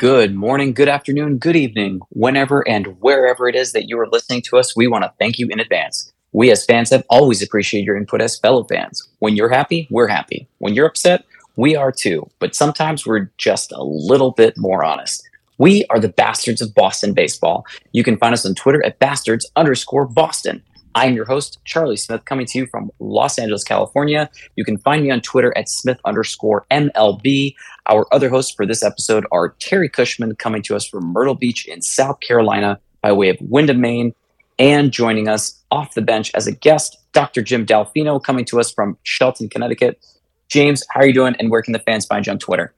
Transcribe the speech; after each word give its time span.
Good 0.00 0.34
morning, 0.34 0.72
good 0.72 0.88
afternoon, 0.88 1.36
good 1.36 1.56
evening, 1.56 2.00
whenever 2.08 2.66
and 2.66 2.86
wherever 3.02 3.50
it 3.50 3.54
is 3.54 3.72
that 3.72 3.86
you 3.86 4.00
are 4.00 4.08
listening 4.08 4.40
to 4.46 4.56
us. 4.56 4.74
We 4.74 4.86
want 4.86 5.04
to 5.04 5.12
thank 5.18 5.38
you 5.38 5.46
in 5.50 5.60
advance. 5.60 6.10
We 6.32 6.50
as 6.50 6.64
fans 6.64 6.88
have 6.88 7.04
always 7.10 7.42
appreciated 7.42 7.84
your 7.84 7.98
input 7.98 8.22
as 8.22 8.38
fellow 8.38 8.64
fans. 8.64 9.06
When 9.18 9.36
you're 9.36 9.50
happy, 9.50 9.86
we're 9.90 10.08
happy. 10.08 10.48
When 10.56 10.72
you're 10.72 10.86
upset, 10.86 11.26
we 11.56 11.76
are 11.76 11.92
too. 11.92 12.26
But 12.38 12.54
sometimes 12.54 13.04
we're 13.04 13.30
just 13.36 13.72
a 13.72 13.82
little 13.82 14.30
bit 14.30 14.56
more 14.56 14.82
honest. 14.82 15.28
We 15.58 15.84
are 15.90 16.00
the 16.00 16.08
Bastards 16.08 16.62
of 16.62 16.74
Boston 16.74 17.12
Baseball. 17.12 17.66
You 17.92 18.02
can 18.02 18.16
find 18.16 18.32
us 18.32 18.46
on 18.46 18.54
Twitter 18.54 18.82
at 18.82 19.00
bastards 19.00 19.52
underscore 19.54 20.06
Boston. 20.06 20.62
I'm 20.94 21.14
your 21.14 21.24
host, 21.24 21.58
Charlie 21.64 21.96
Smith, 21.96 22.24
coming 22.24 22.46
to 22.46 22.58
you 22.58 22.66
from 22.66 22.90
Los 22.98 23.38
Angeles, 23.38 23.62
California. 23.62 24.28
You 24.56 24.64
can 24.64 24.76
find 24.78 25.04
me 25.04 25.10
on 25.10 25.20
Twitter 25.20 25.56
at 25.56 25.68
Smith 25.68 26.00
underscore 26.04 26.66
MLB. 26.70 27.54
Our 27.86 28.12
other 28.12 28.28
hosts 28.28 28.52
for 28.52 28.66
this 28.66 28.82
episode 28.82 29.24
are 29.30 29.50
Terry 29.60 29.88
Cushman, 29.88 30.34
coming 30.34 30.62
to 30.62 30.74
us 30.74 30.86
from 30.86 31.06
Myrtle 31.12 31.36
Beach 31.36 31.66
in 31.66 31.80
South 31.80 32.18
Carolina 32.20 32.80
by 33.02 33.12
way 33.12 33.28
of 33.28 33.36
Windham, 33.40 33.80
Maine, 33.80 34.14
and 34.58 34.90
joining 34.90 35.28
us 35.28 35.62
off 35.70 35.94
the 35.94 36.02
bench 36.02 36.32
as 36.34 36.48
a 36.48 36.52
guest, 36.52 36.98
Dr. 37.12 37.40
Jim 37.40 37.64
Dalfino, 37.64 38.22
coming 38.22 38.44
to 38.46 38.58
us 38.58 38.72
from 38.72 38.98
Shelton, 39.04 39.48
Connecticut. 39.48 40.04
James, 40.48 40.84
how 40.90 41.00
are 41.00 41.06
you 41.06 41.14
doing, 41.14 41.36
and 41.38 41.50
where 41.50 41.62
can 41.62 41.72
the 41.72 41.78
fans 41.78 42.04
find 42.04 42.26
you 42.26 42.32
on 42.32 42.38
Twitter? 42.40 42.74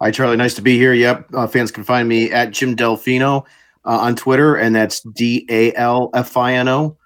Hi, 0.00 0.10
Charlie. 0.10 0.36
Nice 0.36 0.54
to 0.54 0.62
be 0.62 0.78
here. 0.78 0.94
Yep. 0.94 1.34
Uh, 1.34 1.46
fans 1.46 1.70
can 1.70 1.84
find 1.84 2.08
me 2.08 2.30
at 2.30 2.52
Jim 2.52 2.76
Dalfino 2.76 3.44
uh, 3.88 3.98
on 3.98 4.14
Twitter, 4.14 4.54
and 4.54 4.76
that's 4.76 5.00
D 5.00 5.46
A 5.50 5.72
L 5.74 6.10
F 6.14 6.36
I 6.36 6.52
N 6.54 6.68
O. 6.68 6.96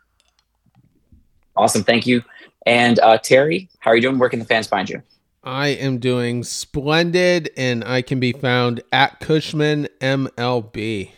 Awesome. 1.56 1.84
Thank 1.84 2.06
you. 2.06 2.22
And 2.66 2.98
uh, 2.98 3.18
Terry, 3.18 3.70
how 3.78 3.92
are 3.92 3.96
you 3.96 4.02
doing? 4.02 4.18
Where 4.18 4.28
can 4.28 4.40
the 4.40 4.44
fans 4.44 4.66
find 4.66 4.90
you? 4.90 5.02
I 5.44 5.68
am 5.68 5.98
doing 5.98 6.44
splendid, 6.44 7.50
and 7.56 7.84
I 7.84 8.02
can 8.02 8.20
be 8.20 8.32
found 8.32 8.82
at 8.92 9.20
Cushman 9.20 9.88
MLB. 10.00 11.10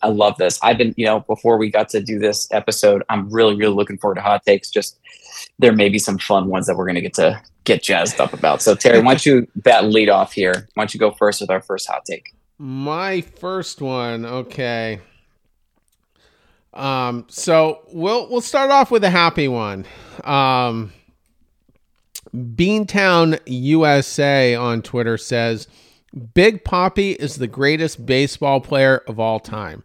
I 0.00 0.08
love 0.08 0.36
this. 0.36 0.60
I've 0.62 0.78
been, 0.78 0.94
you 0.96 1.06
know, 1.06 1.20
before 1.20 1.58
we 1.58 1.70
got 1.70 1.88
to 1.90 2.00
do 2.00 2.20
this 2.20 2.48
episode, 2.52 3.02
I'm 3.08 3.28
really, 3.30 3.56
really 3.56 3.74
looking 3.74 3.98
forward 3.98 4.16
to 4.16 4.20
hot 4.20 4.44
takes. 4.44 4.70
Just 4.70 4.98
there 5.58 5.72
may 5.72 5.88
be 5.88 5.98
some 5.98 6.18
fun 6.18 6.48
ones 6.48 6.66
that 6.66 6.76
we're 6.76 6.86
going 6.86 6.94
to 6.96 7.00
get 7.00 7.14
to 7.14 7.40
get 7.64 7.82
jazzed 7.82 8.20
up 8.20 8.32
about. 8.32 8.62
So, 8.62 8.74
Terry, 8.74 9.00
why 9.00 9.14
don't 9.14 9.26
you 9.26 9.48
bat 9.56 9.84
lead 9.84 10.08
off 10.08 10.32
here? 10.32 10.68
Why 10.74 10.82
don't 10.82 10.94
you 10.94 11.00
go 11.00 11.12
first 11.12 11.40
with 11.40 11.50
our 11.50 11.60
first 11.60 11.88
hot 11.88 12.04
take? 12.04 12.32
My 12.58 13.20
first 13.20 13.80
one, 13.80 14.26
okay. 14.26 15.00
Um, 16.74 17.26
so 17.28 17.82
we'll 17.92 18.28
we'll 18.28 18.40
start 18.40 18.70
off 18.70 18.90
with 18.90 19.04
a 19.04 19.10
happy 19.10 19.48
one. 19.48 19.86
Um, 20.24 20.92
Beantown 22.34 23.38
USA 23.46 24.54
on 24.54 24.82
Twitter 24.82 25.16
says 25.16 25.68
Big 26.34 26.64
Poppy 26.64 27.12
is 27.12 27.36
the 27.36 27.46
greatest 27.46 28.04
baseball 28.04 28.60
player 28.60 28.98
of 29.06 29.18
all 29.18 29.40
time. 29.40 29.84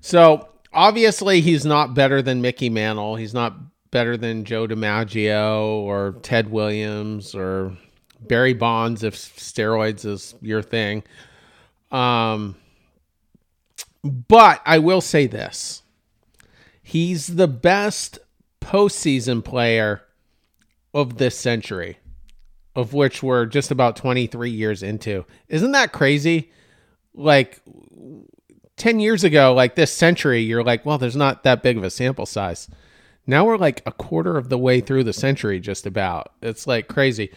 So 0.00 0.48
obviously 0.72 1.40
he's 1.40 1.64
not 1.64 1.94
better 1.94 2.22
than 2.22 2.42
Mickey 2.42 2.68
Mantle. 2.68 3.16
He's 3.16 3.34
not 3.34 3.54
better 3.90 4.16
than 4.16 4.44
Joe 4.44 4.66
DiMaggio 4.66 5.60
or 5.82 6.16
Ted 6.22 6.50
Williams 6.50 7.34
or 7.34 7.76
Barry 8.20 8.54
Bonds 8.54 9.02
if 9.02 9.14
steroids 9.14 10.04
is 10.04 10.34
your 10.40 10.62
thing. 10.62 11.02
Um, 11.92 12.56
but 14.02 14.60
I 14.64 14.78
will 14.78 15.00
say 15.00 15.26
this 15.26 15.82
he's 16.82 17.28
the 17.28 17.48
best 17.48 18.18
postseason 18.60 19.44
player 19.44 20.02
of 20.92 21.18
this 21.18 21.38
century, 21.38 21.98
of 22.74 22.92
which 22.92 23.22
we're 23.22 23.46
just 23.46 23.70
about 23.70 23.96
23 23.96 24.50
years 24.50 24.82
into. 24.82 25.24
Isn't 25.48 25.72
that 25.72 25.92
crazy? 25.92 26.50
Like 27.14 27.60
10 28.76 29.00
years 29.00 29.22
ago, 29.24 29.54
like 29.54 29.74
this 29.74 29.92
century, 29.92 30.40
you're 30.40 30.64
like, 30.64 30.84
well, 30.84 30.98
there's 30.98 31.16
not 31.16 31.44
that 31.44 31.62
big 31.62 31.76
of 31.76 31.84
a 31.84 31.90
sample 31.90 32.26
size. 32.26 32.68
Now 33.26 33.44
we're 33.44 33.58
like 33.58 33.82
a 33.86 33.92
quarter 33.92 34.36
of 34.36 34.48
the 34.48 34.58
way 34.58 34.80
through 34.80 35.04
the 35.04 35.12
century, 35.12 35.60
just 35.60 35.86
about. 35.86 36.32
It's 36.42 36.66
like 36.66 36.88
crazy. 36.88 37.30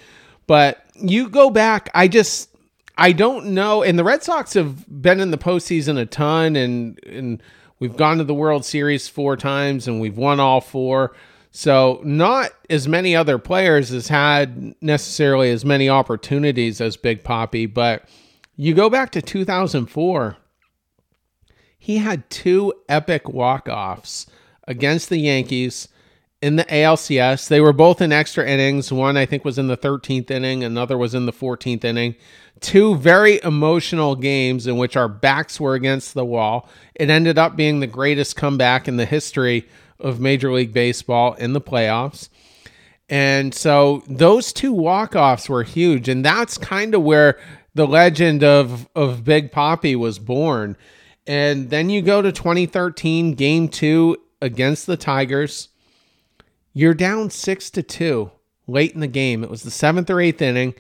But 0.48 0.84
you 0.96 1.30
go 1.30 1.50
back, 1.50 1.90
I 1.94 2.08
just 2.08 2.55
I 2.98 3.12
don't 3.12 3.48
know. 3.48 3.84
And 3.84 4.00
the 4.00 4.04
Red 4.04 4.24
Sox 4.24 4.54
have 4.54 4.86
been 5.02 5.20
in 5.20 5.32
the 5.32 5.38
postseason 5.38 6.00
a 6.00 6.06
ton, 6.06 6.56
and 6.56 7.00
and 7.06 7.42
we've 7.80 7.98
gone 7.98 8.18
to 8.18 8.24
the 8.24 8.34
World 8.34 8.66
Series 8.66 9.08
four 9.08 9.36
times, 9.36 9.88
and 9.88 10.00
we've 10.00 10.18
won 10.18 10.40
all 10.40 10.62
four. 10.62 11.16
So 11.52 12.02
not 12.04 12.52
as 12.70 12.88
many 12.88 13.16
other 13.16 13.38
players 13.38 13.90
has 13.90 14.10
had 14.10 14.76
necessarily 14.82 15.52
as 15.52 15.64
many 15.64 15.88
opportunities 15.88 16.82
as 16.82 16.98
Big 16.98 17.24
Poppy, 17.24 17.66
but 17.66 18.04
you 18.58 18.74
go 18.74 18.90
back 18.90 19.12
to 19.12 19.22
2004, 19.22 20.36
he 21.80 21.98
had 21.98 22.30
two 22.30 22.74
epic 22.90 23.30
walk-offs 23.30 24.28
against 24.68 25.08
the 25.08 25.18
Yankees 25.18 25.88
in 26.42 26.58
the 26.58 26.66
ALCS. 26.66 27.48
They 27.48 27.62
were 27.62 27.72
both 27.72 28.02
in 28.02 28.12
extra 28.12 28.46
innings. 28.46 28.92
One 28.92 29.16
I 29.16 29.26
think 29.26 29.46
was 29.46 29.58
in 29.58 29.68
the 29.68 29.78
13th 29.78 30.30
inning, 30.30 30.62
another 30.62 30.98
was 30.98 31.16
in 31.16 31.26
the 31.26 31.32
14th 31.32 31.86
inning 31.86 32.16
two 32.62 32.96
very 32.96 33.40
emotional 33.44 34.16
games 34.16 34.68
in 34.68 34.78
which 34.78 34.96
our 34.96 35.08
backs 35.08 35.60
were 35.60 35.76
against 35.76 36.14
the 36.14 36.26
wall. 36.26 36.70
It 36.96 37.10
ended 37.10 37.38
up 37.38 37.56
being 37.56 37.80
the 37.80 37.88
greatest 37.88 38.36
comeback 38.36 38.88
in 38.88 38.98
the 38.98 39.06
history 39.06 39.68
of 40.00 40.20
Major 40.20 40.52
League 40.52 40.74
Baseball 40.74 41.34
in 41.34 41.54
the 41.54 41.62
playoffs. 41.62 42.30
And 43.08 43.54
so 43.54 44.04
those 44.08 44.52
two 44.52 44.74
walk-offs 44.74 45.48
were 45.48 45.64
huge 45.64 46.10
and 46.10 46.26
that's 46.26 46.58
kind 46.58 46.96
of 46.96 47.04
where 47.04 47.38
the 47.76 47.86
legend 47.86 48.44
of 48.44 48.88
of 48.96 49.24
Big 49.24 49.52
Poppy 49.52 49.96
was 49.96 50.18
born. 50.18 50.76
And 51.28 51.70
then 51.70 51.90
you 51.90 52.02
go 52.02 52.22
to 52.22 52.32
2013 52.32 53.34
game 53.34 53.68
2 53.68 54.18
against 54.42 54.88
the 54.88 54.98
Tigers. 54.98 55.70
You're 56.74 56.94
down 56.94 57.30
6 57.30 57.70
to 57.72 57.84
2 57.84 58.32
late 58.68 58.94
in 58.94 59.00
the 59.00 59.08
game. 59.08 59.44
It 59.44 59.50
was 59.50 59.64
the 59.64 59.70
7th 59.70 60.10
or 60.10 60.16
8th 60.16 60.42
inning 60.42 60.74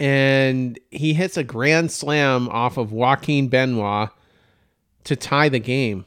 and 0.00 0.80
he 0.90 1.12
hits 1.12 1.36
a 1.36 1.44
grand 1.44 1.92
slam 1.92 2.48
off 2.48 2.78
of 2.78 2.90
Joaquin 2.90 3.48
Benoit 3.48 4.08
to 5.04 5.14
tie 5.14 5.50
the 5.50 5.58
game. 5.58 6.06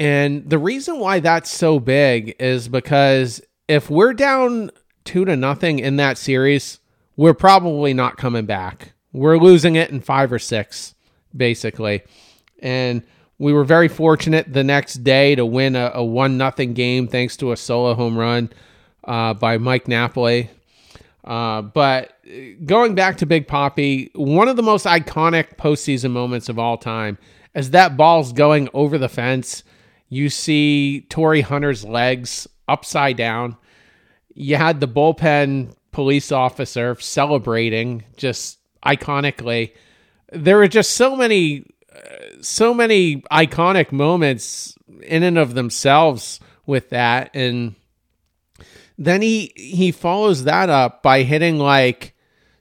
And 0.00 0.50
the 0.50 0.58
reason 0.58 0.98
why 0.98 1.20
that's 1.20 1.50
so 1.50 1.78
big 1.78 2.34
is 2.40 2.68
because 2.68 3.40
if 3.68 3.88
we're 3.88 4.14
down 4.14 4.72
two 5.04 5.24
to 5.24 5.36
nothing 5.36 5.78
in 5.78 5.94
that 5.96 6.18
series, 6.18 6.80
we're 7.16 7.34
probably 7.34 7.94
not 7.94 8.16
coming 8.16 8.46
back. 8.46 8.92
We're 9.12 9.38
losing 9.38 9.76
it 9.76 9.90
in 9.90 10.00
five 10.00 10.32
or 10.32 10.40
six, 10.40 10.96
basically. 11.36 12.02
And 12.58 13.04
we 13.38 13.52
were 13.52 13.62
very 13.62 13.86
fortunate 13.86 14.52
the 14.52 14.64
next 14.64 15.04
day 15.04 15.36
to 15.36 15.46
win 15.46 15.76
a, 15.76 15.92
a 15.94 16.04
one 16.04 16.36
nothing 16.36 16.74
game 16.74 17.06
thanks 17.06 17.36
to 17.36 17.52
a 17.52 17.56
solo 17.56 17.94
home 17.94 18.18
run 18.18 18.50
uh, 19.04 19.34
by 19.34 19.58
Mike 19.58 19.86
Napoli. 19.86 20.50
Uh, 21.24 21.62
but 21.62 22.18
going 22.66 22.94
back 22.94 23.16
to 23.18 23.26
Big 23.26 23.48
Poppy, 23.48 24.10
one 24.14 24.48
of 24.48 24.56
the 24.56 24.62
most 24.62 24.84
iconic 24.84 25.56
postseason 25.56 26.10
moments 26.10 26.48
of 26.48 26.58
all 26.58 26.76
time, 26.76 27.16
as 27.54 27.70
that 27.70 27.96
ball's 27.96 28.32
going 28.32 28.68
over 28.74 28.98
the 28.98 29.08
fence, 29.08 29.64
you 30.08 30.28
see 30.28 31.06
Torii 31.08 31.40
Hunter's 31.40 31.84
legs 31.84 32.46
upside 32.68 33.16
down. 33.16 33.56
You 34.34 34.56
had 34.56 34.80
the 34.80 34.88
bullpen 34.88 35.74
police 35.92 36.30
officer 36.30 36.96
celebrating 37.00 38.04
just 38.16 38.58
iconically. 38.84 39.72
There 40.32 40.58
were 40.58 40.68
just 40.68 40.90
so 40.92 41.16
many, 41.16 41.64
uh, 41.94 42.42
so 42.42 42.74
many 42.74 43.22
iconic 43.32 43.92
moments 43.92 44.76
in 45.02 45.22
and 45.22 45.38
of 45.38 45.54
themselves 45.54 46.40
with 46.66 46.90
that, 46.90 47.30
and 47.34 47.76
then 48.98 49.22
he 49.22 49.52
he 49.56 49.90
follows 49.92 50.44
that 50.44 50.68
up 50.70 51.02
by 51.02 51.22
hitting 51.22 51.58
like 51.58 52.14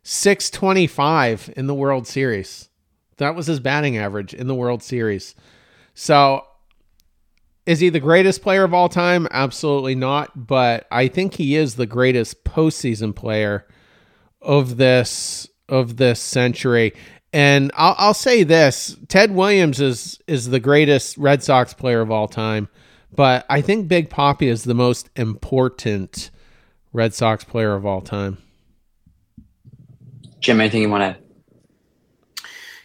625 0.04 1.54
in 1.56 1.68
the 1.68 1.74
World 1.74 2.08
Series. 2.08 2.70
That 3.18 3.36
was 3.36 3.48
his 3.48 3.60
batting 3.60 3.98
average 3.98 4.34
in 4.34 4.48
the 4.48 4.56
World 4.56 4.84
Series. 4.84 5.36
So 5.94 6.46
is 7.66 7.80
he 7.80 7.90
the 7.90 8.00
greatest 8.00 8.42
player 8.42 8.64
of 8.64 8.74
all 8.74 8.90
time? 8.90 9.28
Absolutely 9.32 9.96
not. 9.96 10.48
But 10.48 10.88
I 10.92 11.08
think 11.08 11.36
he 11.36 11.56
is 11.56 11.76
the 11.76 11.86
greatest 11.86 12.44
postseason 12.44 13.16
player 13.16 13.66
of 14.42 14.78
this 14.78 15.48
of 15.70 15.98
this 15.98 16.20
century. 16.20 16.94
And 17.32 17.72
I'll, 17.76 17.96
I'll 17.98 18.14
say 18.14 18.44
this: 18.44 18.98
Ted 19.08 19.32
Williams 19.32 19.80
is 19.80 20.20
is 20.28 20.50
the 20.50 20.60
greatest 20.60 21.18
Red 21.18 21.44
Sox 21.44 21.74
player 21.74 22.02
of 22.02 22.12
all 22.12 22.28
time. 22.28 22.68
But 23.16 23.46
I 23.50 23.62
think 23.62 23.88
Big 23.88 24.10
Poppy 24.10 24.48
is 24.48 24.64
the 24.64 24.74
most 24.74 25.10
important 25.16 26.32
Red 26.92 27.14
Sox 27.14 27.44
player 27.44 27.76
of 27.76 27.86
all 27.86 28.02
time. 28.02 28.38
Jim, 30.40 30.60
anything 30.60 30.82
you 30.82 30.90
want 30.90 31.18
to 31.18 31.24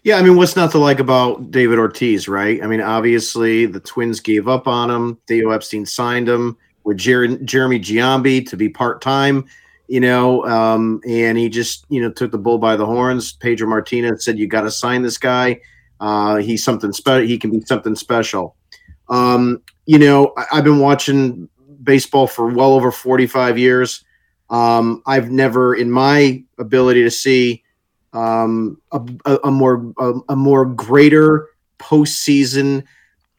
yeah, 0.09 0.17
I 0.17 0.23
mean, 0.23 0.37
what's 0.37 0.57
not 0.57 0.71
to 0.71 0.79
like 0.79 1.01
about 1.01 1.51
David 1.51 1.79
Ortiz, 1.79 2.29
right? 2.29 2.63
I 2.63 2.67
mean, 2.67 2.81
obviously 2.81 3.67
the 3.67 3.81
Twins 3.81 4.21
gave 4.21 4.49
up 4.49 4.67
on 4.67 4.91
him. 4.91 5.19
Theo 5.27 5.51
Epstein 5.51 5.85
signed 5.85 6.27
him 6.27 6.57
with 6.85 6.97
Jer- 6.97 7.37
Jeremy 7.39 7.79
Giambi 7.79 8.49
to 8.49 8.57
be 8.57 8.71
part 8.71 9.03
time. 9.03 9.45
you 9.91 10.01
know, 10.01 10.45
um, 10.45 11.01
and 11.07 11.37
he 11.39 11.49
just, 11.49 11.87
you 11.89 12.01
know, 12.01 12.11
took 12.11 12.31
the 12.31 12.39
bull 12.39 12.59
by 12.59 12.77
the 12.77 12.87
horns. 12.87 13.33
Pedro 13.33 13.69
Martinez 13.69 14.25
said, 14.25 14.39
"You 14.39 14.47
got 14.47 14.63
to 14.63 14.71
sign 14.71 15.03
this 15.03 15.17
guy. 15.17 15.61
Uh, 15.99 16.37
he's 16.37 16.63
something 16.63 16.93
special. 16.93 17.27
He 17.27 17.39
can 17.39 17.51
be 17.51 17.61
something 17.63 17.95
special." 17.95 18.55
Um, 19.09 19.63
you 19.89 19.99
know, 19.99 20.35
I- 20.37 20.57
have 20.57 20.65
been 20.65 20.81
watching 20.81 21.49
baseball 21.83 22.27
for 22.27 22.47
well 22.47 22.75
over 22.75 22.93
forty-five 22.93 23.57
years. 23.57 24.05
Um, 24.51 25.03
I've 25.07 25.31
never, 25.31 25.75
in 25.75 25.91
my 25.91 26.45
ability 26.59 27.03
to 27.05 27.11
see, 27.11 27.65
um, 28.13 28.81
a, 28.93 29.01
a, 29.25 29.39
a, 29.45 29.51
more 29.51 29.93
a, 29.99 30.13
a, 30.31 30.37
more 30.37 30.65
greater 30.65 31.49
postseason 31.79 32.85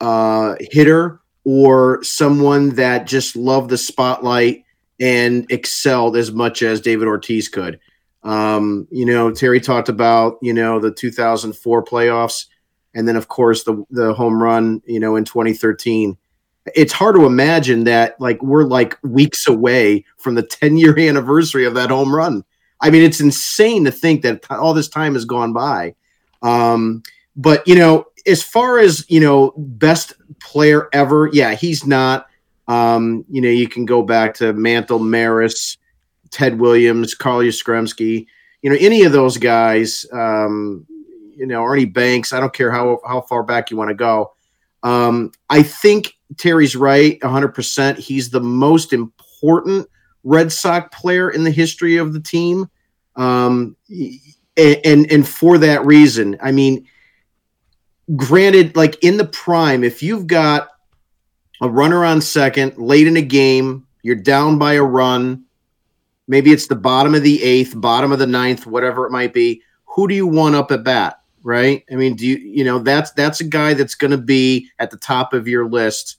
uh, 0.01 0.55
hitter 0.59 1.19
or 1.43 2.03
someone 2.03 2.69
that 2.75 3.07
just 3.07 3.35
loved 3.35 3.69
the 3.69 3.77
spotlight 3.77 4.63
and 4.99 5.45
excelled 5.51 6.15
as 6.15 6.31
much 6.31 6.61
as 6.61 6.81
David 6.81 7.07
Ortiz 7.07 7.47
could. 7.47 7.79
Um, 8.23 8.87
you 8.91 9.05
know, 9.05 9.31
Terry 9.31 9.59
talked 9.59 9.89
about 9.89 10.39
you 10.41 10.53
know 10.53 10.79
the 10.79 10.91
2004 10.91 11.83
playoffs, 11.85 12.47
and 12.95 13.07
then 13.07 13.15
of 13.15 13.27
course 13.27 13.63
the 13.63 13.83
the 13.91 14.13
home 14.13 14.41
run 14.41 14.81
you 14.85 14.99
know 14.99 15.15
in 15.15 15.25
2013. 15.25 16.17
It's 16.75 16.93
hard 16.93 17.15
to 17.15 17.25
imagine 17.25 17.83
that 17.85 18.19
like 18.19 18.41
we're 18.41 18.63
like 18.63 18.97
weeks 19.03 19.47
away 19.47 20.05
from 20.17 20.35
the 20.35 20.43
10 20.59 20.77
year 20.77 20.97
anniversary 20.97 21.65
of 21.65 21.73
that 21.75 21.89
home 21.89 22.13
run. 22.13 22.43
I 22.81 22.89
mean, 22.89 23.03
it's 23.03 23.19
insane 23.19 23.85
to 23.85 23.91
think 23.91 24.21
that 24.21 24.49
all 24.49 24.73
this 24.73 24.87
time 24.87 25.13
has 25.13 25.25
gone 25.25 25.53
by. 25.53 25.95
Um, 26.41 27.03
but 27.35 27.67
you 27.67 27.75
know, 27.75 28.05
as 28.25 28.43
far 28.43 28.79
as 28.79 29.05
you 29.09 29.19
know, 29.19 29.53
best 29.57 30.13
player 30.39 30.89
ever, 30.93 31.29
yeah, 31.31 31.55
he's 31.55 31.85
not. 31.85 32.27
Um, 32.67 33.25
you 33.29 33.41
know, 33.41 33.49
you 33.49 33.67
can 33.67 33.85
go 33.85 34.03
back 34.03 34.35
to 34.35 34.53
Mantle, 34.53 34.99
Maris, 34.99 35.77
Ted 36.29 36.59
Williams, 36.59 37.15
Carl 37.15 37.39
Yastrzemski, 37.39 38.27
you 38.61 38.69
know, 38.69 38.77
any 38.79 39.03
of 39.03 39.11
those 39.11 39.37
guys, 39.37 40.05
um, 40.13 40.85
you 41.35 41.47
know, 41.47 41.63
Ernie 41.63 41.85
Banks. 41.85 42.31
I 42.33 42.39
don't 42.39 42.53
care 42.53 42.71
how 42.71 42.99
how 43.05 43.21
far 43.21 43.43
back 43.43 43.71
you 43.71 43.77
want 43.77 43.89
to 43.89 43.95
go. 43.95 44.33
Um, 44.83 45.31
I 45.49 45.63
think 45.63 46.17
Terry's 46.37 46.75
right, 46.75 47.19
100%. 47.19 47.97
He's 47.97 48.29
the 48.29 48.39
most 48.39 48.93
important 48.93 49.87
Red 50.23 50.51
Sox 50.51 50.95
player 50.97 51.29
in 51.29 51.43
the 51.43 51.51
history 51.51 51.97
of 51.97 52.13
the 52.13 52.19
team. 52.19 52.69
Um, 53.15 53.75
and, 53.89 54.81
and, 54.85 55.11
and 55.11 55.27
for 55.27 55.57
that 55.57 55.85
reason, 55.85 56.37
I 56.41 56.51
mean, 56.51 56.85
granted, 58.15 58.75
like 58.75 59.03
in 59.03 59.17
the 59.17 59.25
prime, 59.25 59.83
if 59.83 60.03
you've 60.03 60.27
got 60.27 60.69
a 61.61 61.69
runner 61.69 62.05
on 62.05 62.21
second 62.21 62.77
late 62.77 63.07
in 63.07 63.17
a 63.17 63.21
game, 63.21 63.87
you're 64.01 64.15
down 64.15 64.57
by 64.57 64.73
a 64.73 64.83
run, 64.83 65.45
maybe 66.27 66.51
it's 66.51 66.67
the 66.67 66.75
bottom 66.75 67.15
of 67.15 67.23
the 67.23 67.41
eighth, 67.43 67.73
bottom 67.75 68.11
of 68.11 68.19
the 68.19 68.27
ninth, 68.27 68.65
whatever 68.65 69.05
it 69.05 69.11
might 69.11 69.33
be. 69.33 69.61
Who 69.95 70.07
do 70.07 70.13
you 70.13 70.27
want 70.27 70.55
up 70.55 70.71
at 70.71 70.83
bat? 70.83 71.19
Right? 71.41 71.83
I 71.91 71.95
mean, 71.95 72.15
do 72.15 72.27
you 72.27 72.37
you 72.37 72.63
know 72.65 72.79
that's 72.79 73.11
that's 73.11 73.39
a 73.39 73.45
guy 73.45 73.73
that's 73.73 73.95
going 73.95 74.11
to 74.11 74.17
be 74.17 74.69
at 74.77 74.91
the 74.91 74.97
top 74.97 75.33
of 75.33 75.47
your 75.47 75.67
list 75.67 76.17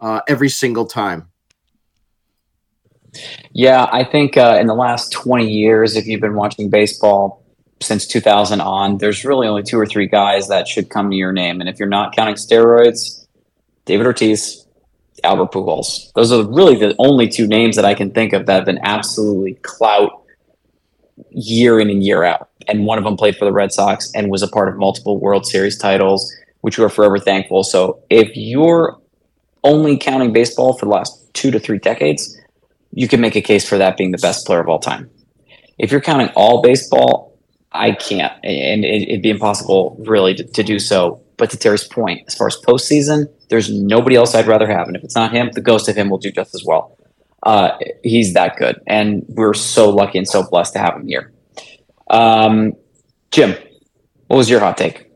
uh, 0.00 0.20
every 0.28 0.48
single 0.48 0.86
time. 0.86 1.28
Yeah, 3.52 3.88
I 3.90 4.04
think 4.04 4.36
uh, 4.36 4.58
in 4.60 4.66
the 4.66 4.74
last 4.74 5.12
20 5.12 5.50
years, 5.50 5.96
if 5.96 6.06
you've 6.06 6.20
been 6.20 6.34
watching 6.34 6.70
baseball 6.70 7.44
since 7.80 8.06
2000 8.06 8.60
on, 8.60 8.98
there's 8.98 9.24
really 9.24 9.48
only 9.48 9.62
two 9.62 9.78
or 9.78 9.86
three 9.86 10.06
guys 10.06 10.48
that 10.48 10.68
should 10.68 10.90
come 10.90 11.10
to 11.10 11.16
your 11.16 11.32
name. 11.32 11.60
And 11.60 11.68
if 11.68 11.78
you're 11.78 11.88
not 11.88 12.14
counting 12.14 12.36
steroids, 12.36 13.26
David 13.84 14.06
Ortiz, 14.06 14.66
Albert 15.24 15.52
Pujols. 15.52 16.12
Those 16.14 16.32
are 16.32 16.44
really 16.44 16.76
the 16.76 16.94
only 16.98 17.28
two 17.28 17.46
names 17.46 17.76
that 17.76 17.84
I 17.84 17.94
can 17.94 18.10
think 18.12 18.32
of 18.32 18.46
that 18.46 18.54
have 18.54 18.64
been 18.64 18.80
absolutely 18.82 19.54
clout 19.62 20.22
year 21.30 21.80
in 21.80 21.90
and 21.90 22.02
year 22.02 22.24
out. 22.24 22.48
And 22.68 22.86
one 22.86 22.98
of 22.98 23.04
them 23.04 23.16
played 23.16 23.36
for 23.36 23.44
the 23.44 23.52
Red 23.52 23.72
Sox 23.72 24.10
and 24.14 24.30
was 24.30 24.42
a 24.42 24.48
part 24.48 24.68
of 24.68 24.76
multiple 24.76 25.18
World 25.18 25.46
Series 25.46 25.76
titles, 25.76 26.32
which 26.60 26.78
we're 26.78 26.88
forever 26.88 27.18
thankful. 27.18 27.62
So 27.64 28.02
if 28.10 28.30
you're 28.34 28.99
only 29.64 29.96
counting 29.96 30.32
baseball 30.32 30.76
for 30.76 30.86
the 30.86 30.92
last 30.92 31.32
two 31.34 31.50
to 31.50 31.58
three 31.58 31.78
decades, 31.78 32.36
you 32.92 33.08
can 33.08 33.20
make 33.20 33.36
a 33.36 33.40
case 33.40 33.68
for 33.68 33.78
that 33.78 33.96
being 33.96 34.10
the 34.10 34.18
best 34.18 34.46
player 34.46 34.60
of 34.60 34.68
all 34.68 34.78
time. 34.78 35.10
If 35.78 35.90
you're 35.90 36.00
counting 36.00 36.28
all 36.36 36.62
baseball, 36.62 37.38
I 37.72 37.92
can't, 37.92 38.32
and 38.44 38.84
it'd 38.84 39.22
be 39.22 39.30
impossible 39.30 39.96
really 40.00 40.34
to, 40.34 40.44
to 40.44 40.62
do 40.62 40.78
so. 40.78 41.22
But 41.36 41.50
to 41.50 41.56
Terry's 41.56 41.84
point, 41.84 42.24
as 42.26 42.34
far 42.34 42.48
as 42.48 42.56
postseason, 42.66 43.26
there's 43.48 43.72
nobody 43.72 44.16
else 44.16 44.34
I'd 44.34 44.46
rather 44.46 44.66
have, 44.66 44.88
and 44.88 44.96
if 44.96 45.04
it's 45.04 45.14
not 45.14 45.32
him, 45.32 45.50
the 45.52 45.60
ghost 45.60 45.88
of 45.88 45.96
him 45.96 46.10
will 46.10 46.18
do 46.18 46.30
just 46.30 46.54
as 46.54 46.64
well. 46.64 46.98
Uh, 47.42 47.70
he's 48.02 48.34
that 48.34 48.56
good, 48.56 48.80
and 48.86 49.24
we're 49.28 49.54
so 49.54 49.88
lucky 49.88 50.18
and 50.18 50.28
so 50.28 50.42
blessed 50.42 50.74
to 50.74 50.78
have 50.80 50.96
him 50.96 51.06
here. 51.06 51.32
Um, 52.10 52.74
Jim, 53.30 53.56
what 54.26 54.36
was 54.36 54.50
your 54.50 54.60
hot 54.60 54.76
take? 54.76 55.09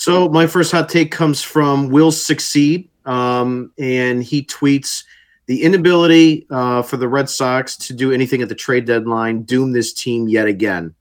So 0.00 0.30
my 0.30 0.46
first 0.46 0.72
hot 0.72 0.88
take 0.88 1.10
comes 1.10 1.42
from 1.42 1.90
Will 1.90 2.10
Succeed, 2.10 2.88
um, 3.04 3.70
and 3.78 4.24
he 4.24 4.42
tweets 4.42 5.04
the 5.44 5.62
inability 5.62 6.46
uh, 6.48 6.80
for 6.80 6.96
the 6.96 7.06
Red 7.06 7.28
Sox 7.28 7.76
to 7.76 7.92
do 7.92 8.10
anything 8.10 8.40
at 8.40 8.48
the 8.48 8.54
trade 8.54 8.86
deadline 8.86 9.42
doom 9.42 9.72
this 9.72 9.92
team 9.92 10.26
yet 10.26 10.46
again. 10.46 10.94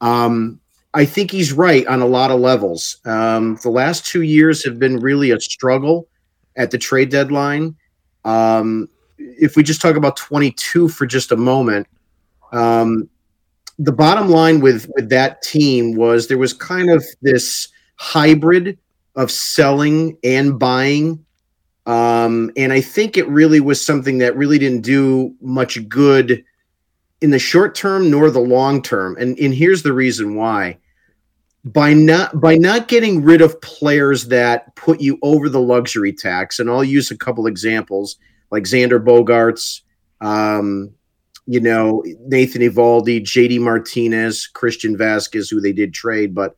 Um, 0.00 0.58
I 0.94 1.04
think 1.04 1.30
he's 1.30 1.52
right 1.52 1.86
on 1.86 2.00
a 2.00 2.06
lot 2.06 2.30
of 2.30 2.40
levels. 2.40 2.96
Um, 3.04 3.58
the 3.62 3.68
last 3.68 4.06
two 4.06 4.22
years 4.22 4.64
have 4.64 4.78
been 4.78 4.96
really 4.96 5.32
a 5.32 5.38
struggle 5.38 6.08
at 6.56 6.70
the 6.70 6.78
trade 6.78 7.10
deadline. 7.10 7.76
Um, 8.24 8.88
if 9.18 9.54
we 9.54 9.62
just 9.62 9.82
talk 9.82 9.96
about 9.96 10.16
22 10.16 10.88
for 10.88 11.04
just 11.04 11.30
a 11.30 11.36
moment, 11.36 11.86
um, 12.52 13.10
the 13.78 13.92
bottom 13.92 14.30
line 14.30 14.60
with 14.60 14.90
with 14.96 15.10
that 15.10 15.42
team 15.42 15.94
was 15.94 16.28
there 16.28 16.38
was 16.38 16.54
kind 16.54 16.88
of 16.88 17.04
this 17.20 17.68
hybrid 18.00 18.78
of 19.14 19.30
selling 19.30 20.16
and 20.24 20.58
buying 20.58 21.24
um, 21.86 22.52
and 22.56 22.72
I 22.72 22.80
think 22.80 23.16
it 23.16 23.28
really 23.28 23.58
was 23.58 23.84
something 23.84 24.18
that 24.18 24.36
really 24.36 24.58
didn't 24.58 24.82
do 24.82 25.34
much 25.40 25.88
good 25.88 26.44
in 27.20 27.30
the 27.30 27.38
short 27.38 27.74
term 27.74 28.10
nor 28.10 28.30
the 28.30 28.38
long 28.40 28.82
term. 28.82 29.16
And, 29.18 29.38
and 29.38 29.54
here's 29.54 29.82
the 29.82 29.92
reason 29.92 30.36
why. 30.36 30.78
By 31.64 31.92
not 31.92 32.40
by 32.40 32.56
not 32.56 32.88
getting 32.88 33.22
rid 33.22 33.42
of 33.42 33.60
players 33.60 34.28
that 34.28 34.74
put 34.76 35.00
you 35.00 35.18
over 35.20 35.48
the 35.48 35.60
luxury 35.60 36.12
tax, 36.12 36.58
and 36.58 36.70
I'll 36.70 36.84
use 36.84 37.10
a 37.10 37.18
couple 37.18 37.46
examples 37.46 38.16
like 38.50 38.62
Xander 38.62 38.98
Bogaerts, 38.98 39.82
um, 40.22 40.90
you 41.44 41.60
know, 41.60 42.02
Nathan 42.20 42.62
Eovaldi, 42.62 43.20
JD 43.20 43.60
Martinez, 43.60 44.46
Christian 44.46 44.96
Vázquez, 44.96 45.50
who 45.50 45.60
they 45.60 45.72
did 45.72 45.92
trade. 45.92 46.34
But 46.34 46.56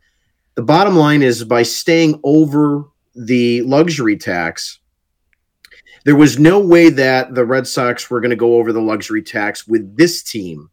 the 0.54 0.62
bottom 0.62 0.96
line 0.96 1.22
is 1.22 1.44
by 1.44 1.62
staying 1.62 2.20
over 2.24 2.84
the 3.14 3.62
luxury 3.62 4.16
tax, 4.16 4.78
there 6.04 6.16
was 6.16 6.38
no 6.38 6.58
way 6.58 6.90
that 6.90 7.34
the 7.34 7.44
Red 7.44 7.66
Sox 7.66 8.10
were 8.10 8.20
going 8.20 8.30
to 8.30 8.36
go 8.36 8.56
over 8.56 8.72
the 8.72 8.80
luxury 8.80 9.22
tax 9.22 9.66
with 9.66 9.96
this 9.96 10.22
team. 10.22 10.68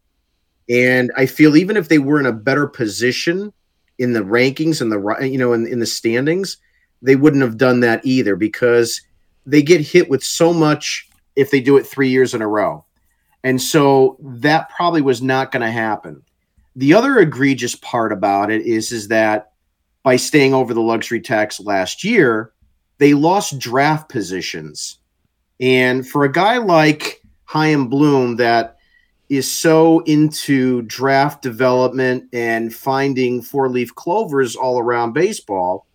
And 0.68 1.10
I 1.16 1.26
feel 1.26 1.56
even 1.56 1.76
if 1.76 1.88
they 1.88 1.98
were 1.98 2.20
in 2.20 2.26
a 2.26 2.32
better 2.32 2.66
position 2.66 3.52
in 3.98 4.12
the 4.12 4.20
rankings 4.20 4.80
and 4.80 4.90
the 4.90 5.26
you 5.26 5.38
know 5.38 5.52
in, 5.52 5.66
in 5.66 5.78
the 5.78 5.86
standings, 5.86 6.56
they 7.02 7.16
wouldn't 7.16 7.42
have 7.42 7.56
done 7.56 7.80
that 7.80 8.04
either 8.04 8.36
because 8.36 9.00
they 9.46 9.62
get 9.62 9.80
hit 9.80 10.08
with 10.10 10.22
so 10.22 10.52
much 10.52 11.08
if 11.36 11.50
they 11.50 11.60
do 11.60 11.76
it 11.76 11.86
three 11.86 12.08
years 12.08 12.34
in 12.34 12.42
a 12.42 12.48
row. 12.48 12.84
And 13.42 13.60
so 13.60 14.18
that 14.20 14.68
probably 14.68 15.00
was 15.00 15.22
not 15.22 15.50
going 15.50 15.62
to 15.62 15.70
happen. 15.70 16.22
The 16.76 16.94
other 16.94 17.18
egregious 17.18 17.74
part 17.74 18.12
about 18.12 18.50
it 18.50 18.62
is, 18.66 18.92
is 18.92 19.08
that 19.08 19.52
by 20.02 20.16
staying 20.16 20.54
over 20.54 20.74
the 20.74 20.80
luxury 20.80 21.20
tax 21.20 21.60
last 21.60 22.04
year, 22.04 22.52
they 22.98 23.14
lost 23.14 23.58
draft 23.58 24.08
positions 24.08 25.00
and 25.60 26.08
for 26.08 26.24
a 26.24 26.32
guy 26.32 26.56
like 26.56 27.20
Chaim 27.44 27.88
Bloom 27.88 28.36
that 28.36 28.78
is 29.28 29.50
so 29.50 30.00
into 30.00 30.82
draft 30.82 31.42
development 31.42 32.24
and 32.32 32.74
finding 32.74 33.42
four 33.42 33.68
leaf 33.68 33.94
clovers 33.94 34.56
all 34.56 34.80
around 34.80 35.12
baseball, 35.12 35.86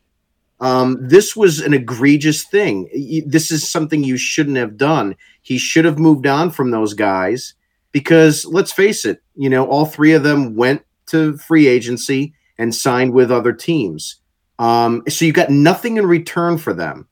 um, 0.61 0.97
this 1.01 1.35
was 1.35 1.59
an 1.59 1.73
egregious 1.73 2.43
thing. 2.43 2.87
This 3.25 3.51
is 3.51 3.69
something 3.69 4.03
you 4.03 4.17
shouldn't 4.17 4.55
have 4.55 4.77
done. 4.77 5.15
He 5.41 5.57
should 5.57 5.83
have 5.83 5.99
moved 5.99 6.27
on 6.27 6.51
from 6.51 6.71
those 6.71 6.93
guys 6.93 7.55
because 7.91 8.45
let's 8.45 8.71
face 8.71 9.03
it, 9.03 9.21
you 9.35 9.49
know, 9.49 9.65
all 9.65 9.85
three 9.85 10.13
of 10.13 10.23
them 10.23 10.55
went 10.55 10.83
to 11.07 11.37
free 11.37 11.67
agency 11.67 12.33
and 12.57 12.73
signed 12.73 13.13
with 13.13 13.31
other 13.31 13.53
teams. 13.53 14.17
Um, 14.59 15.03
so 15.09 15.25
you 15.25 15.33
got 15.33 15.49
nothing 15.49 15.97
in 15.97 16.05
return 16.05 16.57
for 16.57 16.73
them. 16.73 17.07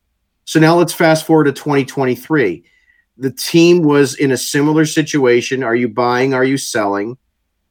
So 0.46 0.60
now 0.60 0.76
let's 0.76 0.94
fast 0.94 1.26
forward 1.26 1.46
to 1.46 1.52
2023. 1.52 2.64
The 3.18 3.32
team 3.32 3.84
was 3.84 4.16
in 4.16 4.32
a 4.32 4.38
similar 4.38 4.86
situation. 4.86 5.64
Are 5.64 5.76
you 5.76 5.88
buying? 5.88 6.34
Are 6.34 6.44
you 6.44 6.58
selling? 6.58 7.18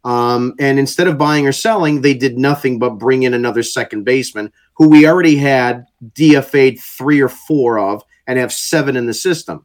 Um, 0.05 0.55
and 0.59 0.79
instead 0.79 1.07
of 1.07 1.19
buying 1.19 1.47
or 1.47 1.53
selling, 1.53 2.01
they 2.01 2.15
did 2.15 2.39
nothing 2.39 2.79
but 2.79 2.99
bring 2.99 3.23
in 3.23 3.35
another 3.35 3.63
second 3.63 4.05
baseman 4.05 4.53
who 4.75 4.89
we 4.89 5.07
already 5.07 5.37
had 5.37 5.87
DFA'd 6.15 6.81
three 6.81 7.21
or 7.21 7.29
four 7.29 7.79
of 7.79 8.03
and 8.27 8.39
have 8.39 8.53
seven 8.53 8.97
in 8.97 9.07
the 9.07 9.15
system. 9.15 9.65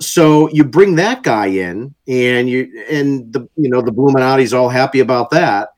so 0.00 0.48
you 0.50 0.64
bring 0.64 0.96
that 0.96 1.22
guy 1.22 1.46
in, 1.46 1.94
and 2.06 2.50
you 2.50 2.70
and 2.90 3.32
the 3.32 3.48
you 3.56 3.70
know 3.70 3.80
the 3.80 3.92
Bluminati's 3.92 4.52
all 4.52 4.68
happy 4.68 5.00
about 5.00 5.30
that. 5.30 5.70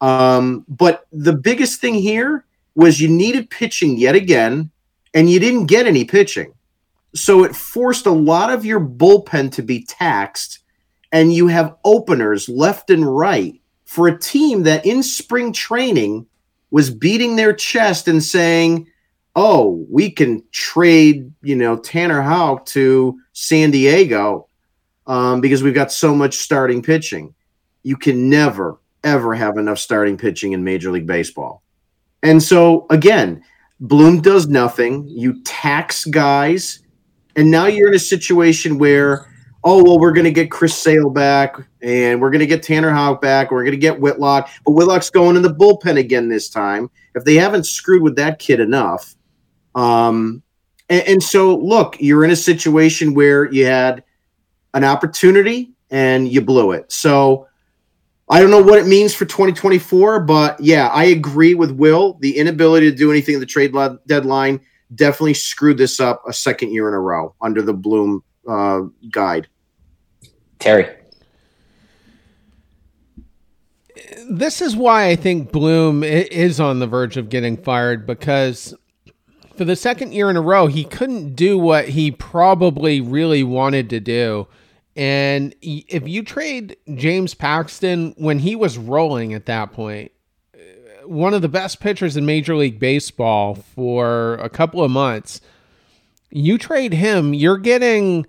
Um, 0.00 0.64
but 0.68 1.06
the 1.12 1.32
biggest 1.32 1.80
thing 1.80 1.94
here 1.94 2.44
was 2.74 3.00
you 3.00 3.08
needed 3.08 3.50
pitching 3.50 3.96
yet 3.96 4.14
again, 4.14 4.70
and 5.14 5.30
you 5.30 5.40
didn't 5.40 5.66
get 5.66 5.86
any 5.86 6.04
pitching. 6.04 6.52
So 7.14 7.44
it 7.44 7.56
forced 7.56 8.06
a 8.06 8.10
lot 8.10 8.50
of 8.50 8.64
your 8.64 8.80
bullpen 8.80 9.52
to 9.52 9.62
be 9.62 9.84
taxed, 9.84 10.60
and 11.10 11.32
you 11.32 11.48
have 11.48 11.76
openers 11.84 12.48
left 12.48 12.90
and 12.90 13.16
right 13.16 13.60
for 13.86 14.08
a 14.08 14.18
team 14.18 14.64
that 14.64 14.84
in 14.84 15.02
spring 15.02 15.52
training 15.52 16.26
was 16.70 16.90
beating 16.90 17.36
their 17.36 17.54
chest 17.54 18.08
and 18.08 18.22
saying, 18.22 18.86
"Oh, 19.34 19.86
we 19.88 20.10
can 20.10 20.42
trade, 20.52 21.32
you 21.42 21.56
know, 21.56 21.78
Tanner 21.78 22.20
Houck 22.20 22.66
to 22.66 23.18
San 23.32 23.70
Diego 23.70 24.48
um, 25.06 25.40
because 25.40 25.62
we've 25.62 25.72
got 25.72 25.92
so 25.92 26.14
much 26.14 26.36
starting 26.36 26.82
pitching." 26.82 27.34
You 27.82 27.96
can 27.96 28.28
never 28.28 28.78
ever 29.06 29.34
have 29.34 29.56
enough 29.56 29.78
starting 29.78 30.18
pitching 30.18 30.52
in 30.52 30.64
Major 30.64 30.90
League 30.90 31.06
Baseball. 31.06 31.62
And 32.22 32.42
so 32.42 32.86
again, 32.90 33.42
Bloom 33.80 34.20
does 34.20 34.48
nothing. 34.48 35.06
You 35.08 35.42
tax 35.44 36.04
guys, 36.04 36.80
and 37.36 37.50
now 37.50 37.66
you're 37.66 37.88
in 37.88 37.94
a 37.94 37.98
situation 37.98 38.78
where, 38.78 39.30
oh 39.64 39.82
well, 39.84 39.98
we're 39.98 40.12
going 40.12 40.24
to 40.24 40.32
get 40.32 40.50
Chris 40.50 40.74
Sale 40.74 41.10
back, 41.10 41.56
and 41.82 42.20
we're 42.20 42.30
going 42.30 42.40
to 42.40 42.46
get 42.46 42.62
Tanner 42.62 42.90
Houck 42.90 43.20
back, 43.20 43.50
we're 43.50 43.62
going 43.62 43.72
to 43.72 43.78
get 43.78 44.00
Whitlock, 44.00 44.50
but 44.64 44.72
Whitlock's 44.72 45.10
going 45.10 45.36
in 45.36 45.42
the 45.42 45.54
bullpen 45.54 45.98
again 45.98 46.28
this 46.28 46.48
time. 46.48 46.90
If 47.14 47.24
they 47.24 47.36
haven't 47.36 47.64
screwed 47.64 48.02
with 48.02 48.16
that 48.16 48.38
kid 48.38 48.60
enough, 48.60 49.14
um, 49.74 50.42
and, 50.88 51.02
and 51.02 51.22
so 51.22 51.54
look, 51.56 51.96
you're 52.00 52.24
in 52.24 52.30
a 52.30 52.36
situation 52.36 53.14
where 53.14 53.50
you 53.52 53.66
had 53.66 54.02
an 54.74 54.84
opportunity 54.84 55.72
and 55.90 56.28
you 56.28 56.40
blew 56.40 56.72
it. 56.72 56.90
So 56.90 57.46
I 58.28 58.40
don't 58.40 58.50
know 58.50 58.62
what 58.62 58.78
it 58.78 58.86
means 58.86 59.14
for 59.14 59.24
2024, 59.24 60.20
but 60.20 60.58
yeah, 60.58 60.88
I 60.88 61.04
agree 61.04 61.54
with 61.54 61.70
Will. 61.70 62.14
The 62.14 62.36
inability 62.36 62.90
to 62.90 62.96
do 62.96 63.10
anything 63.10 63.36
at 63.36 63.40
the 63.40 63.46
trade 63.46 63.72
deadline 64.06 64.60
definitely 64.94 65.34
screwed 65.34 65.78
this 65.78 66.00
up 66.00 66.22
a 66.26 66.32
second 66.32 66.72
year 66.72 66.88
in 66.88 66.94
a 66.94 67.00
row 67.00 67.34
under 67.40 67.62
the 67.62 67.72
Bloom 67.72 68.24
uh, 68.48 68.82
guide. 69.12 69.48
Terry. 70.58 70.88
This 74.28 74.60
is 74.60 74.74
why 74.74 75.08
I 75.08 75.16
think 75.16 75.52
Bloom 75.52 76.02
is 76.02 76.58
on 76.58 76.80
the 76.80 76.86
verge 76.86 77.16
of 77.16 77.28
getting 77.28 77.56
fired 77.56 78.06
because 78.06 78.74
for 79.56 79.64
the 79.64 79.76
second 79.76 80.12
year 80.12 80.30
in 80.30 80.36
a 80.36 80.40
row, 80.40 80.66
he 80.66 80.84
couldn't 80.84 81.34
do 81.34 81.56
what 81.58 81.90
he 81.90 82.10
probably 82.10 83.00
really 83.00 83.44
wanted 83.44 83.88
to 83.90 84.00
do 84.00 84.48
and 84.96 85.54
if 85.60 86.08
you 86.08 86.22
trade 86.22 86.76
James 86.94 87.34
Paxton 87.34 88.14
when 88.16 88.38
he 88.38 88.56
was 88.56 88.78
rolling 88.78 89.34
at 89.34 89.44
that 89.44 89.78
uh, 89.78 91.06
one 91.06 91.34
of 91.34 91.42
the 91.42 91.48
best 91.48 91.80
pitchers 91.80 92.16
in 92.16 92.24
Major 92.24 92.56
League 92.56 92.78
Baseball 92.78 93.56
for 93.56 94.34
a 94.36 94.48
couple 94.48 94.82
of 94.82 94.90
months, 94.90 95.42
you 96.30 96.56
trade 96.56 96.94
him, 96.94 97.34
you're 97.34 97.58
getting 97.58 98.26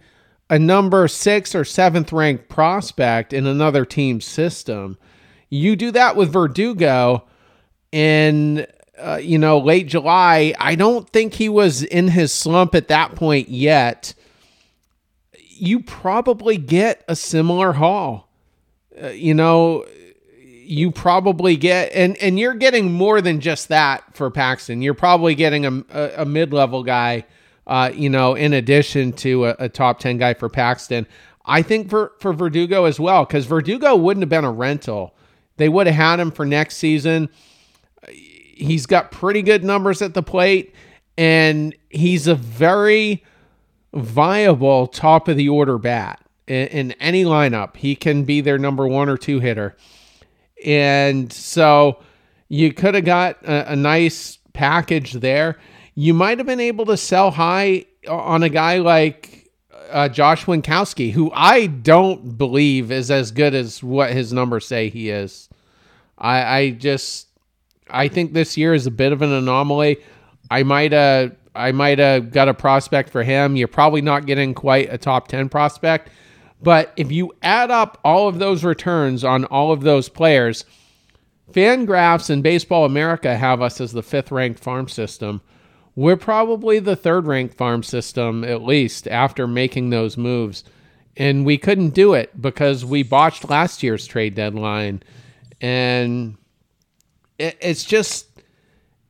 a 0.50 0.59
number 0.59 1.07
six 1.07 1.55
or 1.55 1.63
seventh 1.63 2.12
ranked 2.12 2.50
prospect 2.50 3.31
in 3.31 3.47
another 3.47 3.86
team's 3.86 4.25
system. 4.25 4.97
You 5.50 5.77
do 5.77 5.91
that 5.91 6.17
with 6.17 6.33
Verdugo 6.33 7.24
in 7.93 8.67
uh, 9.00 9.19
you 9.21 9.38
know 9.38 9.57
late 9.57 9.88
July. 9.88 10.53
I 10.59 10.75
don't 10.75 11.09
think 11.09 11.36
he 11.36 11.47
was 11.47 11.83
in 11.83 12.09
his 12.09 12.33
slump 12.33 12.75
at 12.75 12.89
that 12.89 13.15
point 13.15 13.47
yet 13.47 14.13
you 15.59 15.81
probably 15.81 16.57
get 16.57 17.03
a 17.07 17.15
similar 17.15 17.73
haul. 17.73 18.29
Uh, 19.01 19.09
you 19.09 19.33
know, 19.33 19.85
you 20.67 20.91
probably 20.91 21.55
get 21.55 21.91
and 21.93 22.17
and 22.17 22.37
you're 22.37 22.53
getting 22.53 22.91
more 22.91 23.21
than 23.21 23.39
just 23.39 23.69
that 23.69 24.15
for 24.15 24.29
Paxton. 24.29 24.81
You're 24.81 24.93
probably 24.93 25.35
getting 25.35 25.65
a 25.65 25.83
a, 25.89 26.21
a 26.21 26.25
mid 26.25 26.53
level 26.53 26.83
guy. 26.83 27.25
Uh, 27.65 27.91
you 27.93 28.09
know, 28.09 28.33
in 28.33 28.53
addition 28.53 29.11
to 29.11 29.47
a, 29.47 29.55
a, 29.59 29.67
top 29.67 29.99
ten 29.99 30.17
guy 30.17 30.33
for 30.33 30.47
Paxton, 30.47 31.05
I 31.45 31.61
think 31.61 31.89
for 31.89 32.13
for 32.19 32.31
Verdugo 32.33 32.85
as 32.85 32.99
well 32.99 33.25
because 33.25 33.45
Verdugo 33.45 33.95
wouldn't 33.95 34.21
have 34.21 34.29
been 34.29 34.45
a 34.45 34.51
rental. 34.51 35.13
They 35.57 35.69
would 35.69 35.87
have 35.87 35.95
had 35.95 36.19
him 36.19 36.31
for 36.31 36.45
next 36.45 36.77
season. 36.77 37.29
He's 38.09 38.85
got 38.85 39.11
pretty 39.11 39.41
good 39.41 39.63
numbers 39.63 40.01
at 40.01 40.13
the 40.13 40.23
plate, 40.23 40.73
and 41.17 41.75
he's 41.89 42.27
a 42.27 42.35
very 42.35 43.23
viable 43.94 44.88
top 44.88 45.27
of 45.27 45.38
the 45.38 45.50
order 45.50 45.77
bat 45.77 46.22
in, 46.48 46.67
in, 46.67 46.91
any 46.94 47.24
lineup. 47.24 47.77
He 47.77 47.96
can 47.96 48.24
be 48.24 48.41
their 48.41 48.58
number 48.58 48.88
one 48.88 49.10
or 49.10 49.17
two 49.17 49.39
hitter. 49.39 49.75
And 50.65 51.32
so 51.32 52.03
you 52.50 52.74
could 52.74 52.96
have 52.96 53.06
got 53.06 53.44
a, 53.44 53.74
a 53.74 53.75
nice 53.75 54.39
package 54.53 55.13
there. 55.13 55.58
You 55.96 56.13
might 56.13 56.38
have 56.38 56.48
been 56.48 56.60
able 56.60 56.86
to 56.86 56.98
sell 56.98 57.32
high 57.32 57.86
on 58.08 58.44
a 58.44 58.50
guy 58.50 58.77
like 58.77 59.50
uh, 59.89 60.10
Josh 60.10 60.46
Winckowski, 60.46 61.12
who 61.12 61.32
I 61.34 61.67
don't 61.67 62.38
believe 62.38 62.91
is 62.91 63.10
as 63.10 63.32
good 63.32 63.53
as 63.53 63.82
what 63.84 64.12
his 64.12 64.34
numbers 64.34 64.65
say 64.65 64.89
he 64.89 65.10
is. 65.10 65.50
I, 66.17 66.60
I 66.60 66.70
just 66.72 67.27
I 67.89 68.08
think 68.08 68.34
this 68.34 68.58
year 68.58 68.74
is 68.74 68.86
a 68.86 68.91
bit 68.91 69.12
of 69.12 69.22
an 69.22 69.32
anomaly. 69.32 69.98
I 70.50 70.63
might 70.63 70.91
have 70.91 71.36
I 71.57 71.71
might 71.71 71.99
have 71.99 72.31
got 72.31 72.47
a 72.47 72.53
prospect 72.53 73.09
for 73.09 73.23
him. 73.23 73.55
You're 73.55 73.67
probably 73.67 74.01
not 74.01 74.25
getting 74.25 74.53
quite 74.53 74.93
a 74.93 74.97
top 74.97 75.27
10 75.27 75.49
prospect. 75.49 76.09
But 76.61 76.93
if 76.97 77.11
you 77.11 77.33
add 77.41 77.71
up 77.71 77.99
all 78.03 78.27
of 78.27 78.39
those 78.39 78.63
returns 78.63 79.23
on 79.23 79.45
all 79.45 79.71
of 79.71 79.81
those 79.81 80.09
players, 80.09 80.65
Fangraphs 81.51 82.29
and 82.29 82.43
Baseball 82.43 82.85
America 82.85 83.35
have 83.37 83.61
us 83.61 83.79
as 83.79 83.91
the 83.91 84.03
fifth 84.03 84.31
ranked 84.31 84.59
farm 84.59 84.87
system. 84.87 85.41
We're 85.95 86.17
probably 86.17 86.79
the 86.79 86.95
third 86.95 87.25
ranked 87.25 87.55
farm 87.55 87.83
system, 87.83 88.43
at 88.43 88.61
least 88.61 89.07
after 89.07 89.47
making 89.47 89.89
those 89.89 90.17
moves. 90.17 90.63
And 91.15 91.45
we 91.45 91.57
couldn't 91.57 91.91
do 91.91 92.13
it 92.13 92.39
because 92.39 92.85
we 92.85 93.01
botched 93.01 93.49
last 93.49 93.81
year's 93.81 94.05
trade 94.05 94.35
deadline. 94.35 95.01
And 95.59 96.37
it's 97.39 97.83
just 97.83 98.26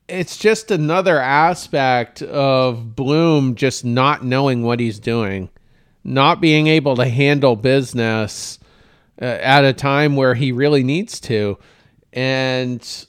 it's 0.07 0.37
just 0.37 0.71
another 0.71 1.19
aspect 1.19 2.21
of 2.21 2.95
Bloom 2.95 3.55
just 3.55 3.83
not 3.83 4.23
knowing 4.23 4.63
what 4.63 4.79
he's 4.79 4.99
doing, 4.99 5.49
not 6.03 6.39
being 6.39 6.67
able 6.67 6.95
to 6.95 7.07
handle 7.07 7.55
business 7.55 8.59
uh, 9.21 9.25
at 9.25 9.65
a 9.65 9.73
time 9.73 10.15
where 10.15 10.33
he 10.33 10.51
really 10.51 10.83
needs 10.83 11.19
to. 11.21 11.57
And 12.13 13.05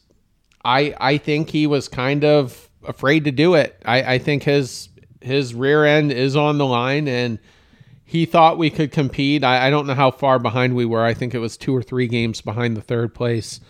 I 0.64 0.95
I 0.99 1.19
think 1.19 1.50
he 1.50 1.67
was 1.67 1.88
kind 1.88 2.25
of 2.25 2.69
afraid 2.87 3.25
to 3.25 3.31
do 3.31 3.55
it. 3.55 3.81
I, 3.85 4.14
I 4.14 4.19
think 4.19 4.43
his 4.43 4.88
his 5.21 5.55
rear 5.55 5.85
end 5.85 6.12
is 6.12 6.37
on 6.37 6.59
the 6.59 6.67
line 6.67 7.07
and 7.07 7.38
he 8.05 8.25
thought 8.25 8.57
we 8.57 8.71
could 8.71 8.90
compete. 8.90 9.45
I, 9.45 9.67
I 9.67 9.71
don't 9.71 9.87
know 9.87 9.95
how 9.95 10.11
far 10.11 10.38
behind 10.38 10.75
we 10.75 10.87
were. 10.87 11.05
I 11.05 11.14
think 11.14 11.35
it 11.35 11.38
was 11.38 11.57
two 11.57 11.76
or 11.76 11.83
three 11.83 12.09
games 12.09 12.40
behind 12.40 12.76
the 12.76 12.81
third 12.81 13.14
place 13.14 13.61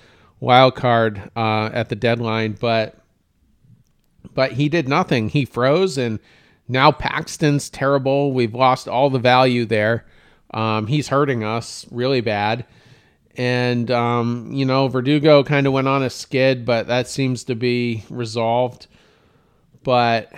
wild 0.40 0.76
card 0.76 1.30
uh, 1.34 1.70
at 1.72 1.88
the 1.88 1.96
deadline, 1.96 2.56
but 2.60 2.97
but 4.34 4.52
he 4.52 4.68
did 4.68 4.88
nothing. 4.88 5.28
He 5.28 5.44
froze, 5.44 5.98
and 5.98 6.18
now 6.68 6.92
Paxton's 6.92 7.70
terrible. 7.70 8.32
We've 8.32 8.54
lost 8.54 8.88
all 8.88 9.10
the 9.10 9.18
value 9.18 9.64
there. 9.64 10.04
Um, 10.52 10.86
he's 10.86 11.08
hurting 11.08 11.44
us 11.44 11.86
really 11.90 12.20
bad. 12.20 12.64
And, 13.36 13.90
um, 13.90 14.50
you 14.52 14.64
know, 14.64 14.88
Verdugo 14.88 15.44
kind 15.44 15.66
of 15.66 15.72
went 15.72 15.88
on 15.88 16.02
a 16.02 16.10
skid, 16.10 16.64
but 16.64 16.88
that 16.88 17.08
seems 17.08 17.44
to 17.44 17.54
be 17.54 18.04
resolved. 18.10 18.88
But 19.84 20.32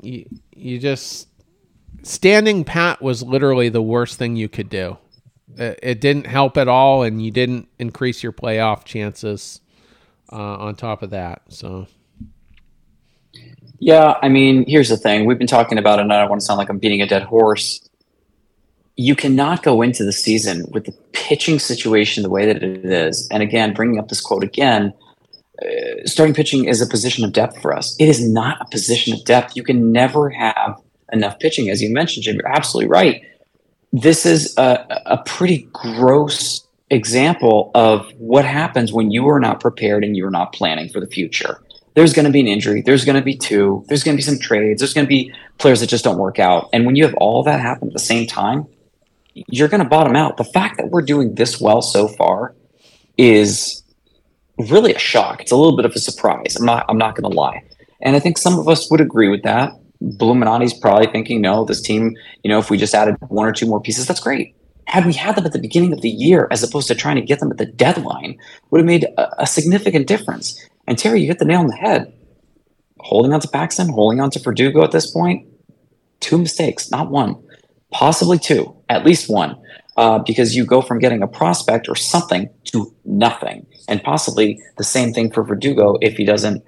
you, 0.00 0.24
you 0.56 0.78
just, 0.78 1.28
standing 2.02 2.64
pat 2.64 3.02
was 3.02 3.22
literally 3.22 3.68
the 3.68 3.82
worst 3.82 4.18
thing 4.18 4.34
you 4.36 4.48
could 4.48 4.70
do. 4.70 4.96
It, 5.56 5.78
it 5.82 6.00
didn't 6.00 6.26
help 6.26 6.56
at 6.56 6.68
all, 6.68 7.02
and 7.02 7.22
you 7.22 7.30
didn't 7.30 7.68
increase 7.78 8.22
your 8.22 8.32
playoff 8.32 8.84
chances 8.84 9.60
uh, 10.32 10.36
on 10.36 10.76
top 10.76 11.02
of 11.02 11.10
that. 11.10 11.42
So. 11.48 11.86
Yeah, 13.80 14.18
I 14.20 14.28
mean, 14.28 14.66
here's 14.68 14.90
the 14.90 14.98
thing. 14.98 15.24
We've 15.24 15.38
been 15.38 15.46
talking 15.46 15.78
about 15.78 15.98
it, 15.98 16.02
and 16.02 16.12
I 16.12 16.20
don't 16.20 16.28
want 16.28 16.40
to 16.40 16.44
sound 16.44 16.58
like 16.58 16.68
I'm 16.68 16.78
beating 16.78 17.00
a 17.00 17.06
dead 17.06 17.22
horse. 17.22 17.80
You 18.96 19.16
cannot 19.16 19.62
go 19.62 19.80
into 19.80 20.04
the 20.04 20.12
season 20.12 20.66
with 20.70 20.84
the 20.84 20.92
pitching 21.12 21.58
situation 21.58 22.22
the 22.22 22.28
way 22.28 22.44
that 22.44 22.62
it 22.62 22.84
is. 22.84 23.26
And 23.30 23.42
again, 23.42 23.72
bringing 23.72 23.98
up 23.98 24.08
this 24.08 24.20
quote 24.20 24.44
again, 24.44 24.92
uh, 25.62 25.66
starting 26.04 26.34
pitching 26.34 26.66
is 26.66 26.82
a 26.82 26.86
position 26.86 27.24
of 27.24 27.32
depth 27.32 27.62
for 27.62 27.74
us. 27.74 27.96
It 27.98 28.10
is 28.10 28.22
not 28.22 28.60
a 28.60 28.66
position 28.66 29.14
of 29.14 29.24
depth. 29.24 29.56
You 29.56 29.62
can 29.62 29.92
never 29.92 30.28
have 30.28 30.78
enough 31.10 31.38
pitching. 31.38 31.70
As 31.70 31.80
you 31.80 31.90
mentioned, 31.90 32.24
Jim, 32.24 32.36
you're 32.36 32.48
absolutely 32.48 32.90
right. 32.90 33.22
This 33.94 34.26
is 34.26 34.54
a, 34.58 35.02
a 35.06 35.22
pretty 35.24 35.66
gross 35.72 36.66
example 36.90 37.70
of 37.74 38.12
what 38.18 38.44
happens 38.44 38.92
when 38.92 39.10
you 39.10 39.26
are 39.28 39.40
not 39.40 39.58
prepared 39.58 40.04
and 40.04 40.16
you're 40.16 40.30
not 40.30 40.52
planning 40.52 40.90
for 40.90 41.00
the 41.00 41.06
future 41.06 41.62
there's 41.94 42.12
going 42.12 42.24
to 42.24 42.30
be 42.30 42.40
an 42.40 42.46
injury. 42.46 42.82
There's 42.82 43.04
going 43.04 43.16
to 43.16 43.22
be 43.22 43.36
two. 43.36 43.84
There's 43.88 44.04
going 44.04 44.16
to 44.16 44.18
be 44.18 44.22
some 44.22 44.38
trades. 44.38 44.80
There's 44.80 44.94
going 44.94 45.06
to 45.06 45.08
be 45.08 45.32
players 45.58 45.80
that 45.80 45.88
just 45.88 46.04
don't 46.04 46.18
work 46.18 46.38
out. 46.38 46.68
And 46.72 46.86
when 46.86 46.96
you 46.96 47.04
have 47.04 47.14
all 47.14 47.42
that 47.42 47.60
happen 47.60 47.88
at 47.88 47.94
the 47.94 47.98
same 47.98 48.26
time, 48.26 48.66
you're 49.34 49.68
going 49.68 49.82
to 49.82 49.88
bottom 49.88 50.16
out. 50.16 50.36
The 50.36 50.44
fact 50.44 50.76
that 50.76 50.90
we're 50.90 51.02
doing 51.02 51.34
this 51.34 51.60
well 51.60 51.82
so 51.82 52.08
far 52.08 52.54
is 53.16 53.82
really 54.58 54.94
a 54.94 54.98
shock. 54.98 55.40
It's 55.40 55.52
a 55.52 55.56
little 55.56 55.76
bit 55.76 55.84
of 55.84 55.92
a 55.92 55.98
surprise. 55.98 56.56
I'm 56.56 56.66
not. 56.66 56.86
I'm 56.88 56.98
not 56.98 57.16
going 57.16 57.30
to 57.30 57.36
lie. 57.36 57.64
And 58.02 58.16
I 58.16 58.20
think 58.20 58.38
some 58.38 58.58
of 58.58 58.68
us 58.68 58.90
would 58.90 59.00
agree 59.00 59.28
with 59.28 59.42
that. 59.42 59.72
Bluminati's 60.00 60.72
probably 60.72 61.06
thinking, 61.08 61.40
no, 61.40 61.64
this 61.64 61.82
team, 61.82 62.16
you 62.42 62.50
know, 62.50 62.58
if 62.58 62.70
we 62.70 62.78
just 62.78 62.94
added 62.94 63.16
one 63.28 63.46
or 63.46 63.52
two 63.52 63.66
more 63.66 63.80
pieces, 63.80 64.06
that's 64.06 64.20
great. 64.20 64.54
Had 64.86 65.04
we 65.04 65.12
had 65.12 65.36
them 65.36 65.44
at 65.44 65.52
the 65.52 65.58
beginning 65.58 65.92
of 65.92 66.00
the 66.00 66.08
year, 66.08 66.48
as 66.50 66.62
opposed 66.62 66.88
to 66.88 66.94
trying 66.94 67.16
to 67.16 67.22
get 67.22 67.38
them 67.38 67.50
at 67.50 67.58
the 67.58 67.66
deadline, 67.66 68.38
would 68.70 68.78
have 68.78 68.86
made 68.86 69.04
a, 69.04 69.42
a 69.42 69.46
significant 69.46 70.06
difference. 70.06 70.58
And 70.90 70.98
Terry, 70.98 71.20
you 71.20 71.28
hit 71.28 71.38
the 71.38 71.44
nail 71.44 71.60
on 71.60 71.68
the 71.68 71.76
head. 71.76 72.12
Holding 72.98 73.32
on 73.32 73.38
to 73.40 73.48
Paxton, 73.48 73.90
holding 73.90 74.20
on 74.20 74.28
to 74.32 74.40
Verdugo 74.40 74.82
at 74.82 74.90
this 74.90 75.08
point, 75.08 75.46
two 76.18 76.36
mistakes, 76.36 76.90
not 76.90 77.12
one, 77.12 77.40
possibly 77.92 78.40
two, 78.40 78.74
at 78.88 79.06
least 79.06 79.30
one, 79.30 79.56
uh, 79.96 80.18
because 80.18 80.56
you 80.56 80.66
go 80.66 80.82
from 80.82 80.98
getting 80.98 81.22
a 81.22 81.28
prospect 81.28 81.88
or 81.88 81.94
something 81.94 82.50
to 82.64 82.92
nothing, 83.04 83.64
and 83.88 84.02
possibly 84.02 84.60
the 84.78 84.84
same 84.84 85.12
thing 85.12 85.30
for 85.30 85.44
Verdugo 85.44 85.96
if 86.00 86.16
he 86.16 86.24
doesn't 86.24 86.60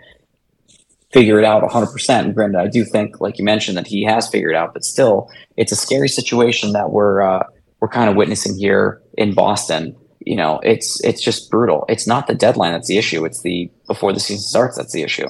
figure 1.13 1.41
it 1.41 1.45
out 1.45 1.65
100%. 1.65 2.09
And 2.21 2.33
granted, 2.33 2.61
I 2.61 2.69
do 2.69 2.85
think, 2.85 3.21
like 3.21 3.39
you 3.39 3.45
mentioned, 3.45 3.77
that 3.77 3.89
he 3.89 4.05
has 4.05 4.29
figured 4.29 4.55
out, 4.55 4.73
but 4.73 4.85
still, 4.85 5.29
it's 5.57 5.73
a 5.73 5.77
scary 5.77 6.09
situation 6.09 6.75
that 6.75 6.93
we're 6.93 7.23
uh, 7.23 7.43
we're 7.81 7.89
kind 7.89 8.09
of 8.09 8.15
witnessing 8.15 8.57
here 8.57 9.03
in 9.19 9.35
Boston. 9.35 9.97
You 10.27 10.37
know, 10.37 10.61
it's 10.63 11.03
it's 11.05 11.23
just 11.23 11.51
brutal. 11.51 11.85
It's 11.89 12.07
not 12.07 12.27
the 12.27 12.35
deadline 12.35 12.73
that's 12.73 12.89
the 12.89 12.99
issue. 12.99 13.25
It's 13.25 13.43
the 13.43 13.71
before 13.87 14.13
the 14.13 14.21
season 14.21 14.43
starts 14.43 14.77
that's 14.77 14.93
the 14.93 15.03
issue. 15.03 15.29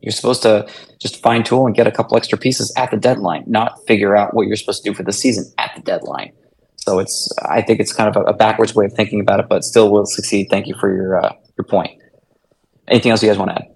You're 0.00 0.12
supposed 0.12 0.42
to 0.42 0.66
just 0.98 1.22
fine 1.22 1.44
tool 1.44 1.66
and 1.66 1.74
get 1.74 1.86
a 1.86 1.90
couple 1.90 2.16
extra 2.16 2.38
pieces 2.38 2.72
at 2.76 2.90
the 2.90 2.96
deadline, 2.96 3.44
not 3.46 3.78
figure 3.86 4.16
out 4.16 4.34
what 4.34 4.46
you're 4.46 4.56
supposed 4.56 4.82
to 4.82 4.90
do 4.90 4.94
for 4.94 5.02
the 5.02 5.12
season 5.12 5.52
at 5.58 5.72
the 5.76 5.82
deadline. 5.82 6.32
So 6.76 6.98
it's 6.98 7.30
I 7.42 7.62
think 7.62 7.80
it's 7.80 7.92
kind 7.92 8.14
of 8.14 8.16
a, 8.16 8.30
a 8.30 8.32
backwards 8.32 8.74
way 8.74 8.86
of 8.86 8.92
thinking 8.94 9.20
about 9.20 9.40
it, 9.40 9.46
but 9.48 9.64
still 9.64 9.90
will 9.90 10.06
succeed. 10.06 10.48
Thank 10.50 10.66
you 10.66 10.74
for 10.80 10.94
your 10.94 11.24
uh, 11.24 11.32
your 11.58 11.64
point. 11.64 12.00
Anything 12.88 13.12
else 13.12 13.22
you 13.22 13.28
guys 13.28 13.38
want 13.38 13.50
to 13.50 13.56
add? 13.56 13.68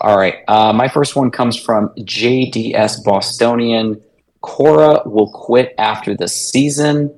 All 0.00 0.16
right. 0.16 0.36
Uh, 0.48 0.72
my 0.72 0.88
first 0.88 1.16
one 1.16 1.30
comes 1.30 1.58
from 1.58 1.90
JDS 1.98 3.04
Bostonian. 3.04 4.00
Cora 4.40 5.02
will 5.04 5.30
quit 5.30 5.74
after 5.76 6.16
the 6.16 6.28
season. 6.28 7.14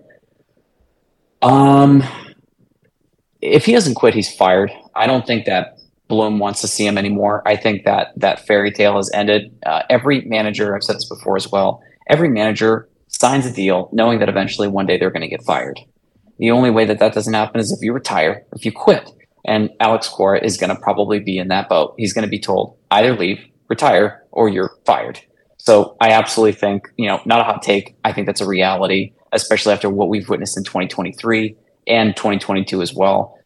Um, 1.43 2.03
if 3.41 3.67
he 3.67 3.73
doesn't 3.73 3.95
quit, 3.95 4.15
he's 4.15 4.35
fired. 4.35 4.73
I 4.95 5.07
don't 5.07 5.27
think 5.27 5.47
that 5.47 5.79
Bloom 6.09 6.39
wants 6.39 6.61
to 6.61 6.69
see 6.69 6.87
him 6.87 6.99
anymore. 6.99 7.43
I 7.47 7.57
think 7.57 7.85
that 7.85 8.13
that 8.17 8.47
fairy 8.47 8.71
tale 8.71 8.97
has 8.97 9.11
ended. 9.13 9.53
Uh, 9.67 9.83
every 9.91 10.23
manager, 10.23 10.75
I've 10.75 10.85
said 10.85 10.97
this 10.97 11.09
before 11.09 11.37
as 11.37 11.51
well, 11.51 11.83
every 12.09 12.29
manager 12.29 12.89
signs 13.09 13.47
a 13.47 13.53
deal 13.53 13.89
knowing 13.93 14.19
that 14.21 14.29
eventually 14.29 14.69
one 14.69 14.87
day 14.87 14.99
they're 14.99 15.11
going 15.11 15.23
to 15.23 15.29
get 15.29 15.43
fired. 15.43 15.79
The 16.39 16.51
only 16.51 16.71
way 16.71 16.85
that 16.85 16.99
that 16.99 17.15
doesn't 17.15 17.35
happen 17.35 17.61
is 17.61 17.73
if 17.73 17.81
you 17.83 17.93
retire, 17.93 18.45
if 18.55 18.65
you 18.65 18.73
quit. 18.73 19.11
And 19.45 19.71
Alex 19.81 20.09
Cora 20.09 20.43
is 20.43 20.57
going 20.57 20.71
to 20.71 20.81
probably 20.81 21.19
be 21.19 21.39
in 21.39 21.49
that 21.49 21.69
boat. 21.69 21.95
He's 21.99 22.13
going 22.13 22.25
to 22.25 22.31
be 22.31 22.39
told 22.39 22.77
either 22.91 23.15
leave, 23.15 23.45
retire, 23.69 24.23
or 24.31 24.49
you're 24.49 24.73
fired. 24.87 25.21
So 25.59 25.97
I 26.01 26.11
absolutely 26.11 26.53
think, 26.53 26.89
you 26.97 27.09
know, 27.09 27.21
not 27.25 27.41
a 27.41 27.45
hot 27.45 27.63
take. 27.63 27.97
I 28.05 28.13
think 28.13 28.27
that's 28.27 28.41
a 28.41 28.47
reality, 28.47 29.13
especially 29.33 29.73
after 29.73 29.91
what 29.91 30.09
we've 30.09 30.29
witnessed 30.29 30.57
in 30.57 30.65
2023 30.65 31.57
and 31.87 32.17
2022 32.17 32.83
as 32.83 32.95
well. 32.95 33.39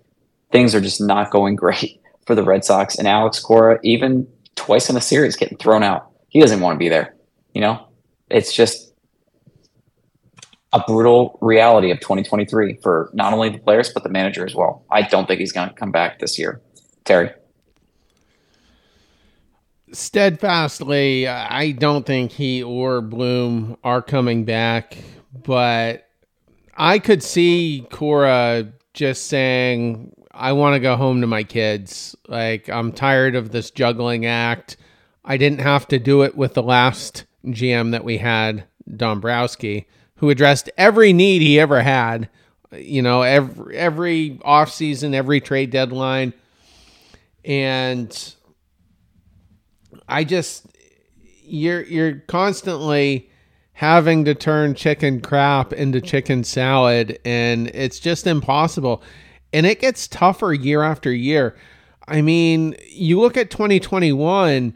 Things 0.52 0.75
are 0.75 0.81
just 0.81 1.00
not 1.00 1.31
going 1.31 1.57
great 1.57 2.00
for 2.26 2.35
the 2.35 2.43
Red 2.43 2.64
Sox. 2.64 2.97
And 2.97 3.09
Alex 3.09 3.40
Cora, 3.40 3.78
even 3.83 4.26
twice 4.55 4.90
in 4.90 4.97
a 4.97 5.00
series, 5.00 5.37
getting 5.37 5.59
thrown 5.59 5.83
out. 5.83 6.11
He 6.28 6.40
doesn't 6.40 6.61
want 6.61 6.75
to 6.75 6.78
be 6.78 6.88
there. 6.88 7.14
You 7.55 7.61
know, 7.62 7.87
it's 8.31 8.52
just 8.52 8.93
a 10.73 10.83
brutal 10.87 11.38
reality 11.40 11.90
of 11.90 12.00
2023 12.00 12.78
for 12.83 13.11
not 13.14 13.33
only 13.33 13.49
the 13.49 13.59
players 13.59 13.90
but 13.93 14.02
the 14.02 14.09
manager 14.09 14.45
as 14.45 14.55
well. 14.55 14.85
I 14.90 15.02
don't 15.02 15.26
think 15.26 15.40
he's 15.40 15.52
going 15.52 15.69
to 15.69 15.75
come 15.75 15.90
back 15.90 16.19
this 16.19 16.38
year. 16.38 16.61
Terry. 17.05 17.31
Steadfastly, 19.93 21.28
I 21.28 21.71
don't 21.71 22.04
think 22.04 22.32
he 22.32 22.63
or 22.63 23.00
Bloom 23.00 23.76
are 23.84 24.02
coming 24.02 24.45
back, 24.45 24.99
but 25.45 26.09
I 26.77 26.99
could 26.99 27.23
see 27.23 27.87
Cora 27.91 28.73
just 28.95 29.27
saying, 29.27 30.13
I 30.33 30.53
want 30.53 30.75
to 30.75 30.81
go 30.81 30.97
home 30.97 31.21
to 31.21 31.27
my 31.27 31.45
kids. 31.45 32.17
Like, 32.29 32.69
I'm 32.69 32.93
tired 32.93 33.35
of 33.35 33.51
this 33.51 33.71
juggling 33.71 34.27
act. 34.27 34.77
I 35.25 35.37
didn't 35.37 35.61
have 35.61 35.89
to 35.89 35.99
do 35.99 36.23
it 36.23 36.37
with 36.37 36.55
the 36.55 36.63
last 36.63 37.25
GM 37.47 37.93
that 37.93 38.05
we 38.05 38.19
had, 38.19 38.65
Dombrowski 38.97 39.87
who 40.17 40.31
addressed 40.31 40.71
every 40.77 41.13
need 41.13 41.43
he 41.43 41.61
ever 41.61 41.83
had. 41.83 42.29
You 42.73 43.03
know, 43.03 43.23
every 43.23 43.77
every 43.77 44.31
offseason, 44.45 45.15
every 45.15 45.41
trade 45.41 45.71
deadline. 45.71 46.35
And 47.45 48.35
I 50.09 50.25
just 50.25 50.67
you're 51.45 51.83
you're 51.83 52.17
constantly 52.27 53.31
having 53.76 54.25
to 54.25 54.34
turn 54.34 54.75
chicken 54.75 55.21
crap 55.21 55.71
into 55.71 56.00
chicken 56.00 56.43
salad 56.43 57.19
and 57.26 57.69
it's 57.69 58.00
just 58.00 58.26
impossible. 58.26 59.02
And 59.52 59.67
it 59.67 59.80
gets 59.80 60.08
tougher 60.08 60.54
year 60.54 60.82
after 60.82 61.12
year. 61.12 61.54
I 62.08 62.23
mean, 62.23 62.75
you 62.89 63.21
look 63.21 63.36
at 63.36 63.50
2021 63.50 64.75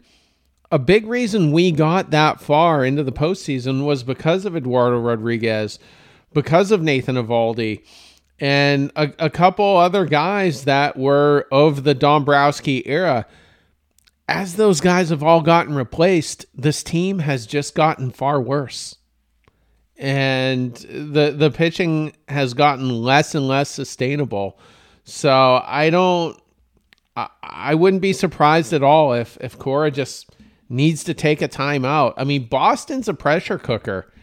a 0.71 0.79
big 0.79 1.07
reason 1.07 1.51
we 1.51 1.71
got 1.71 2.11
that 2.11 2.39
far 2.39 2.85
into 2.85 3.03
the 3.03 3.11
postseason 3.11 3.85
was 3.85 4.03
because 4.03 4.45
of 4.45 4.55
Eduardo 4.55 4.99
Rodriguez, 4.99 5.79
because 6.31 6.71
of 6.71 6.81
Nathan 6.81 7.15
Eovaldi, 7.15 7.83
and 8.39 8.91
a, 8.95 9.11
a 9.19 9.29
couple 9.29 9.65
other 9.77 10.05
guys 10.05 10.63
that 10.63 10.95
were 10.95 11.47
of 11.51 11.83
the 11.83 11.93
Dombrowski 11.93 12.87
era. 12.87 13.25
As 14.33 14.55
those 14.55 14.79
guys 14.79 15.09
have 15.09 15.23
all 15.23 15.41
gotten 15.41 15.75
replaced, 15.75 16.45
this 16.55 16.83
team 16.83 17.19
has 17.19 17.45
just 17.45 17.75
gotten 17.75 18.11
far 18.11 18.39
worse. 18.39 18.95
And 19.97 20.73
the 20.75 21.35
the 21.37 21.51
pitching 21.51 22.13
has 22.29 22.53
gotten 22.53 22.89
less 22.89 23.35
and 23.35 23.47
less 23.47 23.69
sustainable. 23.69 24.57
So 25.03 25.61
I 25.65 25.89
don't 25.89 26.41
I, 27.17 27.27
I 27.43 27.75
wouldn't 27.75 28.01
be 28.01 28.13
surprised 28.13 28.71
at 28.71 28.83
all 28.83 29.13
if 29.13 29.37
if 29.41 29.59
Cora 29.59 29.91
just 29.91 30.29
needs 30.69 31.03
to 31.03 31.13
take 31.13 31.41
a 31.41 31.49
timeout. 31.49 32.13
I 32.15 32.23
mean, 32.23 32.47
Boston's 32.47 33.09
a 33.09 33.13
pressure 33.13 33.57
cooker. 33.57 34.13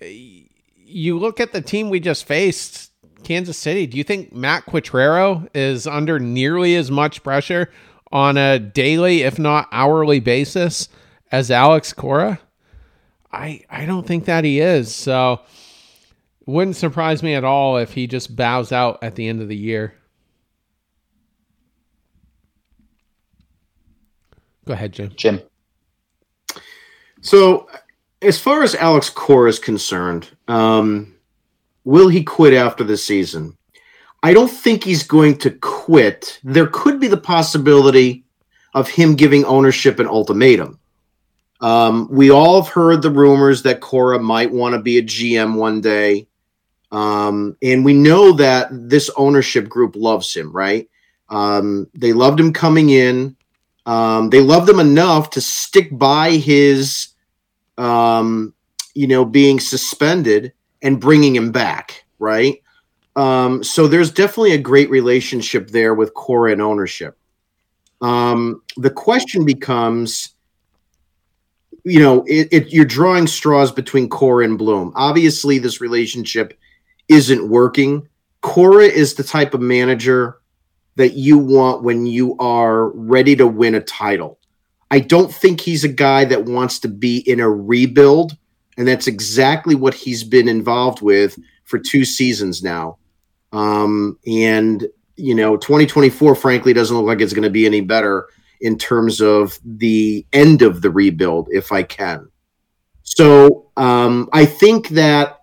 You 0.00 1.18
look 1.18 1.40
at 1.40 1.52
the 1.52 1.60
team 1.60 1.90
we 1.90 1.98
just 1.98 2.24
faced, 2.24 2.92
Kansas 3.24 3.58
City. 3.58 3.88
Do 3.88 3.98
you 3.98 4.04
think 4.04 4.32
Matt 4.32 4.66
Quatraro 4.66 5.48
is 5.54 5.88
under 5.88 6.20
nearly 6.20 6.76
as 6.76 6.90
much 6.90 7.24
pressure 7.24 7.68
on 8.12 8.36
a 8.36 8.58
daily, 8.58 9.22
if 9.22 9.38
not 9.38 9.68
hourly 9.72 10.20
basis 10.20 10.88
as 11.30 11.50
Alex 11.50 11.92
Cora? 11.92 12.40
I 13.32 13.62
I 13.70 13.86
don't 13.86 14.06
think 14.06 14.24
that 14.24 14.44
he 14.44 14.60
is. 14.60 14.94
So 14.94 15.40
wouldn't 16.46 16.76
surprise 16.76 17.22
me 17.22 17.34
at 17.34 17.44
all 17.44 17.76
if 17.76 17.92
he 17.92 18.06
just 18.06 18.34
bows 18.34 18.72
out 18.72 18.98
at 19.02 19.14
the 19.14 19.28
end 19.28 19.40
of 19.40 19.48
the 19.48 19.56
year. 19.56 19.94
Go 24.66 24.72
ahead, 24.74 24.92
Jim. 24.92 25.12
Jim. 25.16 25.40
So, 27.22 27.68
as 28.22 28.38
far 28.38 28.62
as 28.62 28.74
Alex 28.74 29.10
Cora 29.10 29.48
is 29.48 29.58
concerned, 29.58 30.28
um, 30.48 31.14
will 31.84 32.08
he 32.08 32.22
quit 32.22 32.54
after 32.54 32.84
the 32.84 32.96
season? 32.96 33.56
I 34.22 34.32
don't 34.34 34.50
think 34.50 34.84
he's 34.84 35.02
going 35.02 35.38
to 35.38 35.50
quit. 35.50 36.38
There 36.44 36.66
could 36.66 37.00
be 37.00 37.08
the 37.08 37.16
possibility 37.16 38.24
of 38.74 38.88
him 38.88 39.14
giving 39.16 39.44
ownership 39.44 39.98
an 39.98 40.06
ultimatum. 40.06 40.78
Um, 41.60 42.08
we 42.10 42.30
all 42.30 42.62
have 42.62 42.72
heard 42.72 43.02
the 43.02 43.10
rumors 43.10 43.62
that 43.62 43.80
Cora 43.80 44.18
might 44.18 44.50
want 44.50 44.74
to 44.74 44.80
be 44.80 44.98
a 44.98 45.02
GM 45.02 45.56
one 45.56 45.80
day. 45.80 46.26
Um, 46.92 47.56
and 47.62 47.84
we 47.84 47.94
know 47.94 48.32
that 48.32 48.68
this 48.70 49.10
ownership 49.16 49.68
group 49.68 49.94
loves 49.96 50.34
him, 50.34 50.52
right? 50.52 50.88
Um, 51.28 51.88
they 51.94 52.12
loved 52.12 52.40
him 52.40 52.52
coming 52.52 52.90
in. 52.90 53.36
Um, 53.86 54.30
they 54.30 54.40
loved 54.40 54.68
him 54.68 54.80
enough 54.80 55.30
to 55.30 55.40
stick 55.40 55.88
by 55.96 56.32
his 56.32 57.08
um, 57.78 58.52
you 58.94 59.06
know, 59.06 59.24
being 59.24 59.58
suspended 59.58 60.52
and 60.82 61.00
bringing 61.00 61.34
him 61.34 61.50
back, 61.52 62.04
right? 62.18 62.62
Um, 63.16 63.64
so 63.64 63.86
there's 63.86 64.10
definitely 64.10 64.52
a 64.52 64.58
great 64.58 64.90
relationship 64.90 65.68
there 65.68 65.94
with 65.94 66.14
Cora 66.14 66.52
and 66.52 66.62
ownership. 66.62 67.16
Um, 68.00 68.62
the 68.76 68.90
question 68.90 69.44
becomes, 69.44 70.30
you 71.84 72.00
know, 72.00 72.24
it, 72.26 72.48
it, 72.50 72.72
you're 72.72 72.84
drawing 72.84 73.26
straws 73.26 73.72
between 73.72 74.08
Cora 74.08 74.44
and 74.44 74.56
Bloom. 74.56 74.92
Obviously, 74.94 75.58
this 75.58 75.80
relationship 75.80 76.58
isn't 77.08 77.48
working. 77.48 78.08
Cora 78.40 78.84
is 78.84 79.14
the 79.14 79.24
type 79.24 79.52
of 79.52 79.60
manager 79.60 80.38
that 80.96 81.14
you 81.14 81.38
want 81.38 81.82
when 81.82 82.06
you 82.06 82.36
are 82.38 82.88
ready 82.90 83.36
to 83.36 83.46
win 83.46 83.74
a 83.74 83.80
title. 83.80 84.38
I 84.90 85.00
don't 85.00 85.32
think 85.32 85.60
he's 85.60 85.84
a 85.84 85.88
guy 85.88 86.24
that 86.24 86.44
wants 86.44 86.78
to 86.80 86.88
be 86.88 87.18
in 87.18 87.38
a 87.40 87.50
rebuild, 87.50 88.36
and 88.76 88.88
that's 88.88 89.06
exactly 89.06 89.74
what 89.74 89.94
he's 89.94 90.24
been 90.24 90.48
involved 90.48 91.00
with 91.00 91.38
for 91.64 91.78
two 91.78 92.04
seasons 92.04 92.62
now. 92.62 92.98
Um, 93.52 94.18
and 94.26 94.86
you 95.16 95.34
know, 95.34 95.56
2024, 95.56 96.34
frankly, 96.34 96.72
doesn't 96.72 96.96
look 96.96 97.06
like 97.06 97.20
it's 97.20 97.34
going 97.34 97.42
to 97.42 97.50
be 97.50 97.66
any 97.66 97.80
better 97.80 98.28
in 98.60 98.78
terms 98.78 99.20
of 99.20 99.58
the 99.64 100.26
end 100.32 100.62
of 100.62 100.82
the 100.82 100.90
rebuild, 100.90 101.48
if 101.50 101.72
I 101.72 101.82
can. 101.82 102.30
So 103.02 103.70
um, 103.76 104.28
I 104.32 104.44
think 104.46 104.88
that 104.90 105.40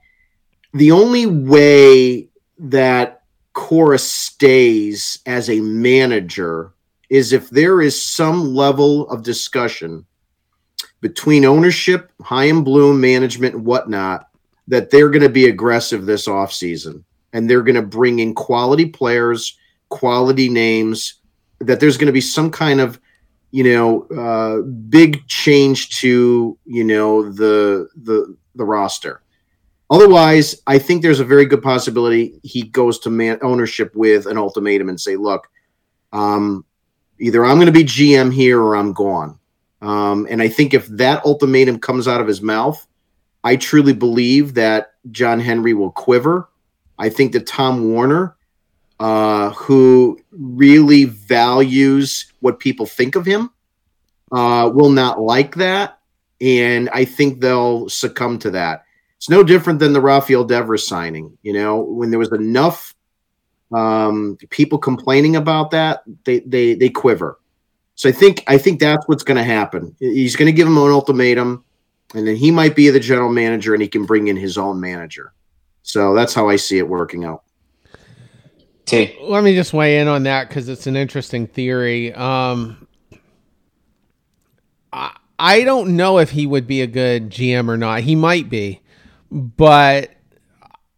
the 0.73 0.91
only 0.91 1.25
way 1.25 2.29
that 2.59 3.23
Cora 3.53 3.97
stays 3.97 5.19
as 5.25 5.49
a 5.49 5.59
manager 5.59 6.73
is 7.09 7.33
if 7.33 7.49
there 7.49 7.81
is 7.81 7.99
some 7.99 8.53
level 8.53 9.09
of 9.09 9.23
discussion 9.23 10.05
between 11.01 11.45
ownership, 11.45 12.11
high 12.21 12.45
and 12.45 12.65
Bloom, 12.65 12.99
management, 12.99 13.55
and 13.55 13.65
whatnot, 13.65 14.27
that 14.67 14.89
they're 14.89 15.09
going 15.09 15.23
to 15.23 15.29
be 15.29 15.47
aggressive 15.47 16.05
this 16.05 16.27
offseason 16.27 17.03
and 17.37 17.47
they're 17.47 17.61
going 17.61 17.75
to 17.75 17.83
bring 17.83 18.17
in 18.17 18.33
quality 18.33 18.87
players, 18.87 19.55
quality 19.89 20.49
names, 20.49 21.21
that 21.59 21.79
there's 21.79 21.95
going 21.95 22.07
to 22.07 22.11
be 22.11 22.19
some 22.19 22.49
kind 22.49 22.81
of 22.81 22.99
you 23.51 23.63
know 23.63 24.07
uh, 24.07 24.63
big 24.89 25.25
change 25.27 25.99
to 25.99 26.57
you 26.65 26.83
know 26.83 27.31
the 27.31 27.87
the 27.95 28.35
the 28.55 28.65
roster. 28.65 29.21
Otherwise, 29.91 30.63
I 30.65 30.79
think 30.79 31.01
there's 31.01 31.19
a 31.19 31.25
very 31.25 31.45
good 31.45 31.61
possibility 31.61 32.39
he 32.41 32.63
goes 32.63 32.97
to 32.99 33.11
man 33.11 33.37
ownership 33.43 33.95
with 33.95 34.25
an 34.25 34.39
ultimatum 34.39 34.89
and 34.89 34.99
say, 34.99 35.15
"Look, 35.15 35.47
um, 36.13 36.65
either 37.19 37.45
I'm 37.45 37.57
going 37.57 37.67
to 37.67 37.71
be 37.71 37.83
GM 37.83 38.33
here 38.33 38.59
or 38.59 38.75
I'm 38.75 38.93
gone." 38.93 39.37
Um, 39.83 40.25
and 40.27 40.41
I 40.41 40.47
think 40.47 40.73
if 40.73 40.87
that 40.87 41.23
ultimatum 41.23 41.77
comes 41.77 42.07
out 42.07 42.19
of 42.19 42.27
his 42.27 42.41
mouth, 42.41 42.83
I 43.43 43.57
truly 43.57 43.93
believe 43.93 44.55
that 44.55 44.93
John 45.11 45.39
Henry 45.39 45.75
will 45.75 45.91
quiver. 45.91 46.49
I 46.97 47.09
think 47.09 47.33
that 47.33 47.47
Tom 47.47 47.93
Werner, 47.93 48.35
uh, 48.99 49.51
who 49.51 50.19
really 50.31 51.05
values 51.05 52.31
what 52.39 52.59
people 52.59 52.85
think 52.85 53.15
of 53.15 53.25
him, 53.25 53.51
uh, 54.31 54.69
will 54.73 54.89
not 54.89 55.21
like 55.21 55.55
that. 55.55 55.99
And 56.41 56.89
I 56.89 57.05
think 57.05 57.41
they'll 57.41 57.89
succumb 57.89 58.39
to 58.39 58.51
that. 58.51 58.83
It's 59.17 59.29
no 59.29 59.43
different 59.43 59.79
than 59.79 59.93
the 59.93 60.01
Rafael 60.01 60.43
Devers 60.43 60.87
signing. 60.87 61.37
You 61.41 61.53
know, 61.53 61.79
when 61.79 62.11
there 62.11 62.19
was 62.19 62.31
enough 62.31 62.93
um, 63.73 64.37
people 64.49 64.77
complaining 64.77 65.35
about 65.35 65.71
that, 65.71 66.03
they 66.23 66.39
they 66.39 66.75
they 66.75 66.89
quiver. 66.89 67.39
So 67.95 68.09
I 68.09 68.11
think 68.11 68.43
I 68.47 68.59
think 68.59 68.79
that's 68.79 69.07
what's 69.07 69.23
going 69.23 69.37
to 69.37 69.43
happen. 69.43 69.95
He's 69.99 70.35
going 70.35 70.45
to 70.45 70.51
give 70.51 70.67
him 70.67 70.77
an 70.77 70.91
ultimatum, 70.91 71.65
and 72.13 72.27
then 72.27 72.35
he 72.35 72.51
might 72.51 72.75
be 72.75 72.89
the 72.89 72.99
general 72.99 73.31
manager, 73.31 73.73
and 73.73 73.81
he 73.81 73.89
can 73.89 74.05
bring 74.05 74.27
in 74.27 74.37
his 74.37 74.57
own 74.57 74.79
manager. 74.79 75.33
So 75.87 76.13
that's 76.13 76.33
how 76.33 76.49
I 76.49 76.57
see 76.57 76.77
it 76.79 76.87
working 76.87 77.23
out. 77.23 77.43
T. 78.85 79.17
Let 79.21 79.45
me 79.45 79.55
just 79.55 79.71
weigh 79.71 79.99
in 79.99 80.09
on 80.09 80.23
that 80.23 80.49
because 80.49 80.67
it's 80.67 80.85
an 80.85 80.97
interesting 80.97 81.47
theory. 81.47 82.13
Um, 82.13 82.87
I, 84.91 85.15
I 85.39 85.63
don't 85.63 85.95
know 85.95 86.19
if 86.19 86.31
he 86.31 86.45
would 86.45 86.67
be 86.67 86.81
a 86.81 86.87
good 86.87 87.29
GM 87.29 87.69
or 87.69 87.77
not. 87.77 88.01
He 88.01 88.15
might 88.15 88.49
be, 88.49 88.81
but 89.31 90.11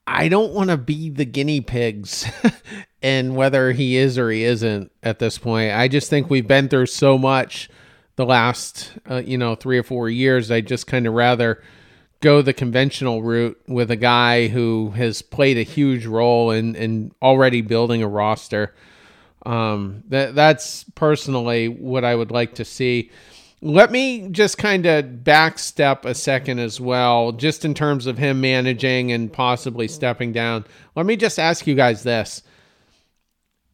I 0.07 0.27
don't 0.27 0.53
want 0.53 0.71
to 0.71 0.77
be 0.77 1.11
the 1.11 1.25
guinea 1.25 1.61
pigs 1.61 2.25
and 3.03 3.35
whether 3.35 3.71
he 3.71 3.95
is 3.95 4.17
or 4.17 4.31
he 4.31 4.43
isn't 4.43 4.91
at 5.03 5.19
this 5.19 5.37
point. 5.37 5.71
I 5.71 5.87
just 5.87 6.09
think 6.09 6.31
we've 6.31 6.47
been 6.47 6.67
through 6.67 6.87
so 6.87 7.15
much 7.15 7.69
the 8.15 8.25
last, 8.25 8.93
uh, 9.07 9.21
you 9.23 9.37
know, 9.37 9.53
three 9.53 9.77
or 9.77 9.83
four 9.83 10.09
years. 10.09 10.49
I 10.49 10.61
just 10.61 10.87
kind 10.87 11.05
of 11.05 11.13
rather 11.13 11.61
go 12.21 12.41
the 12.41 12.53
conventional 12.53 13.23
route 13.23 13.59
with 13.67 13.91
a 13.91 13.95
guy 13.95 14.47
who 14.47 14.91
has 14.91 15.21
played 15.21 15.57
a 15.57 15.63
huge 15.63 16.05
role 16.05 16.51
in, 16.51 16.75
in 16.75 17.11
already 17.21 17.61
building 17.61 18.03
a 18.03 18.07
roster. 18.07 18.73
Um, 19.45 20.03
that 20.09 20.35
that's 20.35 20.83
personally 20.95 21.69
what 21.69 22.03
I 22.03 22.13
would 22.13 22.31
like 22.31 22.55
to 22.55 22.65
see. 22.65 23.09
Let 23.61 23.91
me 23.91 24.29
just 24.29 24.57
kind 24.57 24.85
of 24.85 25.05
backstep 25.05 26.05
a 26.05 26.13
second 26.13 26.59
as 26.59 26.79
well, 26.79 27.31
just 27.31 27.65
in 27.65 27.73
terms 27.73 28.05
of 28.05 28.17
him 28.17 28.41
managing 28.41 29.11
and 29.11 29.31
possibly 29.31 29.87
stepping 29.87 30.31
down. 30.31 30.65
Let 30.95 31.05
me 31.05 31.15
just 31.15 31.39
ask 31.39 31.67
you 31.67 31.75
guys 31.75 32.03
this. 32.03 32.43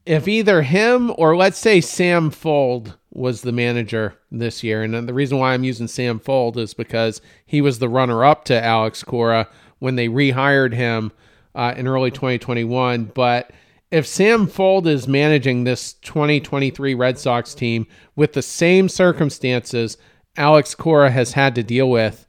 If 0.06 0.28
either 0.28 0.62
him 0.62 1.12
or 1.18 1.36
let's 1.36 1.58
say 1.58 1.82
Sam 1.82 2.30
Fuld 2.30 2.94
was 3.12 3.42
the 3.42 3.52
manager 3.52 4.16
this 4.32 4.64
year, 4.64 4.84
and 4.84 5.08
the 5.08 5.14
reason 5.14 5.40
why 5.40 5.54
I'm 5.54 5.64
using 5.64 5.88
Sam 5.88 6.20
Fuld 6.20 6.58
is 6.58 6.76
because 6.76 7.22
he 7.46 7.60
was 7.60 7.80
the 7.80 7.90
runner 7.90 8.24
up 8.24 8.46
to 8.46 8.64
Alex 8.64 9.04
Cora 9.04 9.48
when 9.80 9.96
they 9.96 10.08
rehired 10.08 10.74
him 10.74 11.12
uh, 11.56 11.74
in 11.76 11.88
early 11.88 12.12
2021. 12.12 13.06
But 13.16 13.52
if 13.90 14.06
Sam 14.06 14.46
Fuld 14.46 14.86
is 14.86 15.08
managing 15.08 15.64
this 15.64 15.94
2023 15.94 16.94
Red 16.94 17.18
Sox 17.18 17.56
team 17.56 17.88
with 18.16 18.34
the 18.34 18.44
same 18.44 18.90
circumstances 18.90 19.98
Alex 20.38 20.76
Cora 20.76 21.10
has 21.10 21.34
had 21.34 21.56
to 21.56 21.64
deal 21.64 21.90
with, 21.90 22.28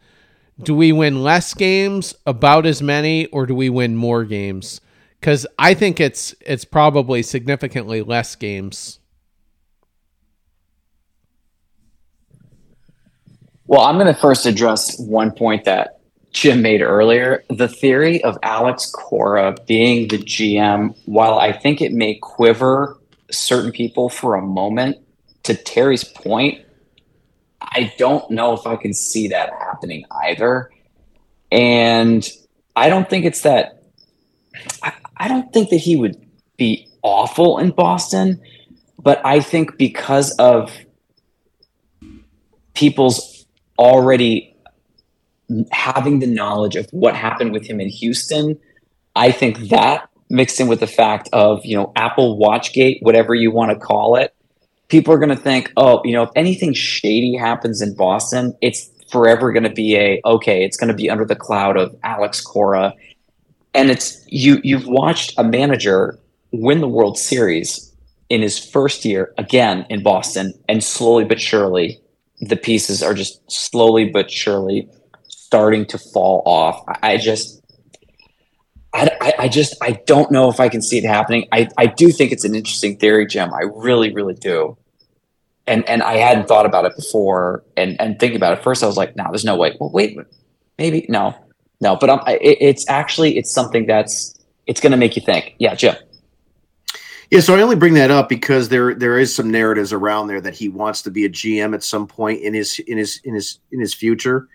do 0.63 0.75
we 0.75 0.93
win 0.93 1.23
less 1.23 1.53
games, 1.53 2.15
about 2.25 2.65
as 2.65 2.81
many, 2.81 3.27
or 3.27 3.45
do 3.45 3.55
we 3.55 3.69
win 3.69 3.97
more 3.97 4.25
games? 4.25 4.81
Because 5.21 5.47
I 5.59 5.75
think 5.75 5.99
it's 5.99 6.35
it's 6.41 6.65
probably 6.65 7.23
significantly 7.23 8.03
less 8.03 8.37
games. 8.37 9.01
Well, 13.67 13.81
I'm 13.81 13.97
going 13.97 14.07
to 14.07 14.15
first 14.15 14.47
address 14.47 14.97
one 15.01 15.33
point 15.33 15.65
that 15.65 15.99
Jim 16.31 16.63
made 16.63 16.83
earlier, 16.83 17.43
the 17.49 17.67
theory 17.67 18.23
of 18.23 18.39
Alex 18.43 18.91
Cora 18.93 19.57
being 19.67 20.07
the 20.09 20.19
GM, 20.19 20.95
while 21.07 21.39
I 21.39 21.51
think 21.51 21.81
it 21.81 21.93
may 21.93 22.17
quiver 22.17 22.99
certain 23.31 23.73
people 23.73 24.09
for 24.09 24.35
a 24.37 24.43
moment, 24.43 24.99
to 25.45 25.55
Terry's 25.55 26.05
point, 26.05 26.61
I 27.61 27.93
don't 27.99 28.31
know 28.31 28.53
if 28.53 28.67
I 28.67 28.77
can 28.77 28.93
see 28.93 29.29
that 29.29 29.51
happening 29.59 30.05
either. 30.25 30.71
And 31.51 32.29
I 32.75 32.89
don't 32.89 33.09
think 33.09 33.25
it's 33.25 33.43
that, 33.43 33.83
I 35.17 35.29
don't 35.29 35.53
think 35.53 35.71
that 35.71 35.79
he 35.79 35.97
would 35.97 36.17
be 36.57 36.89
awful 37.03 37.59
in 37.59 37.71
Boston, 37.71 38.41
but 38.99 39.21
I 39.25 39.41
think 39.41 39.79
because 39.79 40.33
of 40.33 40.73
people's 42.75 43.47
already 43.79 44.55
having 45.71 46.19
the 46.19 46.27
knowledge 46.27 46.77
of 46.77 46.87
what 46.91 47.15
happened 47.15 47.53
with 47.53 47.67
him 47.67 47.81
in 47.81 47.89
Houston, 47.89 48.59
I 49.15 49.31
think 49.31 49.69
that 49.69 50.09
mixed 50.29 50.61
in 50.61 50.69
with 50.69 50.81
the 50.81 50.87
fact 50.87 51.29
of, 51.33 51.65
you 51.65 51.77
know, 51.77 51.93
Apple 51.97 52.39
Watchgate, 52.39 52.99
whatever 53.03 53.35
you 53.35 53.51
want 53.51 53.71
to 53.71 53.79
call 53.79 54.17
it, 54.17 54.35
people 54.89 55.15
are 55.15 55.19
going 55.19 55.31
to 55.31 55.37
think, 55.37 55.73
oh, 55.77 56.01
you 56.05 56.13
know, 56.13 56.25
if 56.25 56.31
anything 56.35 56.73
shady 56.73 57.37
happens 57.37 57.81
in 57.81 57.95
Boston, 57.95 58.55
it's 58.61 58.91
forever 59.11 59.53
going 59.53 59.63
to 59.63 59.71
be 59.71 59.97
a, 59.97 60.21
okay, 60.25 60.65
it's 60.65 60.77
going 60.77 60.89
to 60.89 60.95
be 60.95 61.09
under 61.09 61.25
the 61.25 61.37
cloud 61.37 61.77
of 61.77 61.95
Alex 62.03 62.41
Cora. 62.41 62.93
And 63.77 63.91
it's, 63.91 64.25
you, 64.27 64.59
you've 64.65 64.87
watched 64.87 65.35
a 65.37 65.45
manager 65.45 66.19
win 66.51 66.81
the 66.81 66.89
World 66.89 67.19
Series 67.19 67.95
in 68.31 68.41
his 68.41 68.59
first 68.59 69.05
year 69.05 69.35
again 69.37 69.87
in 69.91 70.03
Boston, 70.03 70.55
and 70.69 70.83
slowly 70.83 71.25
but 71.25 71.41
surely, 71.41 72.01
the 72.41 72.57
pieces 72.57 73.03
are 73.03 73.15
just 73.15 73.41
slowly 73.51 74.09
but 74.09 74.31
surely 74.31 74.89
starting 75.29 75.85
to 75.87 75.99
fall 75.99 76.43
off. 76.47 76.83
I, 76.89 77.13
I 77.13 77.17
just, 77.19 77.63
I, 78.95 79.35
I, 79.39 79.49
just, 79.49 79.77
I 79.83 80.01
don't 80.07 80.33
know 80.33 80.49
if 80.49 80.59
I 80.59 80.71
can 80.71 80.81
see 80.81 80.97
it 80.97 81.05
happening. 81.05 81.47
I, 81.53 81.69
I 81.77 81.87
do 81.87 82.11
think 82.11 82.33
it's 82.33 82.45
an 82.45 82.55
interesting 82.55 82.97
theory, 82.97 83.27
Jim. 83.27 83.53
I 83.53 83.65
really, 83.75 84.13
really 84.13 84.35
do. 84.35 84.79
And 85.67 85.87
and 85.89 86.03
I 86.03 86.15
hadn't 86.17 86.49
thought 86.49 86.65
about 86.65 86.87
it 86.87 86.97
before. 86.97 87.65
And 87.77 88.01
and 88.01 88.19
thinking 88.19 88.37
about 88.37 88.57
it 88.57 88.63
first, 88.63 88.83
I 88.83 88.87
was 88.87 88.97
like, 88.97 89.17
no, 89.17 89.25
there's 89.31 89.45
no 89.45 89.57
way. 89.57 89.77
Well, 89.79 89.91
wait, 89.91 90.17
maybe 90.79 91.05
no, 91.09 91.35
no. 91.81 91.97
But 91.97 92.29
it, 92.29 92.59
it's 92.61 92.89
actually 92.89 93.37
it's 93.39 93.53
something 93.53 93.87
that's 93.87 94.35
it's 94.67 94.81
going 94.81 94.93
to 94.93 94.99
make 94.99 95.17
you 95.17 95.23
think. 95.23 95.55
Yeah, 95.59 95.75
Jim. 95.75 95.97
Yeah, 97.31 97.41
so 97.41 97.57
I 97.57 97.61
only 97.61 97.77
bring 97.77 97.95
that 97.95 98.11
up 98.11 98.29
because 98.29 98.69
there 98.69 98.95
there 98.95 99.19
is 99.19 99.35
some 99.35 99.51
narratives 99.51 99.93
around 99.93 100.29
there 100.29 100.41
that 100.41 100.55
he 100.55 100.69
wants 100.69 101.03
to 101.03 101.11
be 101.11 101.25
a 101.25 101.29
GM 101.29 101.75
at 101.75 101.83
some 101.83 102.07
point 102.07 102.41
in 102.43 102.55
his 102.55 102.79
in 102.81 102.99
his 102.99 103.21
in 103.25 103.35
his 103.35 103.59
in 103.73 103.81
his 103.81 103.95
future. 103.95 104.49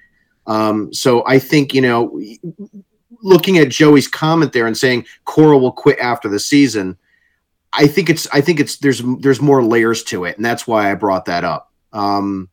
Um, 0.48 0.94
so 0.94 1.24
I 1.28 1.40
think, 1.40 1.74
you 1.74 1.82
know, 1.82 2.20
looking 3.22 3.58
at 3.58 3.70
Joey's 3.70 4.08
comment 4.08 4.54
there 4.54 4.68
and 4.68 4.78
saying 4.78 5.06
Cora 5.26 5.58
will 5.58 5.72
quit 5.72 6.00
after 6.00 6.28
the 6.28 6.40
season, 6.40 6.98
I 7.74 7.88
think 7.88 8.10
it's 8.10 8.28
I 8.34 8.42
think 8.42 8.60
it's 8.60 8.78
there's 8.78 9.02
there's 9.20 9.42
more 9.42 9.64
layers 9.64 10.04
to 10.06 10.26
it, 10.26 10.38
and 10.38 10.46
that's 10.46 10.68
why 10.68 10.92
I 10.92 10.96
brought 10.96 11.26
that 11.26 11.44
up. 11.44 11.72
Um, 11.94 12.50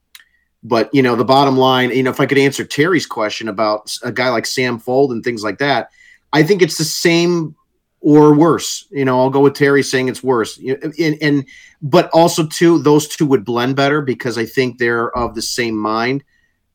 but 0.69 0.91
you 0.93 1.03
know, 1.03 1.17
the 1.17 1.25
bottom 1.25 1.57
line, 1.57 1.91
you 1.91 2.03
know, 2.03 2.11
if 2.11 2.21
I 2.21 2.27
could 2.27 2.39
answer 2.39 2.65
Terry's 2.65 3.07
question 3.07 3.49
about 3.49 3.97
a 4.03 4.13
guy 4.13 4.29
like 4.29 4.47
Sam 4.47 4.79
Fuld 4.79 5.11
and 5.11 5.25
things 5.25 5.43
like 5.43 5.59
that, 5.59 5.91
I 6.33 6.43
think 6.43 6.63
it's 6.63 6.79
the 6.79 6.85
same 6.85 7.55
or 8.01 8.35
worse. 8.35 8.87
You 8.91 9.05
know, 9.05 9.19
I'll 9.19 9.31
go 9.31 9.41
with 9.41 9.55
Terry 9.55 9.83
saying 9.83 10.09
it's 10.09 10.23
worse. 10.23 10.59
And, 10.59 11.17
and 11.21 11.47
but 11.83 12.11
also 12.13 12.47
too, 12.47 12.79
those 12.81 13.09
two 13.09 13.27
would 13.27 13.45
blend 13.45 13.77
better 13.77 14.03
because 14.03 14.39
I 14.39 14.45
think 14.45 14.79
they're 14.79 15.17
of 15.17 15.35
the 15.35 15.43
same 15.43 15.77
mind. 15.77 16.23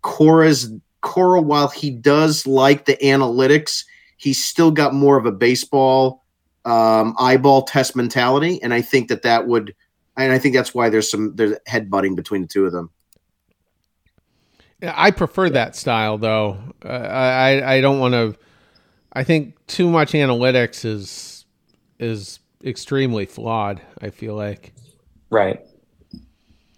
Cora's 0.02 0.72
Cora, 1.02 1.42
while 1.42 1.68
he 1.68 1.92
does 1.92 2.48
like 2.48 2.86
the 2.86 2.98
analytics, 2.98 3.86
he's 4.18 4.44
still 4.44 4.72
got 4.72 4.94
more 4.94 5.18
of 5.18 5.26
a 5.26 5.32
baseball 5.32 6.24
um, 6.66 7.14
eyeball 7.20 7.64
test 7.64 7.96
mentality, 7.96 8.62
and 8.64 8.74
I 8.74 8.82
think 8.82 9.10
that 9.10 9.24
that 9.24 9.46
would, 9.48 9.76
and 10.16 10.32
I 10.32 10.40
think 10.40 10.56
that's 10.56 10.74
why 10.74 10.90
there's 10.90 11.12
some 11.12 11.36
there's 11.36 11.58
headbutting 11.68 12.16
between 12.16 12.42
the 12.42 12.48
two 12.48 12.66
of 12.66 12.72
them. 12.72 12.90
I 14.84 15.12
prefer 15.12 15.50
that 15.52 15.76
style, 15.76 16.18
though. 16.18 16.58
Uh, 16.84 16.90
I 16.90 17.76
I 17.76 17.82
don't 17.82 18.00
want 18.00 18.14
to. 18.14 18.36
I 19.14 19.24
think 19.24 19.56
too 19.68 19.90
much 19.90 20.12
analytics 20.12 20.84
is 20.84 21.46
is 22.00 22.40
extremely 22.64 23.26
flawed. 23.26 23.82
I 24.02 24.10
feel 24.10 24.36
like. 24.36 24.74
Right. 25.30 25.60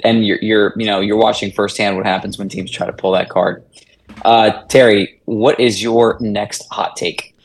And 0.03 0.25
you're 0.25 0.39
you're 0.41 0.73
you 0.77 0.85
know 0.85 0.99
you're 0.99 1.17
watching 1.17 1.51
firsthand 1.51 1.95
what 1.95 2.05
happens 2.05 2.37
when 2.37 2.49
teams 2.49 2.69
try 2.69 2.85
to 2.85 2.93
pull 2.93 3.11
that 3.13 3.29
card. 3.29 3.63
Uh, 4.23 4.63
Terry, 4.67 5.19
what 5.25 5.59
is 5.59 5.81
your 5.81 6.17
next 6.19 6.67
hot 6.71 6.95
take? 6.95 7.35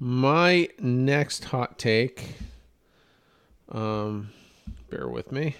My 0.00 0.68
next 0.78 1.44
hot 1.44 1.78
take, 1.78 2.34
um, 3.70 4.30
bear 4.90 5.08
with 5.08 5.32
me, 5.32 5.56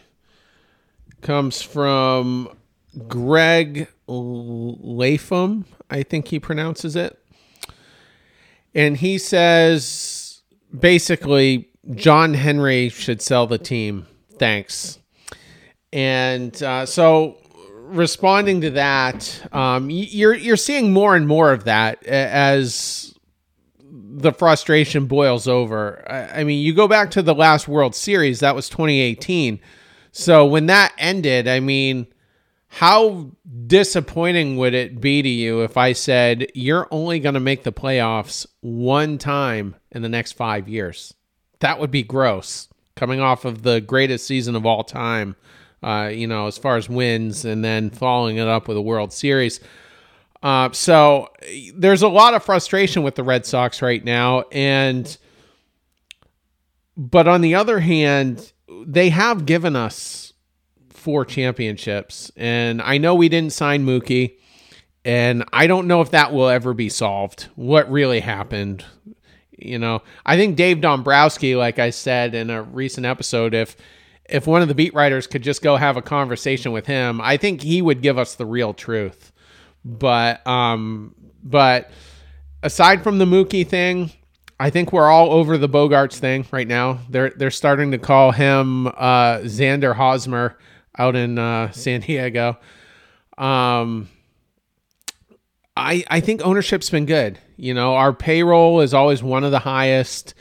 comes 1.23 1.61
from 1.61 2.57
Greg 3.09 3.89
Latham. 4.09 5.67
I 5.91 6.03
think 6.03 6.29
he 6.29 6.41
pronounces 6.41 6.97
it. 6.97 7.19
And 8.75 8.97
he 8.97 9.19
says 9.19 10.43
basically, 10.79 11.69
John 11.95 12.35
Henry 12.35 12.89
should 12.89 13.23
sell 13.23 13.47
the 13.47 13.59
team. 13.59 14.07
Thanks. 14.39 14.99
And 15.93 16.61
uh, 16.63 16.87
so 16.87 17.39
responding 17.89 18.61
to 18.63 18.71
that, 18.71 19.49
um, 19.53 19.89
you're 19.91 20.35
you're 20.35 20.57
seeing 20.57 20.93
more 20.93 21.17
and 21.17 21.27
more 21.27 21.53
of 21.53 21.65
that 21.65 22.05
as 22.05 23.15
the 23.91 24.33
frustration 24.33 25.07
boils 25.07 25.49
over. 25.49 26.05
I 26.11 26.45
mean, 26.45 26.61
you 26.65 26.75
go 26.75 26.89
back 26.89 27.11
to 27.13 27.23
the 27.23 27.35
last 27.35 27.69
World 27.69 27.95
Series, 27.95 28.41
that 28.41 28.55
was 28.55 28.69
2018. 28.69 29.61
So 30.13 30.45
when 30.47 30.67
that 30.67 30.93
ended, 30.99 31.47
I 31.47 31.61
mean, 31.61 32.07
how 32.69 33.31
disappointing 33.67 34.57
would 34.59 34.75
it 34.75 35.01
be 35.01 35.23
to 35.23 35.29
you 35.29 35.63
if 35.63 35.77
I 35.77 35.93
said 35.95 36.49
you're 36.55 36.87
only 36.91 37.19
going 37.19 37.35
to 37.35 37.41
make 37.41 37.65
the 37.65 37.73
playoffs 37.73 38.47
one 38.61 39.19
time 39.19 39.75
in 39.91 40.03
the 40.03 40.09
next 40.09 40.33
five 40.33 40.69
years? 40.69 41.15
That 41.61 41.81
would 41.81 41.91
be 41.91 42.03
gross. 42.03 42.69
Coming 42.95 43.21
off 43.21 43.45
of 43.45 43.63
the 43.63 43.81
greatest 43.81 44.27
season 44.27 44.55
of 44.55 44.67
all 44.67 44.85
time, 44.85 45.37
uh, 45.83 46.11
you 46.13 46.27
know, 46.27 46.47
as 46.47 46.59
far 46.59 46.77
as 46.77 46.89
wins, 46.89 47.45
and 47.45 47.65
then 47.65 47.91
following 47.91 48.37
it 48.37 48.49
up 48.49 48.69
with 48.69 48.77
a 48.77 48.83
World 48.83 49.13
Series. 49.13 49.61
Uh, 50.43 50.71
so 50.73 51.29
there's 51.75 52.03
a 52.03 52.09
lot 52.09 52.35
of 52.35 52.45
frustration 52.45 53.03
with 53.03 53.15
the 53.15 53.23
Red 53.23 53.47
Sox 53.47 53.83
right 53.83 54.05
now, 54.05 54.43
and 54.53 55.17
but 56.97 57.29
on 57.29 57.41
the 57.41 57.55
other 57.55 57.79
hand, 57.79 58.53
they 58.85 59.11
have 59.11 59.47
given 59.47 59.77
us 59.77 60.28
four 61.09 61.25
championships, 61.25 62.31
and 62.37 62.83
I 62.83 62.99
know 62.99 63.15
we 63.15 63.31
didn't 63.31 63.55
sign 63.55 63.87
Mookie, 63.87 64.37
and 65.07 65.43
I 65.55 65.67
don't 65.67 65.87
know 65.87 66.03
if 66.03 66.11
that 66.11 66.35
will 66.35 66.51
ever 66.51 66.75
be 66.75 66.91
solved. 66.91 67.49
What 67.55 67.91
really 67.91 68.21
happened? 68.21 68.85
You 69.53 69.79
know, 69.79 70.03
I 70.27 70.37
think 70.37 70.57
Dave 70.57 70.83
Dombrowski, 70.83 71.57
like 71.57 71.79
I 71.79 71.89
said 71.89 72.35
in 72.35 72.51
a 72.51 72.63
recent 72.63 73.07
episode, 73.07 73.55
if 73.55 73.75
if 74.27 74.47
one 74.47 74.61
of 74.61 74.69
the 74.69 74.75
beat 74.75 74.93
writers 74.93 75.27
could 75.27 75.41
just 75.41 75.63
go 75.63 75.77
have 75.77 75.97
a 75.97 76.03
conversation 76.03 76.73
with 76.73 76.85
him, 76.85 77.23
I 77.23 77.39
think 77.39 77.63
he 77.63 77.81
would 77.81 78.03
give 78.03 78.19
us 78.19 78.35
the 78.35 78.45
real 78.45 78.75
truth. 78.75 79.33
But 79.87 80.47
um, 80.47 81.15
but 81.43 81.91
aside 82.63 83.03
from 83.03 83.17
the 83.17 83.25
Mookie 83.25 83.67
thing, 83.67 84.11
I 84.61 84.69
think 84.69 84.93
we're 84.93 85.09
all 85.09 85.33
over 85.33 85.57
the 85.57 85.71
Bogaerts 85.71 86.19
thing 86.19 86.45
right 86.51 86.69
now. 86.69 86.99
They're 87.09 87.31
they're 87.31 87.51
starting 87.51 87.93
to 87.93 87.99
call 87.99 88.33
him 88.33 88.89
uh, 88.89 89.39
Xander 89.45 89.95
Hosmer 89.95 90.59
out 90.99 91.17
in 91.17 91.39
uh, 91.39 91.71
San 91.71 92.01
Diego. 92.01 92.59
Um, 93.37 94.09
I 95.77 96.05
I 96.09 96.21
think 96.21 96.45
ownership's 96.45 96.91
been 96.91 97.07
good. 97.07 97.39
You 97.57 97.75
know, 97.75 97.95
our 97.95 98.13
payroll 98.13 98.81
is 98.81 98.93
always 98.93 99.23
one 99.23 99.45
of 99.45 99.53
the 99.53 99.61
highest. 99.61 100.35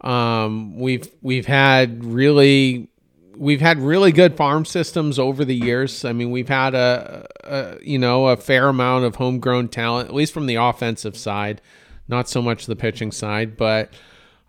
Um, 0.00 0.78
we've 0.78 1.08
we've 1.20 1.46
had 1.46 2.04
really 2.04 2.88
we've 3.36 3.60
had 3.60 3.78
really 3.78 4.12
good 4.12 4.36
farm 4.36 4.64
systems 4.64 5.18
over 5.18 5.44
the 5.44 5.54
years. 5.54 6.04
I 6.04 6.12
mean, 6.12 6.30
we've 6.30 6.48
had 6.48 6.74
a, 6.74 7.26
a, 7.44 7.78
you 7.82 7.98
know 7.98 8.28
a 8.28 8.36
fair 8.36 8.68
amount 8.68 9.04
of 9.04 9.16
homegrown 9.16 9.68
talent, 9.68 10.08
at 10.08 10.14
least 10.14 10.32
from 10.32 10.46
the 10.46 10.56
offensive 10.56 11.16
side, 11.16 11.60
not 12.08 12.28
so 12.28 12.40
much 12.40 12.66
the 12.66 12.76
pitching 12.76 13.12
side. 13.12 13.56
But 13.56 13.92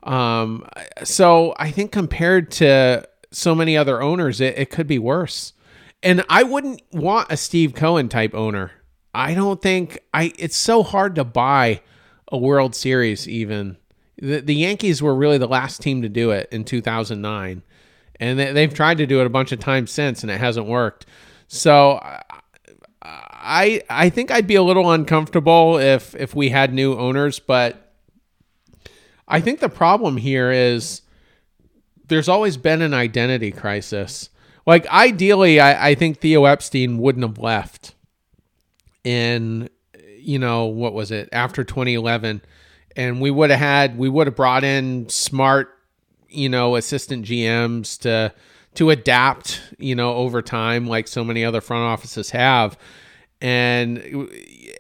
um, 0.04 0.66
so 1.04 1.54
I 1.58 1.72
think 1.72 1.92
compared 1.92 2.52
to 2.52 3.08
so 3.34 3.54
many 3.56 3.76
other 3.76 4.02
owners, 4.02 4.40
it, 4.40 4.58
it 4.58 4.70
could 4.70 4.88
be 4.88 5.00
worse. 5.00 5.54
And 6.02 6.24
I 6.30 6.44
wouldn't 6.44 6.82
want 6.92 7.32
a 7.32 7.38
Steve 7.38 7.74
Cohen 7.74 8.10
type 8.10 8.34
owner. 8.34 8.72
I 9.14 9.34
don't 9.34 9.62
think 9.62 10.00
I. 10.14 10.34
It's 10.38 10.58
so 10.58 10.84
hard 10.84 11.16
to 11.16 11.24
buy 11.24 11.82
a 12.32 12.38
World 12.38 12.76
Series. 12.76 13.28
Even 13.28 13.78
the, 14.18 14.40
the 14.40 14.56
Yankees 14.56 15.02
were 15.02 15.16
really 15.16 15.38
the 15.38 15.48
last 15.48 15.82
team 15.82 16.02
to 16.02 16.10
do 16.10 16.32
it 16.32 16.50
in 16.52 16.64
2009 16.64 17.64
and 18.20 18.40
they've 18.40 18.74
tried 18.74 18.98
to 19.00 19.06
do 19.06 19.20
it 19.22 19.26
a 19.26 19.30
bunch 19.30 19.52
of 19.52 19.60
times 19.60 19.92
since, 19.92 20.24
and 20.24 20.32
it 20.32 20.40
hasn't 20.40 20.66
worked. 20.66 21.06
So 21.48 22.00
I 23.02 23.82
I 23.90 24.10
think 24.10 24.32
I'd 24.32 24.48
be 24.48 24.56
a 24.56 24.64
little 24.64 24.92
uncomfortable 24.92 25.78
if 25.78 26.16
if 26.16 26.36
we 26.36 26.50
had 26.50 26.74
new 26.74 26.96
owners, 26.96 27.40
but 27.40 27.94
I 29.28 29.42
think 29.42 29.60
the 29.60 29.70
problem 29.70 30.18
here 30.18 30.52
is 30.52 31.02
there's 32.08 32.30
always 32.30 32.58
been 32.58 32.82
an 32.82 32.94
identity 32.94 33.52
crisis. 33.52 34.30
Like 34.66 34.88
ideally, 34.88 35.60
I, 35.60 35.90
I 35.90 35.96
think 35.96 36.20
Theo 36.20 36.46
Epstein 36.46 36.98
wouldn't 36.98 37.26
have 37.26 37.38
left 37.38 37.96
in 39.04 39.70
you 40.18 40.40
know 40.40 40.66
what 40.66 40.94
was 40.94 41.12
it 41.12 41.28
after 41.34 41.66
2011 41.66 42.42
and 42.96 43.20
we 43.20 43.30
would 43.30 43.50
have 43.50 43.60
had 43.60 43.98
we 43.98 44.08
would 44.08 44.26
have 44.26 44.38
brought 44.38 44.64
in 44.64 45.10
smart 45.10 45.74
you 46.34 46.50
know, 46.50 46.76
assistant 46.76 47.26
GMs 47.26 48.00
to 48.00 48.34
to 48.76 48.90
adapt, 48.90 49.62
you 49.78 49.94
know, 49.94 50.16
over 50.16 50.42
time 50.42 50.88
like 50.88 51.08
so 51.08 51.24
many 51.24 51.46
other 51.46 51.62
front 51.62 51.84
offices 51.84 52.32
have. 52.32 52.78
And 53.40 54.30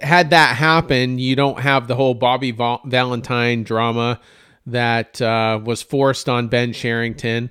had 0.01 0.31
that 0.31 0.55
happen, 0.55 1.19
you 1.19 1.35
don't 1.35 1.59
have 1.59 1.87
the 1.87 1.95
whole 1.95 2.13
Bobby 2.13 2.51
Valentine 2.51 3.63
drama 3.63 4.19
that 4.65 5.21
uh, 5.21 5.59
was 5.63 5.81
forced 5.81 6.29
on 6.29 6.47
Ben 6.47 6.73
Cherington. 6.73 7.49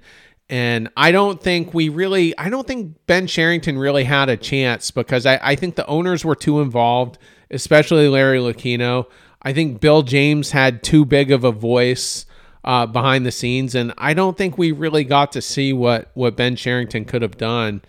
And 0.49 0.91
I 0.97 1.13
don't 1.13 1.41
think 1.43 1.73
we 1.73 1.89
really, 1.89 2.37
I 2.37 2.51
don't 2.51 2.67
think 2.67 2.97
Ben 3.07 3.27
Cherington 3.27 3.79
really 3.79 4.05
had 4.05 4.29
a 4.29 4.37
chance 4.37 4.91
because 4.91 5.25
I, 5.25 5.39
I 5.43 5.57
think 5.57 5.77
the 5.77 5.87
owners 5.87 6.25
were 6.25 6.35
too 6.35 6.61
involved, 6.61 7.19
especially 7.51 8.09
Larry 8.09 8.39
Lucchino. 8.39 9.07
I 9.43 9.53
think 9.53 9.81
Bill 9.81 10.03
James 10.03 10.51
had 10.51 10.83
too 10.83 11.05
big 11.05 11.31
of 11.31 11.45
a 11.45 11.53
voice 11.53 12.27
uh, 12.65 12.87
behind 12.87 13.27
the 13.27 13.33
scenes, 13.33 13.75
and 13.75 13.93
I 13.99 14.15
don't 14.15 14.37
think 14.37 14.57
we 14.57 14.73
really 14.73 15.05
got 15.05 15.33
to 15.33 15.43
see 15.43 15.73
what 15.73 16.11
what 16.15 16.37
Ben 16.37 16.55
Cherington 16.57 17.05
could 17.05 17.23
have 17.23 17.37
done. 17.37 17.83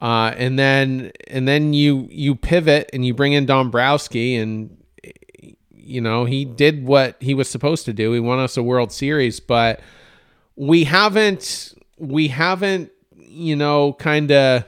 Uh, 0.00 0.32
and 0.36 0.58
then 0.58 1.12
and 1.28 1.46
then 1.46 1.72
you 1.72 2.08
you 2.10 2.34
pivot 2.34 2.90
and 2.92 3.04
you 3.04 3.14
bring 3.14 3.34
in 3.34 3.46
Dombrowski, 3.46 4.34
and 4.36 4.76
you 5.90 6.00
know 6.00 6.24
he 6.24 6.44
did 6.44 6.86
what 6.86 7.16
he 7.20 7.34
was 7.34 7.48
supposed 7.48 7.84
to 7.86 7.92
do. 7.92 8.12
He 8.12 8.20
won 8.20 8.38
us 8.38 8.56
a 8.56 8.62
World 8.62 8.92
Series, 8.92 9.40
but 9.40 9.80
we 10.56 10.84
haven't 10.84 11.74
we 11.98 12.28
haven't 12.28 12.90
you 13.16 13.56
know 13.56 13.92
kind 13.94 14.30
of 14.30 14.64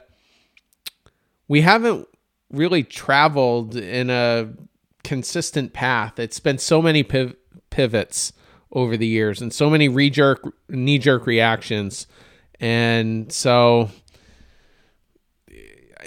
we 1.48 1.61
haven't 1.61 2.08
really 2.50 2.82
traveled 2.82 3.76
in 3.76 4.11
a 4.11 4.48
consistent 5.04 5.72
path. 5.72 6.18
It's 6.18 6.40
been 6.40 6.58
so 6.58 6.80
many 6.80 7.02
piv- 7.02 7.37
pivots 7.70 8.32
over 8.72 8.96
the 8.96 9.06
years 9.06 9.42
and 9.42 9.52
so 9.52 9.68
many 9.68 9.88
knee 9.88 10.11
jerk 10.11 10.42
knee 10.68 10.98
jerk 10.98 11.26
reactions. 11.26 12.06
And 12.61 13.32
so 13.32 13.90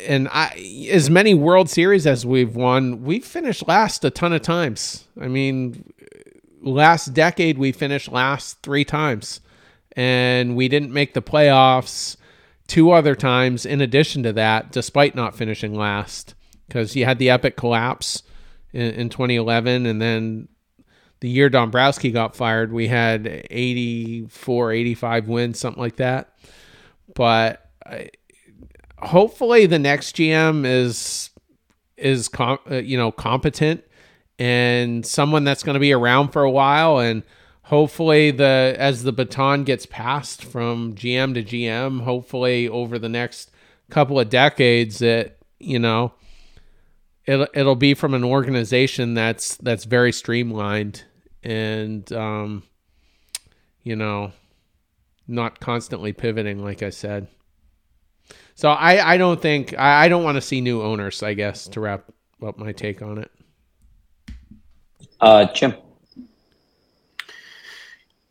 and 0.08 0.28
I 0.30 0.88
as 0.92 1.10
many 1.10 1.34
World 1.34 1.70
Series 1.70 2.06
as 2.08 2.26
we've 2.26 2.56
won, 2.56 3.04
we've 3.04 3.26
finished 3.26 3.68
last 3.68 4.04
a 4.06 4.10
ton 4.10 4.34
of 4.34 4.42
times. 4.42 5.08
I 5.20 5.28
mean, 5.28 5.92
last 6.62 7.14
decade 7.14 7.58
we 7.58 7.72
finished 7.72 8.12
last 8.12 8.62
3 8.64 8.84
times 8.86 9.42
and 9.96 10.56
we 10.56 10.68
didn't 10.68 10.92
make 10.92 11.14
the 11.14 11.22
playoffs 11.22 12.18
two 12.68 12.92
other 12.92 13.16
times 13.16 13.66
in 13.66 13.82
addition 13.82 14.24
to 14.24 14.34
that 14.34 14.72
despite 14.72 15.16
not 15.16 15.36
finishing 15.36 15.76
last 15.76 16.34
because 16.68 16.96
you 16.96 17.06
had 17.06 17.20
the 17.20 17.30
epic 17.30 17.56
collapse 17.56 18.24
in, 18.74 18.92
in 18.94 19.10
2011 19.10 19.86
and 19.86 20.02
then 20.02 20.48
the 21.20 21.30
year 21.30 21.50
Dombrowski 21.50 22.12
got 22.12 22.36
fired, 22.36 22.72
we 22.72 22.88
had 22.88 23.48
84, 23.50 24.72
85 24.72 25.28
wins, 25.28 25.60
something 25.60 25.82
like 25.82 25.96
that. 25.96 26.36
But 27.14 27.68
I, 27.86 28.10
hopefully, 29.00 29.66
the 29.66 29.80
next 29.80 30.16
GM 30.16 30.66
is 30.66 31.30
is 31.98 32.28
com- 32.28 32.60
uh, 32.70 32.76
you 32.76 32.98
know 32.98 33.12
competent 33.12 33.84
and 34.38 35.06
someone 35.06 35.44
that's 35.44 35.64
going 35.64 35.76
to 35.76 35.80
be 35.80 35.94
around 35.94 36.30
for 36.30 36.44
a 36.44 36.52
while 36.52 37.00
and 37.00 37.24
hopefully 37.64 38.32
the 38.32 38.76
as 38.78 39.04
the 39.04 39.14
baton 39.14 39.64
gets 39.64 39.86
passed 39.86 40.44
from 40.44 40.94
GM 40.94 41.34
to 41.34 41.44
GM 41.44 42.02
hopefully 42.02 42.68
over 42.68 43.00
the 43.00 43.10
next 43.10 43.50
couple 43.90 44.20
of 44.20 44.30
decades 44.30 45.00
that 45.00 45.38
you 45.60 45.80
know 45.80 46.12
it'll 47.26 47.48
it'll 47.54 47.76
be 47.76 47.94
from 47.94 48.14
an 48.14 48.24
organization 48.24 49.14
that's 49.14 49.56
that's 49.58 49.86
very 49.86 50.12
streamlined 50.12 51.06
and 51.44 52.12
um 52.12 52.64
you 53.84 53.96
know 53.96 54.34
not 55.28 55.60
constantly 55.60 56.12
pivoting 56.12 56.62
like 56.62 56.84
I 56.84 56.90
said 56.90 57.28
so 58.56 58.70
I, 58.70 59.14
I 59.14 59.18
don't 59.18 59.42
think 59.42 59.78
I, 59.78 60.06
I 60.06 60.10
don't 60.10 60.24
want 60.24 60.36
to 60.36 60.42
see 60.42 60.62
new 60.62 60.82
owners. 60.82 61.22
I 61.22 61.34
guess 61.34 61.68
to 61.70 61.80
wrap 61.80 62.06
up 62.46 62.58
my 62.58 62.72
take 62.72 63.02
on 63.02 63.20
it. 63.20 63.32
Uh, 65.22 65.46
Jim. 65.54 65.76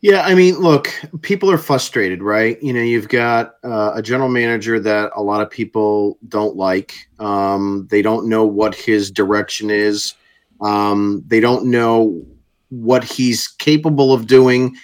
Yeah, 0.00 0.20
I 0.20 0.34
mean, 0.34 0.58
look, 0.58 0.92
people 1.22 1.50
are 1.50 1.56
frustrated, 1.56 2.22
right? 2.22 2.62
You 2.62 2.74
know, 2.74 2.82
you've 2.82 3.08
got 3.08 3.54
uh, 3.64 3.92
a 3.94 4.02
general 4.02 4.28
manager 4.28 4.78
that 4.78 5.10
a 5.16 5.22
lot 5.22 5.40
of 5.40 5.50
people 5.50 6.18
don't 6.28 6.56
like. 6.56 7.08
Um, 7.18 7.88
they 7.90 8.02
don't 8.02 8.28
know 8.28 8.44
what 8.44 8.74
his 8.74 9.10
direction 9.10 9.70
is. 9.70 10.12
Um, 10.60 11.24
they 11.26 11.40
don't 11.40 11.70
know 11.70 12.22
what 12.68 13.02
he's 13.02 13.48
capable 13.48 14.12
of 14.12 14.26
doing. 14.26 14.76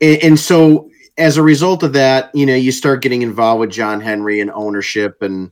And, 0.00 0.18
and 0.24 0.40
so 0.40 0.90
as 1.18 1.36
a 1.36 1.42
result 1.42 1.82
of 1.82 1.92
that, 1.94 2.30
you 2.34 2.46
know, 2.46 2.54
you 2.54 2.72
start 2.72 3.02
getting 3.02 3.22
involved 3.22 3.60
with 3.60 3.70
John 3.70 4.00
Henry 4.00 4.40
and 4.40 4.50
ownership, 4.52 5.20
and 5.20 5.50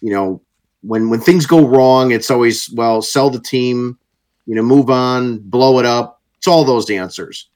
you 0.00 0.12
know, 0.12 0.40
when 0.82 1.10
when 1.10 1.20
things 1.20 1.44
go 1.44 1.66
wrong, 1.66 2.12
it's 2.12 2.30
always 2.30 2.70
well, 2.70 3.02
sell 3.02 3.28
the 3.28 3.40
team, 3.40 3.98
you 4.46 4.54
know, 4.54 4.62
move 4.62 4.88
on, 4.88 5.38
blow 5.38 5.78
it 5.78 5.84
up. 5.84 6.22
It's 6.38 6.46
all 6.46 6.64
those 6.64 6.88
answers. 6.88 7.48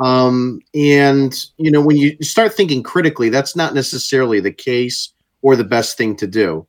Um, 0.00 0.60
and 0.74 1.38
you 1.58 1.70
know, 1.70 1.82
when 1.82 1.96
you 1.96 2.16
start 2.22 2.54
thinking 2.54 2.82
critically, 2.82 3.28
that's 3.28 3.54
not 3.54 3.74
necessarily 3.74 4.40
the 4.40 4.52
case 4.52 5.10
or 5.42 5.56
the 5.56 5.64
best 5.64 5.96
thing 5.98 6.16
to 6.16 6.26
do. 6.26 6.66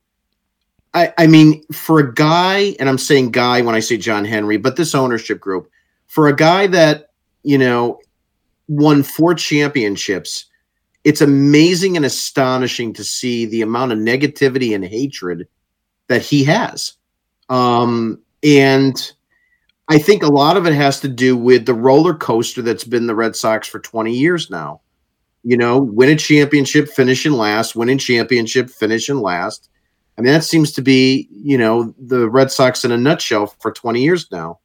I, 0.94 1.12
I 1.18 1.26
mean, 1.26 1.62
for 1.72 1.98
a 1.98 2.14
guy, 2.14 2.76
and 2.78 2.88
I'm 2.88 2.98
saying 2.98 3.32
guy 3.32 3.62
when 3.62 3.74
I 3.74 3.80
say 3.80 3.96
John 3.96 4.24
Henry, 4.24 4.56
but 4.58 4.76
this 4.76 4.94
ownership 4.94 5.40
group, 5.40 5.70
for 6.06 6.28
a 6.28 6.36
guy 6.36 6.66
that 6.68 7.10
you 7.42 7.58
know 7.58 8.00
won 8.68 9.02
four 9.02 9.34
championships. 9.34 10.46
It's 11.04 11.20
amazing 11.20 11.96
and 11.96 12.04
astonishing 12.04 12.92
to 12.94 13.04
see 13.04 13.46
the 13.46 13.62
amount 13.62 13.92
of 13.92 13.98
negativity 13.98 14.74
and 14.74 14.84
hatred 14.84 15.46
that 16.08 16.22
he 16.22 16.44
has. 16.44 16.94
Um, 17.48 18.20
and 18.42 19.12
I 19.88 19.98
think 19.98 20.22
a 20.22 20.32
lot 20.32 20.56
of 20.56 20.66
it 20.66 20.74
has 20.74 21.00
to 21.00 21.08
do 21.08 21.36
with 21.36 21.66
the 21.66 21.74
roller 21.74 22.14
coaster 22.14 22.62
that's 22.62 22.84
been 22.84 23.06
the 23.06 23.14
Red 23.14 23.36
Sox 23.36 23.68
for 23.68 23.78
20 23.78 24.12
years 24.12 24.50
now. 24.50 24.80
You 25.44 25.56
know, 25.56 25.78
win 25.78 26.08
a 26.08 26.16
championship, 26.16 26.88
finish 26.88 27.24
in 27.24 27.34
last, 27.34 27.76
win 27.76 27.88
a 27.88 27.96
championship, 27.96 28.68
finish 28.68 29.08
in 29.08 29.20
last. 29.20 29.68
I 30.18 30.22
mean, 30.22 30.32
that 30.32 30.44
seems 30.44 30.72
to 30.72 30.82
be, 30.82 31.28
you 31.30 31.56
know, 31.56 31.94
the 31.98 32.28
Red 32.28 32.50
Sox 32.50 32.84
in 32.84 32.90
a 32.90 32.96
nutshell 32.96 33.46
for 33.46 33.70
20 33.70 34.02
years 34.02 34.26
now. 34.32 34.58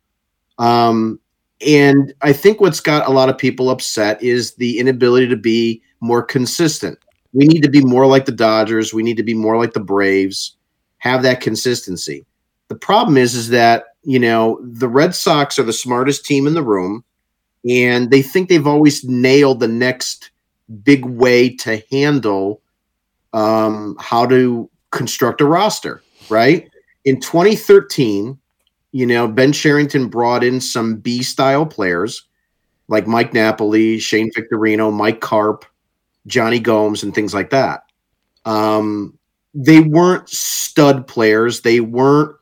Um, 0.57 1.19
and 1.65 2.13
I 2.21 2.33
think 2.33 2.61
what's 2.61 2.79
got 2.79 3.07
a 3.07 3.11
lot 3.11 3.29
of 3.29 3.37
people 3.37 3.69
upset 3.69 4.21
is 4.21 4.55
the 4.55 4.79
inability 4.79 5.27
to 5.27 5.37
be 5.37 5.81
more 5.99 6.23
consistent. 6.23 6.97
We 7.33 7.47
need 7.47 7.63
to 7.63 7.69
be 7.69 7.83
more 7.83 8.07
like 8.07 8.25
the 8.25 8.31
Dodgers. 8.31 8.93
We 8.93 9.03
need 9.03 9.17
to 9.17 9.23
be 9.23 9.33
more 9.33 9.57
like 9.57 9.73
the 9.73 9.79
Braves. 9.79 10.55
Have 10.97 11.23
that 11.23 11.41
consistency. 11.41 12.25
The 12.67 12.75
problem 12.75 13.17
is, 13.17 13.35
is 13.35 13.49
that 13.49 13.95
you 14.03 14.19
know 14.19 14.59
the 14.63 14.87
Red 14.87 15.15
Sox 15.15 15.59
are 15.59 15.63
the 15.63 15.73
smartest 15.73 16.25
team 16.25 16.47
in 16.47 16.53
the 16.53 16.63
room, 16.63 17.03
and 17.69 18.11
they 18.11 18.21
think 18.21 18.49
they've 18.49 18.67
always 18.67 19.03
nailed 19.03 19.59
the 19.59 19.67
next 19.67 20.31
big 20.83 21.05
way 21.05 21.49
to 21.57 21.83
handle 21.91 22.61
um, 23.33 23.95
how 23.99 24.25
to 24.25 24.69
construct 24.91 25.41
a 25.41 25.45
roster. 25.45 26.01
Right 26.29 26.69
in 27.05 27.19
2013, 27.19 28.37
you 28.91 29.05
know, 29.05 29.27
Ben 29.27 29.51
Cherington 29.53 30.07
brought 30.07 30.43
in 30.43 30.59
some 30.59 30.97
B 30.97 31.23
style 31.23 31.65
players 31.65 32.23
like 32.87 33.07
Mike 33.07 33.33
Napoli, 33.33 33.99
Shane 33.99 34.31
Victorino, 34.35 34.91
Mike 34.91 35.21
Carp, 35.21 35.65
Jonny 36.27 36.59
Gomes, 36.59 37.03
and 37.03 37.15
things 37.15 37.33
like 37.33 37.49
that. 37.51 37.83
Um, 38.45 39.17
they 39.53 39.79
weren't 39.79 40.29
stud 40.29 41.07
players. 41.07 41.61
They 41.61 41.79
weren't, 41.79 42.35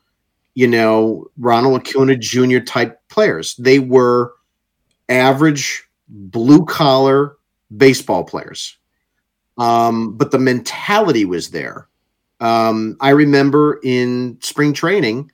you 0.54 0.66
know, 0.66 1.30
Ronald 1.38 1.80
Acuna 1.80 2.16
Jr. 2.16 2.58
type 2.58 3.00
players. 3.08 3.54
They 3.56 3.78
were 3.78 4.32
average 5.08 5.84
blue 6.08 6.64
collar 6.64 7.36
baseball 7.76 8.24
players. 8.24 8.76
Um, 9.56 10.16
but 10.16 10.30
the 10.30 10.38
mentality 10.38 11.24
was 11.24 11.50
there. 11.50 11.86
Um, 12.40 12.96
I 13.00 13.10
remember 13.10 13.78
in 13.84 14.38
spring 14.40 14.72
training, 14.72 15.30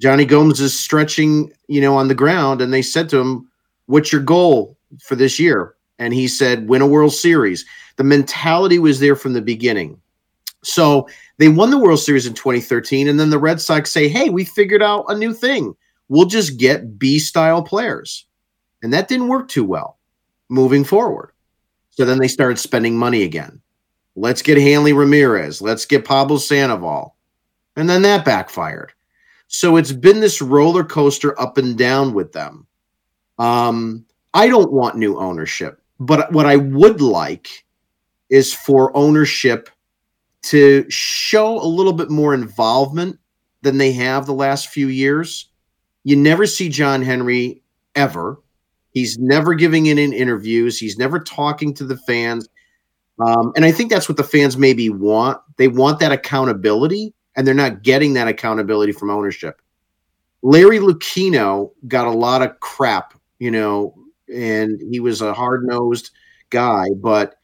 Jonny 0.00 0.24
Gomes 0.24 0.60
is 0.60 0.78
stretching, 0.78 1.52
you 1.68 1.80
know, 1.80 1.96
on 1.96 2.08
the 2.08 2.14
ground, 2.14 2.60
and 2.60 2.72
they 2.72 2.82
said 2.82 3.08
to 3.10 3.18
him, 3.18 3.48
"What's 3.86 4.12
your 4.12 4.22
goal 4.22 4.76
for 5.02 5.16
this 5.16 5.38
year?" 5.38 5.74
And 5.98 6.12
he 6.12 6.28
said, 6.28 6.68
"Win 6.68 6.82
a 6.82 6.86
World 6.86 7.14
Series." 7.14 7.64
The 7.96 8.04
mentality 8.04 8.78
was 8.78 9.00
there 9.00 9.16
from 9.16 9.32
the 9.32 9.40
beginning. 9.40 9.98
So 10.62 11.08
they 11.38 11.48
won 11.48 11.70
the 11.70 11.78
World 11.78 12.00
Series 12.00 12.26
in 12.26 12.34
2013, 12.34 13.08
and 13.08 13.18
then 13.18 13.30
the 13.30 13.38
Red 13.38 13.60
Sox 13.60 13.90
say, 13.90 14.08
"Hey, 14.08 14.28
we 14.28 14.44
figured 14.44 14.82
out 14.82 15.06
a 15.08 15.16
new 15.16 15.32
thing. 15.32 15.74
We'll 16.08 16.26
just 16.26 16.58
get 16.58 16.98
B-style 16.98 17.62
players," 17.62 18.26
and 18.82 18.92
that 18.92 19.08
didn't 19.08 19.28
work 19.28 19.48
too 19.48 19.64
well 19.64 19.96
moving 20.48 20.84
forward. 20.84 21.30
So 21.90 22.04
then 22.04 22.18
they 22.18 22.28
started 22.28 22.58
spending 22.58 22.98
money 22.98 23.22
again. 23.22 23.60
Let's 24.14 24.42
get 24.42 24.58
Hanley 24.58 24.92
Ramirez. 24.92 25.62
Let's 25.62 25.86
get 25.86 26.04
Pablo 26.04 26.36
Sandoval, 26.36 27.16
and 27.76 27.88
then 27.88 28.02
that 28.02 28.24
backfired. 28.24 28.92
So 29.48 29.76
it's 29.76 29.92
been 29.92 30.20
this 30.20 30.42
roller 30.42 30.84
coaster 30.84 31.38
up 31.40 31.58
and 31.58 31.76
down 31.78 32.14
with 32.14 32.32
them. 32.32 32.66
Um, 33.38 34.04
I 34.34 34.48
don't 34.48 34.72
want 34.72 34.96
new 34.96 35.18
ownership, 35.18 35.80
but 36.00 36.32
what 36.32 36.46
I 36.46 36.56
would 36.56 37.00
like 37.00 37.48
is 38.28 38.52
for 38.52 38.96
ownership 38.96 39.70
to 40.42 40.84
show 40.88 41.60
a 41.60 41.66
little 41.66 41.92
bit 41.92 42.10
more 42.10 42.34
involvement 42.34 43.18
than 43.62 43.78
they 43.78 43.92
have 43.92 44.26
the 44.26 44.32
last 44.32 44.68
few 44.68 44.88
years. 44.88 45.50
You 46.04 46.16
never 46.16 46.46
see 46.46 46.68
John 46.68 47.02
Henry 47.02 47.62
ever. 47.94 48.40
He's 48.92 49.18
never 49.18 49.54
giving 49.54 49.86
in 49.86 49.98
in 49.98 50.12
interviews. 50.12 50.78
He's 50.78 50.98
never 50.98 51.18
talking 51.18 51.74
to 51.74 51.84
the 51.84 51.96
fans. 51.98 52.48
Um, 53.18 53.52
and 53.56 53.64
I 53.64 53.72
think 53.72 53.90
that's 53.90 54.08
what 54.08 54.16
the 54.16 54.24
fans 54.24 54.56
maybe 54.56 54.88
want. 54.88 55.38
They 55.56 55.68
want 55.68 55.98
that 56.00 56.12
accountability 56.12 57.12
and 57.36 57.46
they're 57.46 57.54
not 57.54 57.82
getting 57.82 58.14
that 58.14 58.28
accountability 58.28 58.92
from 58.92 59.10
ownership. 59.10 59.60
Larry 60.42 60.78
Lucchino 60.78 61.72
got 61.86 62.06
a 62.06 62.10
lot 62.10 62.42
of 62.42 62.58
crap, 62.60 63.14
you 63.38 63.50
know, 63.50 63.94
and 64.32 64.80
he 64.90 65.00
was 65.00 65.20
a 65.20 65.34
hard 65.34 65.64
nosed 65.64 66.10
guy, 66.50 66.86
but 66.96 67.36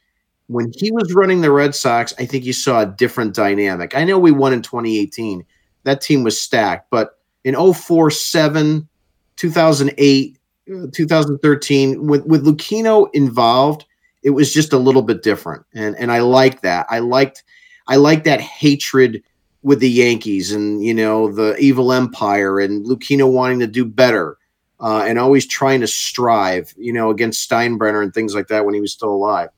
when 0.46 0.70
he 0.74 0.90
was 0.90 1.14
running 1.14 1.40
the 1.40 1.50
Red 1.50 1.74
Sox, 1.74 2.12
I 2.18 2.26
think 2.26 2.44
you 2.44 2.52
saw 2.52 2.81
a 2.81 2.87
different 2.87 3.35
dynamic. 3.35 3.96
I 3.96 4.05
know 4.05 4.18
we 4.18 4.33
won 4.33 4.52
in 4.52 4.62
2018. 4.62 5.44
That 5.85 6.00
team 6.00 6.22
was 6.22 6.40
stacked, 6.40 6.90
but 6.90 7.18
in 7.44 7.55
04, 7.55 8.11
7, 8.11 8.88
2008, 9.37 10.38
uh, 10.70 10.87
2013, 10.92 12.07
with, 12.07 12.24
with 12.26 12.44
Lucchino 12.44 13.09
involved, 13.14 13.87
it 14.22 14.31
was 14.31 14.52
just 14.52 14.72
a 14.72 14.78
little 14.78 15.02
bit 15.02 15.22
different. 15.22 15.64
And 15.74 15.96
and 15.96 16.12
I 16.12 16.20
like 16.20 16.61
that. 16.61 16.87
I 16.88 17.00
liked 17.00 17.42
I 17.88 17.96
like 17.96 18.24
that 18.24 18.40
hatred 18.40 19.22
with 19.62 19.81
the 19.81 19.90
Yankees 19.90 20.53
and 20.53 20.85
you 20.85 20.94
know 20.94 21.33
the 21.33 21.57
evil 21.59 21.92
empire 21.92 22.61
and 22.61 22.85
Lucchino 22.87 23.31
wanting 23.31 23.61
to 23.61 23.66
do 23.66 23.85
better 23.85 24.38
uh, 24.83 25.04
and 25.06 25.19
always 25.19 25.46
trying 25.46 25.81
to 25.81 25.87
strive, 25.87 26.75
you 26.77 26.92
know, 26.92 27.10
against 27.10 27.48
Steinbrenner 27.48 28.02
and 28.02 28.13
things 28.13 28.35
like 28.35 28.48
that 28.48 28.65
when 28.65 28.75
he 28.75 28.81
was 28.81 28.92
still 28.92 29.13
alive. 29.13 29.48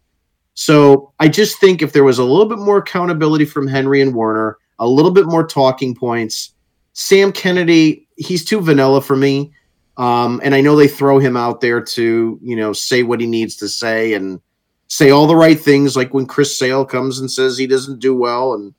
So 0.52 1.12
I 1.18 1.28
just 1.28 1.58
think 1.58 1.80
if 1.80 1.92
there 1.92 2.04
was 2.04 2.18
a 2.18 2.24
little 2.24 2.46
bit 2.46 2.58
more 2.58 2.76
accountability 2.76 3.46
from 3.46 3.66
Henry 3.66 4.02
and 4.02 4.14
Werner, 4.14 4.58
a 4.78 4.86
little 4.86 5.10
bit 5.10 5.26
more 5.26 5.46
talking 5.46 5.94
points. 5.94 6.52
Sam 6.92 7.32
Kennedy, 7.32 8.06
he's 8.16 8.44
too 8.44 8.60
vanilla 8.60 9.00
for 9.00 9.16
me. 9.16 9.52
Um, 9.96 10.40
and 10.44 10.54
I 10.54 10.60
know 10.60 10.76
they 10.76 10.88
throw 10.88 11.18
him 11.18 11.36
out 11.36 11.60
there 11.60 11.80
to, 11.80 12.38
you 12.42 12.56
know, 12.56 12.72
say 12.72 13.02
what 13.02 13.20
he 13.20 13.26
needs 13.26 13.56
to 13.56 13.68
say 13.68 14.12
and 14.12 14.40
say 14.88 15.10
all 15.10 15.26
the 15.26 15.36
right 15.36 15.58
things, 15.58 15.96
like 15.96 16.12
when 16.12 16.26
Chris 16.26 16.56
Sale 16.56 16.84
comes 16.84 17.18
and 17.18 17.30
says 17.30 17.56
he 17.56 17.66
doesn't 17.66 17.98
do 18.00 18.14
well 18.14 18.54
and 18.54 18.74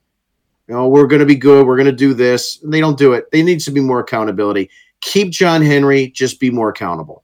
you 0.67 0.75
know, 0.75 0.87
we're 0.87 1.07
going 1.07 1.19
to 1.19 1.25
be 1.25 1.35
good. 1.35 1.67
We're 1.67 1.77
going 1.77 1.85
to 1.85 1.91
do 1.91 2.13
this. 2.13 2.61
And 2.61 2.73
they 2.73 2.79
don't 2.79 2.97
do 2.97 3.13
it. 3.13 3.31
They 3.31 3.43
need 3.43 3.59
to 3.61 3.71
be 3.71 3.81
more 3.81 3.99
accountability. 3.99 4.69
keep 5.01 5.31
John 5.31 5.61
Henry, 5.61 6.07
just 6.07 6.39
be 6.39 6.49
more 6.49 6.69
accountable. 6.69 7.23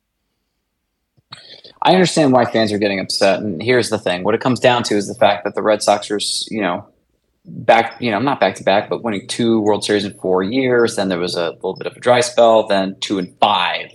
I 1.84 1.94
understand 1.94 2.32
why 2.32 2.46
fans 2.46 2.72
are 2.72 2.78
getting 2.78 3.00
upset, 3.00 3.40
and 3.40 3.62
here's 3.62 3.90
the 3.90 3.98
thing: 3.98 4.24
what 4.24 4.36
it 4.36 4.42
comes 4.42 4.60
down 4.60 4.84
to 4.84 4.96
is 4.96 5.08
the 5.08 5.16
fact 5.16 5.44
that 5.46 5.56
the 5.56 5.64
Red 5.64 5.82
Sox 5.82 6.12
are, 6.12 6.20
you 6.54 6.62
know, 6.62 6.88
back, 7.46 8.00
you 8.00 8.12
know, 8.12 8.20
not 8.20 8.40
back 8.40 8.54
to 8.56 8.64
back, 8.64 8.88
but 8.88 9.04
winning 9.04 9.28
two 9.28 9.60
World 9.62 9.84
Series 9.84 10.06
in 10.06 10.14
four 10.20 10.44
years. 10.44 10.96
Then 10.96 11.10
there 11.10 11.18
was 11.18 11.36
a 11.36 11.50
little 11.52 11.76
bit 11.76 11.88
of 11.88 11.98
a 11.98 12.00
dry 12.00 12.22
spell, 12.22 12.68
then 12.68 12.96
two 13.00 13.18
and 13.18 13.36
five. 13.40 13.92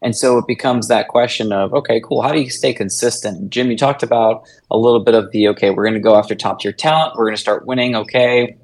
And 0.00 0.16
so 0.16 0.38
it 0.38 0.46
becomes 0.46 0.86
that 0.88 1.08
question 1.08 1.52
of, 1.52 1.74
okay, 1.74 2.00
cool. 2.00 2.22
How 2.22 2.32
do 2.32 2.40
you 2.40 2.50
stay 2.50 2.72
consistent? 2.72 3.50
Jim, 3.50 3.68
you 3.68 3.76
talked 3.76 4.04
about 4.04 4.44
a 4.70 4.76
little 4.76 5.02
bit 5.02 5.14
of 5.14 5.32
the, 5.32 5.48
okay, 5.48 5.70
we're 5.70 5.82
going 5.82 5.94
to 5.94 6.00
go 6.00 6.16
after 6.16 6.36
top 6.36 6.60
tier 6.60 6.70
talent. 6.70 7.16
We're 7.16 7.24
going 7.24 7.34
to 7.34 7.40
start 7.40 7.66
winning. 7.66 7.96
Okay. 7.96 8.56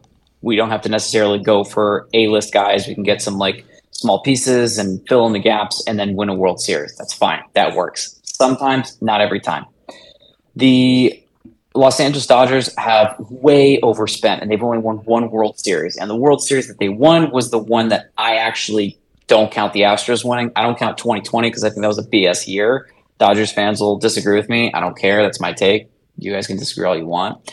We 0.44 0.56
don't 0.56 0.70
have 0.70 0.82
to 0.82 0.88
necessarily 0.88 1.38
go 1.38 1.64
for 1.64 2.08
A 2.12 2.28
list 2.28 2.52
guys. 2.52 2.86
We 2.86 2.94
can 2.94 3.02
get 3.02 3.22
some 3.22 3.38
like 3.38 3.64
small 3.92 4.20
pieces 4.20 4.78
and 4.78 5.00
fill 5.08 5.26
in 5.26 5.32
the 5.32 5.38
gaps 5.38 5.82
and 5.86 5.98
then 5.98 6.14
win 6.14 6.28
a 6.28 6.34
World 6.34 6.60
Series. 6.60 6.94
That's 6.96 7.14
fine. 7.14 7.42
That 7.54 7.74
works. 7.74 8.20
Sometimes, 8.24 9.00
not 9.00 9.20
every 9.20 9.40
time. 9.40 9.64
The 10.54 11.20
Los 11.74 11.98
Angeles 11.98 12.26
Dodgers 12.26 12.72
have 12.78 13.16
way 13.30 13.80
overspent 13.80 14.42
and 14.42 14.50
they've 14.50 14.62
only 14.62 14.78
won 14.78 14.98
one 14.98 15.30
World 15.30 15.58
Series. 15.58 15.96
And 15.96 16.10
the 16.10 16.16
World 16.16 16.42
Series 16.42 16.68
that 16.68 16.78
they 16.78 16.88
won 16.88 17.30
was 17.30 17.50
the 17.50 17.58
one 17.58 17.88
that 17.88 18.10
I 18.18 18.36
actually 18.36 18.98
don't 19.26 19.50
count 19.50 19.72
the 19.72 19.80
Astros 19.80 20.24
winning. 20.24 20.52
I 20.54 20.62
don't 20.62 20.78
count 20.78 20.98
2020 20.98 21.48
because 21.48 21.64
I 21.64 21.70
think 21.70 21.80
that 21.80 21.88
was 21.88 21.98
a 21.98 22.06
BS 22.06 22.46
year. 22.46 22.90
Dodgers 23.18 23.50
fans 23.50 23.80
will 23.80 23.98
disagree 23.98 24.36
with 24.36 24.48
me. 24.48 24.72
I 24.74 24.80
don't 24.80 24.96
care. 24.96 25.22
That's 25.22 25.40
my 25.40 25.52
take. 25.52 25.88
You 26.18 26.32
guys 26.32 26.46
can 26.46 26.58
disagree 26.58 26.86
all 26.86 26.96
you 26.96 27.06
want. 27.06 27.50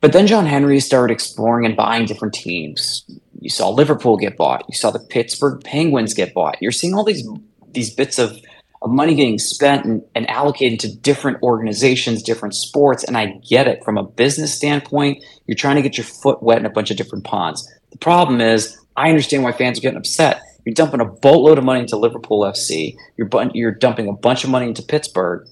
But 0.00 0.12
then 0.12 0.26
John 0.26 0.46
Henry 0.46 0.80
started 0.80 1.12
exploring 1.12 1.66
and 1.66 1.76
buying 1.76 2.06
different 2.06 2.34
teams. 2.34 3.04
You 3.40 3.50
saw 3.50 3.68
Liverpool 3.68 4.16
get 4.16 4.36
bought. 4.36 4.64
You 4.68 4.74
saw 4.74 4.90
the 4.90 4.98
Pittsburgh 4.98 5.62
Penguins 5.62 6.14
get 6.14 6.34
bought. 6.34 6.56
You're 6.60 6.72
seeing 6.72 6.94
all 6.94 7.04
these 7.04 7.26
these 7.72 7.94
bits 7.94 8.18
of, 8.18 8.36
of 8.82 8.90
money 8.90 9.14
getting 9.14 9.38
spent 9.38 9.84
and, 9.84 10.02
and 10.14 10.28
allocated 10.28 10.80
to 10.80 10.96
different 10.96 11.40
organizations, 11.42 12.22
different 12.22 12.54
sports. 12.54 13.04
And 13.04 13.16
I 13.16 13.38
get 13.48 13.68
it 13.68 13.84
from 13.84 13.96
a 13.96 14.02
business 14.02 14.52
standpoint. 14.52 15.22
You're 15.46 15.54
trying 15.54 15.76
to 15.76 15.82
get 15.82 15.96
your 15.96 16.04
foot 16.04 16.42
wet 16.42 16.58
in 16.58 16.66
a 16.66 16.70
bunch 16.70 16.90
of 16.90 16.96
different 16.96 17.24
ponds. 17.24 17.70
The 17.92 17.98
problem 17.98 18.40
is, 18.40 18.76
I 18.96 19.08
understand 19.08 19.44
why 19.44 19.52
fans 19.52 19.78
are 19.78 19.82
getting 19.82 19.98
upset 19.98 20.42
you're 20.64 20.74
dumping 20.74 21.00
a 21.00 21.04
boatload 21.04 21.58
of 21.58 21.64
money 21.64 21.80
into 21.80 21.96
Liverpool 21.96 22.42
FC. 22.42 22.96
You're 23.16 23.28
bu- 23.28 23.50
you're 23.54 23.72
dumping 23.72 24.08
a 24.08 24.12
bunch 24.12 24.44
of 24.44 24.50
money 24.50 24.66
into 24.66 24.82
Pittsburgh. 24.82 25.46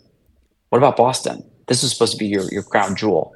What 0.69 0.79
about 0.79 0.97
Boston? 0.97 1.49
This 1.67 1.83
is 1.83 1.93
supposed 1.93 2.13
to 2.13 2.19
be 2.19 2.27
your, 2.27 2.45
your 2.51 2.63
crown 2.63 2.97
jewel. 2.97 3.35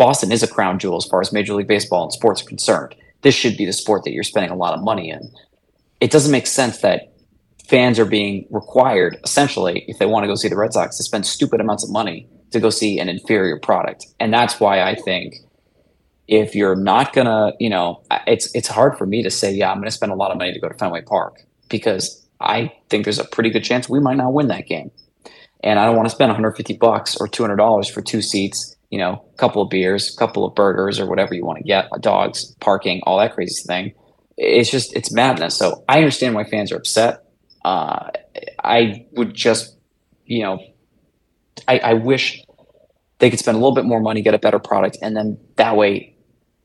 Boston 0.00 0.32
is 0.32 0.42
a 0.42 0.48
crown 0.48 0.78
jewel 0.78 0.96
as 0.96 1.04
far 1.04 1.20
as 1.20 1.30
Major 1.30 1.52
League 1.52 1.68
Baseball 1.68 2.04
and 2.04 2.12
sports 2.12 2.40
are 2.40 2.46
concerned. 2.46 2.94
This 3.20 3.34
should 3.34 3.58
be 3.58 3.66
the 3.66 3.72
sport 3.74 4.04
that 4.04 4.12
you're 4.12 4.22
spending 4.22 4.50
a 4.50 4.56
lot 4.56 4.72
of 4.72 4.82
money 4.82 5.10
in. 5.10 5.30
It 6.00 6.10
doesn't 6.10 6.32
make 6.32 6.46
sense 6.46 6.78
that 6.78 7.12
fans 7.68 7.98
are 7.98 8.06
being 8.06 8.46
required, 8.48 9.18
essentially, 9.24 9.84
if 9.88 9.98
they 9.98 10.06
want 10.06 10.24
to 10.24 10.26
go 10.26 10.36
see 10.36 10.48
the 10.48 10.56
Red 10.56 10.72
Sox, 10.72 10.96
to 10.96 11.02
spend 11.02 11.26
stupid 11.26 11.60
amounts 11.60 11.84
of 11.84 11.90
money 11.90 12.26
to 12.50 12.60
go 12.60 12.70
see 12.70 12.98
an 12.98 13.10
inferior 13.10 13.60
product. 13.60 14.06
And 14.18 14.32
that's 14.32 14.58
why 14.58 14.80
I 14.80 14.94
think 14.94 15.34
if 16.26 16.54
you're 16.54 16.76
not 16.76 17.12
gonna, 17.12 17.52
you 17.60 17.68
know, 17.68 18.02
it's 18.26 18.54
it's 18.54 18.68
hard 18.68 18.96
for 18.96 19.04
me 19.04 19.22
to 19.22 19.30
say, 19.30 19.52
yeah, 19.52 19.70
I'm 19.70 19.80
gonna 19.80 19.90
spend 19.90 20.12
a 20.12 20.14
lot 20.14 20.30
of 20.30 20.38
money 20.38 20.54
to 20.54 20.60
go 20.60 20.68
to 20.70 20.78
Fenway 20.78 21.02
Park 21.02 21.42
because 21.68 22.26
I 22.40 22.72
think 22.88 23.04
there's 23.04 23.18
a 23.18 23.24
pretty 23.24 23.50
good 23.50 23.64
chance 23.64 23.86
we 23.86 24.00
might 24.00 24.16
not 24.16 24.32
win 24.32 24.48
that 24.48 24.66
game, 24.66 24.92
and 25.62 25.78
I 25.78 25.84
don't 25.84 25.94
want 25.94 26.08
to 26.08 26.14
spend 26.14 26.30
150 26.30 26.78
bucks 26.78 27.18
or 27.20 27.28
200 27.28 27.56
dollars 27.56 27.86
for 27.86 28.00
two 28.00 28.22
seats, 28.22 28.76
you 28.90 28.98
know, 28.98 29.24
a 29.32 29.36
couple 29.36 29.62
of 29.62 29.70
beers, 29.70 30.12
a 30.12 30.18
couple 30.18 30.44
of 30.44 30.54
burgers, 30.54 30.98
or 31.00 31.06
whatever 31.06 31.34
you 31.34 31.44
want 31.44 31.58
to 31.58 31.64
get, 31.64 31.88
dogs, 32.00 32.54
parking, 32.60 33.00
all 33.04 33.18
that 33.18 33.34
crazy 33.34 33.62
thing. 33.66 33.94
It's 34.36 34.70
just 34.70 34.94
it's 34.94 35.12
madness. 35.12 35.56
So 35.56 35.84
I 35.88 35.98
understand 35.98 36.34
why 36.34 36.44
fans 36.44 36.72
are 36.72 36.76
upset. 36.76 37.24
Uh, 37.64 38.08
I 38.62 39.06
would 39.12 39.34
just, 39.34 39.76
you 40.24 40.42
know, 40.42 40.58
I, 41.68 41.78
I 41.78 41.94
wish 41.94 42.42
they 43.18 43.30
could 43.30 43.38
spend 43.38 43.56
a 43.56 43.58
little 43.58 43.74
bit 43.74 43.84
more 43.84 44.00
money, 44.00 44.22
get 44.22 44.34
a 44.34 44.38
better 44.38 44.58
product, 44.58 44.98
and 45.02 45.16
then 45.16 45.38
that 45.56 45.76
way 45.76 46.16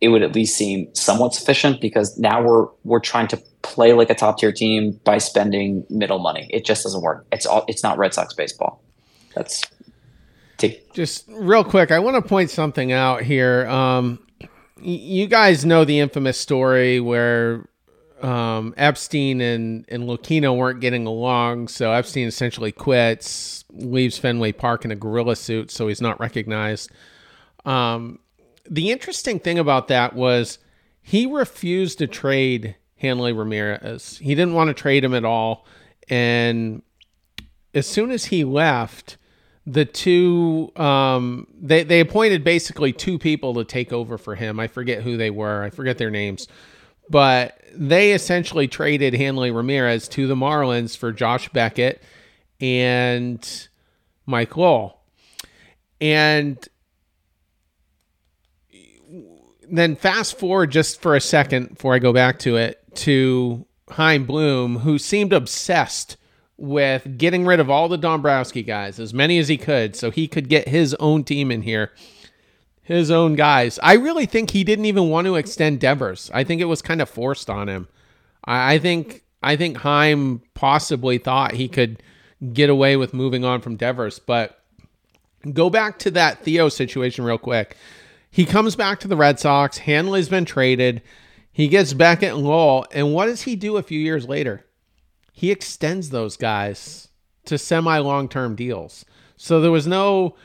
it 0.02 0.10
would 0.10 0.24
at 0.24 0.36
least 0.36 0.58
seem 0.58 0.94
somewhat 0.94 1.34
sufficient 1.34 1.82
because 1.82 2.18
now 2.18 2.42
we're 2.42 2.68
we're 2.84 3.00
trying 3.00 3.28
to 3.28 3.38
play 3.62 3.94
like 3.94 4.10
a 4.10 4.16
top 4.16 4.40
tier 4.40 4.52
team 4.52 5.00
by 5.04 5.18
spending 5.18 5.86
middle 5.90 6.20
money. 6.20 6.48
It 6.52 6.66
just 6.66 6.84
doesn't 6.84 7.02
work. 7.02 7.26
It's 7.32 7.46
all 7.46 7.66
it's 7.68 7.84
not 7.84 7.98
Red 7.98 8.14
Sox 8.14 8.34
baseball. 8.34 8.84
That's 9.36 9.64
take 10.58 10.94
just 10.94 11.26
real 11.30 11.64
quick. 11.64 11.92
I 11.92 12.00
want 12.00 12.16
to 12.16 12.28
point 12.28 12.50
something 12.50 12.92
out 12.92 13.24
here. 13.24 13.68
Um, 13.68 14.20
you 14.82 15.28
guys 15.28 15.66
know 15.66 15.86
the 15.86 16.00
infamous 16.00 16.40
story 16.40 17.00
where 17.00 17.68
um, 18.22 18.74
Epstein 18.78 19.42
and 19.42 19.86
and 19.90 20.04
Lucchino 20.04 20.56
weren't 20.56 20.80
getting 20.80 21.06
along, 21.06 21.68
so 21.68 21.92
Epstein 21.92 22.28
essentially 22.28 22.72
quits, 22.72 23.66
leaves 23.72 24.18
Fenway 24.18 24.52
Park 24.52 24.86
in 24.86 24.92
a 24.92 24.96
gorilla 24.96 25.36
suit, 25.36 25.72
so 25.72 25.88
he's 25.88 26.02
not 26.02 26.20
recognized. 26.20 26.92
Um, 27.66 28.20
the 28.70 28.92
interesting 28.92 29.40
thing 29.40 29.60
about 29.60 29.88
that 29.90 30.16
was 30.16 30.60
he 31.02 31.26
refused 31.26 32.00
to 32.00 32.08
trade 32.08 32.76
Hanley 32.98 33.34
Ramirez. 33.34 34.18
He 34.18 34.34
didn't 34.36 34.54
want 34.54 34.70
to 34.70 34.74
trade 34.74 35.04
him 35.04 35.14
at 35.14 35.26
all. 35.26 35.66
And 36.10 36.82
as 37.74 37.88
soon 37.88 38.12
as 38.12 38.26
he 38.26 38.44
left, 38.44 39.18
the 39.66 39.86
two 39.86 40.72
um, 40.76 41.48
they 41.60 41.84
they 41.84 42.00
appointed 42.00 42.44
basically 42.44 42.94
two 42.94 43.18
people 43.18 43.56
to 43.56 43.64
take 43.64 43.92
over 43.92 44.18
for 44.18 44.36
him. 44.36 44.60
I 44.60 44.68
forget 44.68 45.04
who 45.04 45.18
they 45.18 45.30
were. 45.30 45.64
I 45.64 45.70
forget 45.70 45.98
their 45.98 46.12
names. 46.12 46.48
But 47.10 47.60
they 47.74 48.14
essentially 48.14 48.68
traded 48.68 49.14
Hanley 49.14 49.52
Ramirez 49.52 50.08
to 50.10 50.28
the 50.28 50.36
Marlins 50.36 50.98
for 50.98 51.12
Josh 51.12 51.50
Beckett 51.50 52.02
and 52.60 53.68
Mike 54.26 54.58
Lowell. 54.58 55.02
And 56.02 56.68
then 59.70 59.96
fast 59.96 60.38
forward 60.38 60.72
just 60.72 61.02
for 61.02 61.16
a 61.16 61.22
second 61.22 61.70
before 61.70 61.94
I 61.94 62.00
go 62.00 62.14
back 62.14 62.40
to 62.40 62.58
it 62.58 62.82
to 62.96 63.66
Chaim 63.90 64.26
Bloom, 64.26 64.80
who 64.80 64.98
seemed 64.98 65.34
obsessed 65.34 66.18
with 66.58 67.18
getting 67.18 67.46
rid 67.46 67.60
of 67.60 67.70
all 67.70 67.90
the 67.90 67.98
Dombrowski 67.98 68.64
guys, 68.64 69.00
as 69.00 69.14
many 69.14 69.38
as 69.40 69.48
he 69.48 69.58
could, 69.58 69.96
so 69.96 70.12
he 70.12 70.28
could 70.28 70.50
get 70.50 70.68
his 70.68 70.94
own 70.96 71.24
team 71.24 71.52
in 71.52 71.62
here, 71.64 71.92
his 72.82 73.12
own 73.12 73.36
guys. 73.36 73.80
I 73.84 73.94
really 73.94 74.26
think 74.26 74.52
he 74.52 74.64
didn't 74.64 74.86
even 74.86 75.10
want 75.10 75.26
to 75.26 75.36
extend 75.36 75.80
Devers. 75.80 76.32
I 76.34 76.44
think 76.44 76.62
it 76.62 76.66
was 76.66 76.82
kind 76.82 77.02
of 77.02 77.10
forced 77.10 77.50
on 77.50 77.68
him. 77.68 77.88
I, 78.46 78.76
I 78.76 78.80
think 78.80 79.24
I 79.44 79.56
think 79.56 79.78
Chaim 79.78 80.42
possibly 80.54 81.18
thought 81.18 81.54
he 81.54 81.68
could 81.68 82.02
get 82.54 82.70
away 82.70 82.96
with 82.96 83.14
moving 83.14 83.44
on 83.44 83.62
from 83.62 83.76
Devers, 83.76 84.20
but 84.20 84.60
go 85.54 85.70
back 85.70 86.00
to 86.00 86.12
that 86.12 86.44
Theo 86.44 86.70
situation 86.70 87.26
real 87.26 87.38
quick. 87.38 87.76
He 88.32 88.46
comes 88.46 88.76
back 88.76 89.00
to 89.02 89.08
the 89.08 89.16
Red 89.16 89.40
Sox. 89.40 89.78
Hanley's 89.78 90.30
been 90.30 90.46
traded. 90.46 91.02
He 91.52 91.68
gets 91.68 91.94
Beckett 91.94 92.36
Lowell. 92.36 92.86
And 92.92 93.14
what 93.14 93.28
does 93.28 93.44
he 93.44 93.56
do 93.56 93.78
a 93.78 93.84
few 93.84 94.00
years 94.00 94.28
later? 94.28 94.66
He 95.36 95.52
extends 95.52 96.10
those 96.10 96.38
guys 96.38 97.10
to 97.46 97.58
semi 97.58 97.98
long 98.00 98.28
term 98.28 98.56
deals. 98.56 99.06
So 99.38 99.62
there 99.62 99.72
was 99.72 99.86
no 99.86 100.36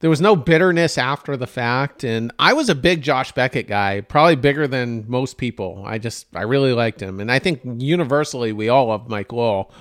there 0.00 0.08
was 0.08 0.20
no 0.20 0.36
bitterness 0.36 0.96
after 0.96 1.36
the 1.36 1.48
fact 1.48 2.04
and 2.04 2.30
i 2.38 2.52
was 2.52 2.68
a 2.68 2.74
big 2.76 3.02
josh 3.02 3.32
beckett 3.32 3.66
guy 3.66 4.00
probably 4.00 4.36
bigger 4.36 4.68
than 4.68 5.04
most 5.08 5.38
people 5.38 5.82
i 5.84 5.98
just 5.98 6.28
i 6.36 6.42
really 6.42 6.72
liked 6.72 7.02
him 7.02 7.18
and 7.18 7.32
i 7.32 7.40
think 7.40 7.60
universally 7.64 8.52
we 8.52 8.68
all 8.68 8.86
love 8.86 9.08
mike 9.08 9.32
lowell 9.32 9.72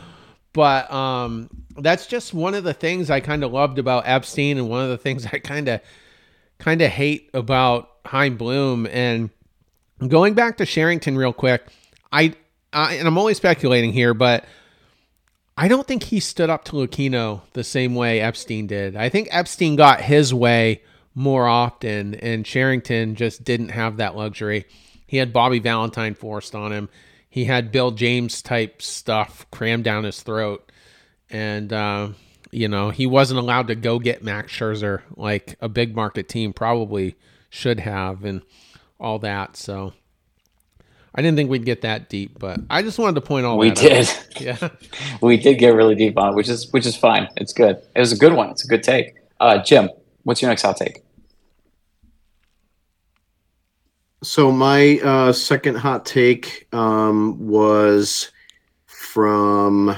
but 0.53 0.91
um, 0.91 1.47
that's 1.78 2.08
just 2.08 2.34
one 2.34 2.55
of 2.55 2.64
the 2.64 2.74
things 2.74 3.12
i 3.12 3.20
kind 3.20 3.43
of 3.43 3.51
loved 3.51 3.78
about 3.78 4.08
epstein 4.08 4.58
and 4.58 4.68
one 4.68 4.84
of 4.84 4.89
the 4.89 4.97
things 4.97 5.24
i 5.32 5.38
kind 5.38 5.68
of 5.68 5.82
kind 6.60 6.82
of 6.82 6.89
hate 6.89 7.30
about 7.34 7.91
Chaim 8.05 8.38
Bloom. 8.38 8.88
And 8.88 9.30
going 10.08 10.34
back 10.34 10.58
to 10.58 10.66
Cherington 10.66 11.18
real 11.18 11.34
quick, 11.34 11.64
I, 12.12 12.34
I 12.74 12.95
and 12.95 13.07
I'm 13.07 13.18
only 13.18 13.34
speculating 13.34 13.93
here, 13.93 14.13
but 14.13 14.45
I 15.57 15.68
don't 15.68 15.88
think 15.88 16.03
he 16.03 16.20
stood 16.20 16.49
up 16.49 16.65
to 16.65 16.74
Lucchino 16.74 17.41
the 17.53 17.63
same 17.63 17.95
way 17.95 18.22
Epstein 18.22 18.68
did. 18.68 18.95
I 18.95 19.09
think 19.09 19.28
Epstein 19.32 19.76
got 19.76 20.01
his 20.01 20.34
way 20.34 20.82
more 21.15 21.47
often, 21.47 22.13
and 22.15 22.45
Cherington 22.45 23.15
just 23.15 23.43
didn't 23.43 23.70
have 23.70 23.97
that 23.97 24.15
luxury. 24.15 24.65
He 25.07 25.18
had 25.18 25.34
Bobby 25.34 25.59
Valentine 25.59 26.13
forced 26.13 26.53
on 26.53 26.72
him. 26.72 26.89
He 27.30 27.45
had 27.45 27.72
Bill 27.72 27.91
James 27.91 28.41
type 28.41 28.82
stuff 28.82 29.45
crammed 29.51 29.84
down 29.84 30.03
his 30.03 30.22
throat, 30.22 30.72
and 31.30 31.74
uh, 31.74 32.09
you 32.51 32.68
know, 32.68 32.89
he 32.89 33.05
wasn't 33.05 33.39
allowed 33.39 33.68
to 33.68 33.76
go 33.76 33.99
get 33.99 34.24
Max 34.24 34.51
Scherzer 34.51 35.01
like 35.15 35.55
a 35.59 35.70
big 35.70 35.95
market 35.95 36.30
team 36.30 36.53
probably 36.53 37.15
should 37.49 37.80
have 37.80 38.24
and 38.24 38.41
all 38.99 39.20
that. 39.20 39.57
So 39.57 39.93
I 41.16 41.22
didn't 41.22 41.38
think 41.38 41.49
we'd 41.49 41.66
get 41.66 41.82
that 41.82 42.10
deep, 42.10 42.38
but 42.38 42.60
I 42.70 42.82
just 42.84 42.99
wanted 42.99 43.16
to 43.16 43.22
point 43.22 43.45
all 43.45 43.58
we 43.58 43.72
did. 43.72 44.08
Out. 44.08 44.24
Yeah, 44.39 44.70
we 45.22 45.38
did 45.38 45.58
get 45.58 45.70
really 45.70 45.95
deep 45.95 46.18
on 46.18 46.34
it, 46.34 46.36
which 46.36 46.47
is 46.47 46.72
which 46.72 46.86
is 46.86 46.95
fine. 46.95 47.28
It's 47.38 47.53
good. 47.53 47.78
It 47.95 47.99
was 47.99 48.12
a 48.12 48.18
good 48.18 48.34
one. 48.34 48.49
It's 48.49 48.64
a 48.64 48.68
good 48.68 48.84
take. 48.84 49.16
Uh, 49.39 49.58
Jim, 49.64 49.89
what's 50.24 50.41
your 50.41 50.49
next 50.49 50.62
hot 50.62 50.78
take? 50.78 51.03
So 54.24 54.51
my 54.51 54.99
uh, 55.03 55.32
second 55.32 55.76
hot 55.76 56.05
take 56.05 56.68
um, 56.74 57.47
was 57.47 58.32
from 58.86 59.95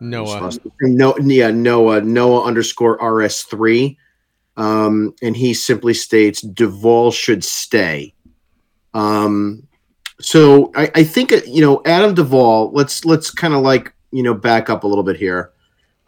Noah. 0.00 0.50
No, 0.80 1.16
yeah, 1.18 1.50
Noah, 1.50 2.00
Noah 2.00 2.44
underscore 2.44 2.98
RS3. 2.98 3.96
Um, 4.56 5.14
and 5.22 5.36
he 5.36 5.54
simply 5.54 5.94
states 5.94 6.42
Duvall 6.42 7.12
should 7.12 7.44
stay. 7.44 8.14
Um, 8.94 9.66
so 10.20 10.70
I, 10.74 10.90
I 10.94 11.04
think 11.04 11.32
you 11.46 11.60
know 11.60 11.82
Adam 11.86 12.14
Duvall. 12.14 12.72
Let's 12.72 13.04
let's 13.04 13.30
kind 13.30 13.54
of 13.54 13.62
like 13.62 13.92
you 14.10 14.22
know 14.22 14.34
back 14.34 14.70
up 14.70 14.84
a 14.84 14.86
little 14.86 15.04
bit 15.04 15.16
here. 15.16 15.52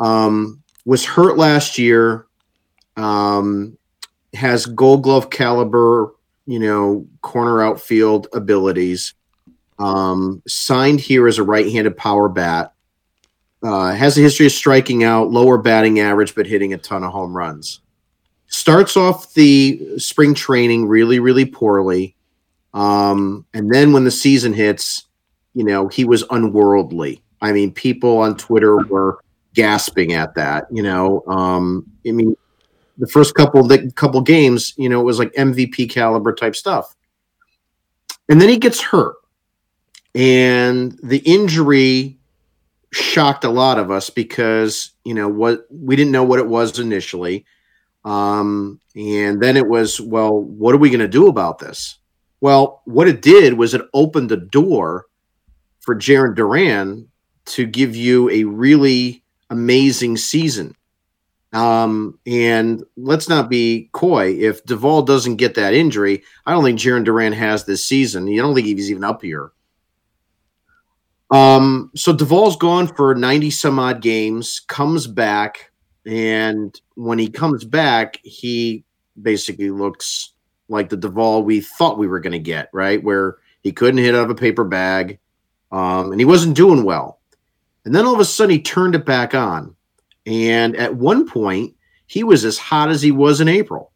Um, 0.01 0.63
was 0.85 1.05
hurt 1.05 1.37
last 1.37 1.79
year. 1.79 2.27
Um, 2.97 3.79
has 4.35 4.67
Gold 4.67 5.03
Glove 5.03 5.31
caliber, 5.31 6.15
you 6.47 6.59
know, 6.59 7.07
corner 7.21 7.63
outfield 7.63 8.29
abilities. 8.33 9.15
Um, 9.79 10.43
signed 10.47 11.01
here 11.01 11.27
as 11.27 11.39
a 11.39 11.43
right-handed 11.43 11.97
power 11.97 12.29
bat. 12.29 12.73
Uh, 13.63 13.93
has 13.93 14.19
a 14.19 14.21
history 14.21 14.47
of 14.47 14.53
striking 14.53 15.05
out, 15.05 15.31
lower 15.31 15.57
batting 15.57 16.01
average, 16.01 16.35
but 16.35 16.47
hitting 16.47 16.73
a 16.73 16.79
ton 16.79 17.05
of 17.05 17.13
home 17.13 17.37
runs. 17.37 17.81
Starts 18.49 18.97
off 18.97 19.33
the 19.35 19.99
spring 19.99 20.35
training 20.35 20.87
really, 20.87 21.21
really 21.21 21.45
poorly. 21.47 22.17
Um, 22.75 23.47
and 23.53 23.73
then 23.73 23.93
when 23.93 24.05
the 24.05 24.11
season 24.11 24.53
hits, 24.53 25.07
you 25.55 25.65
know, 25.65 25.89
he 25.89 26.05
was 26.05 26.25
unworldly. 26.31 27.23
I 27.41 27.53
mean, 27.53 27.73
people 27.73 28.19
on 28.19 28.37
Twitter 28.37 28.77
were 28.77 29.19
gasping 29.55 30.13
at 30.13 30.35
that. 30.35 30.67
You 30.71 30.83
know, 30.83 31.23
um, 31.27 31.87
I 32.07 32.13
mean, 32.13 32.37
the 32.99 33.07
first 33.07 33.35
couple 33.35 33.63
the 33.67 33.91
couple 33.93 34.21
games, 34.21 34.75
you 34.77 34.89
know, 34.89 35.01
it 35.01 35.05
was 35.05 35.19
like 35.19 35.33
MVP 35.35 35.91
caliber 35.91 36.33
type 36.35 36.57
stuff. 36.57 36.95
And 38.29 38.41
then 38.41 38.49
he 38.49 38.59
gets 38.59 38.81
hurt. 38.81 39.17
And 40.15 40.99
the 41.03 41.19
injury 41.19 42.19
shocked 42.93 43.45
a 43.45 43.51
lot 43.51 43.79
of 43.79 43.91
us 43.91 44.11
because, 44.11 44.93
you 45.05 45.15
know, 45.15 45.29
what 45.29 45.67
we 45.71 45.97
didn't 45.97 46.13
know 46.13 46.25
what 46.25 46.39
it 46.39 46.47
was 46.47 46.79
initially. 46.79 47.45
Um, 48.05 48.81
and 48.95 49.41
then 49.41 49.57
it 49.57 49.67
was, 49.67 50.01
well, 50.01 50.39
what 50.39 50.75
are 50.75 50.79
we 50.79 50.91
going 50.91 51.01
to 51.01 51.09
do 51.09 51.29
about 51.29 51.59
this? 51.59 51.99
Well, 52.43 52.83
what 52.87 53.07
it 53.07 53.23
did 53.23 53.55
was 53.55 53.73
it 53.73 53.89
opened 53.95 54.29
the 54.29 54.37
door 54.37 55.07
for 55.79 55.95
Jarren 55.95 56.35
Duran 56.35 57.09
to 57.45 57.65
give 57.65 57.95
you 57.95 58.29
a 58.31 58.43
really 58.43 59.23
amazing 59.49 60.17
season. 60.17 60.75
Um, 61.53 62.19
and 62.27 62.83
let's 62.97 63.29
not 63.29 63.49
be 63.49 63.91
coy. 63.93 64.33
If 64.41 64.65
Duvall 64.65 65.03
doesn't 65.03 65.37
get 65.37 65.55
that 65.55 65.73
injury, 65.73 66.25
I 66.45 66.51
don't 66.51 66.65
think 66.65 66.81
Jarren 66.81 67.05
Duran 67.05 67.33
has 67.33 67.65
this 67.65 67.85
season. 67.85 68.29
I 68.29 68.37
don't 68.39 68.57
think 68.57 68.67
he's 68.67 68.91
even 68.91 69.05
up 69.05 69.23
here. 69.23 69.53
Um, 71.31 71.93
so 71.95 72.13
Duvall's 72.13 72.57
gone 72.57 72.89
for 72.89 73.15
90 73.15 73.53
some 73.53 73.79
odd 73.79 74.03
games, 74.03 74.61
comes 74.67 75.07
back, 75.07 75.71
and 76.05 76.79
when 76.97 77.21
he 77.21 77.29
comes 77.29 77.65
back, 77.65 78.19
he 78.25 78.83
basically 79.21 79.71
looks 79.71 80.32
like 80.73 80.89
the 80.89 80.97
Duvall 80.97 81.43
we 81.43 81.61
thought 81.61 81.99
we 81.99 82.09
were 82.09 82.21
going 82.21 82.33
to 82.33 82.39
get, 82.39 82.69
right? 82.73 83.03
Where 83.03 83.39
he 83.63 83.73
couldn't 83.73 84.03
hit 84.03 84.15
out 84.15 84.25
of 84.25 84.31
a 84.31 84.35
paper 84.35 84.65
bag, 84.65 85.19
um, 85.71 86.11
and 86.11 86.21
he 86.21 86.25
wasn't 86.25 86.57
doing 86.57 86.83
well. 86.85 87.21
And 87.85 87.95
then 87.95 88.07
all 88.07 88.15
of 88.15 88.21
a 88.21 88.25
sudden, 88.25 88.51
he 88.51 88.63
turned 88.63 88.95
it 88.95 89.05
back 89.07 89.35
on 89.35 89.77
and 90.27 90.77
at 90.77 90.95
one 90.95 91.27
point, 91.27 91.75
he 92.07 92.25
was 92.25 92.45
as 92.45 92.59
hot 92.59 92.91
as 92.91 93.03
he 93.03 93.11
was 93.11 93.41
in 93.41 93.49
April. 93.49 93.93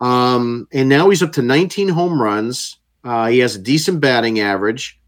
Um, 0.00 0.68
and 0.72 0.88
now 0.88 1.08
he's 1.08 1.22
up 1.22 1.32
to 1.32 1.42
19 1.42 1.88
home 1.88 2.20
runs. 2.20 2.78
Uh, 3.02 3.28
he 3.28 3.38
has 3.38 3.56
a 3.56 3.60
decent 3.60 4.00
batting 4.00 4.40
average, 4.40 5.00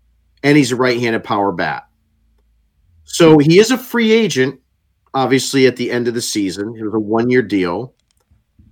and 0.42 0.56
he's 0.56 0.72
a 0.72 0.76
right 0.76 0.98
handed 0.98 1.24
power 1.24 1.52
bat. 1.52 1.86
So 3.04 3.38
he 3.38 3.58
is 3.58 3.70
a 3.70 3.78
free 3.78 4.10
agent, 4.12 4.60
obviously, 5.14 5.66
at 5.66 5.76
the 5.76 5.90
end 5.90 6.08
of 6.08 6.14
the 6.14 6.22
season. 6.22 6.74
It 6.76 6.82
was 6.82 6.94
a 6.94 6.98
one 6.98 7.30
year 7.30 7.42
deal. 7.42 7.94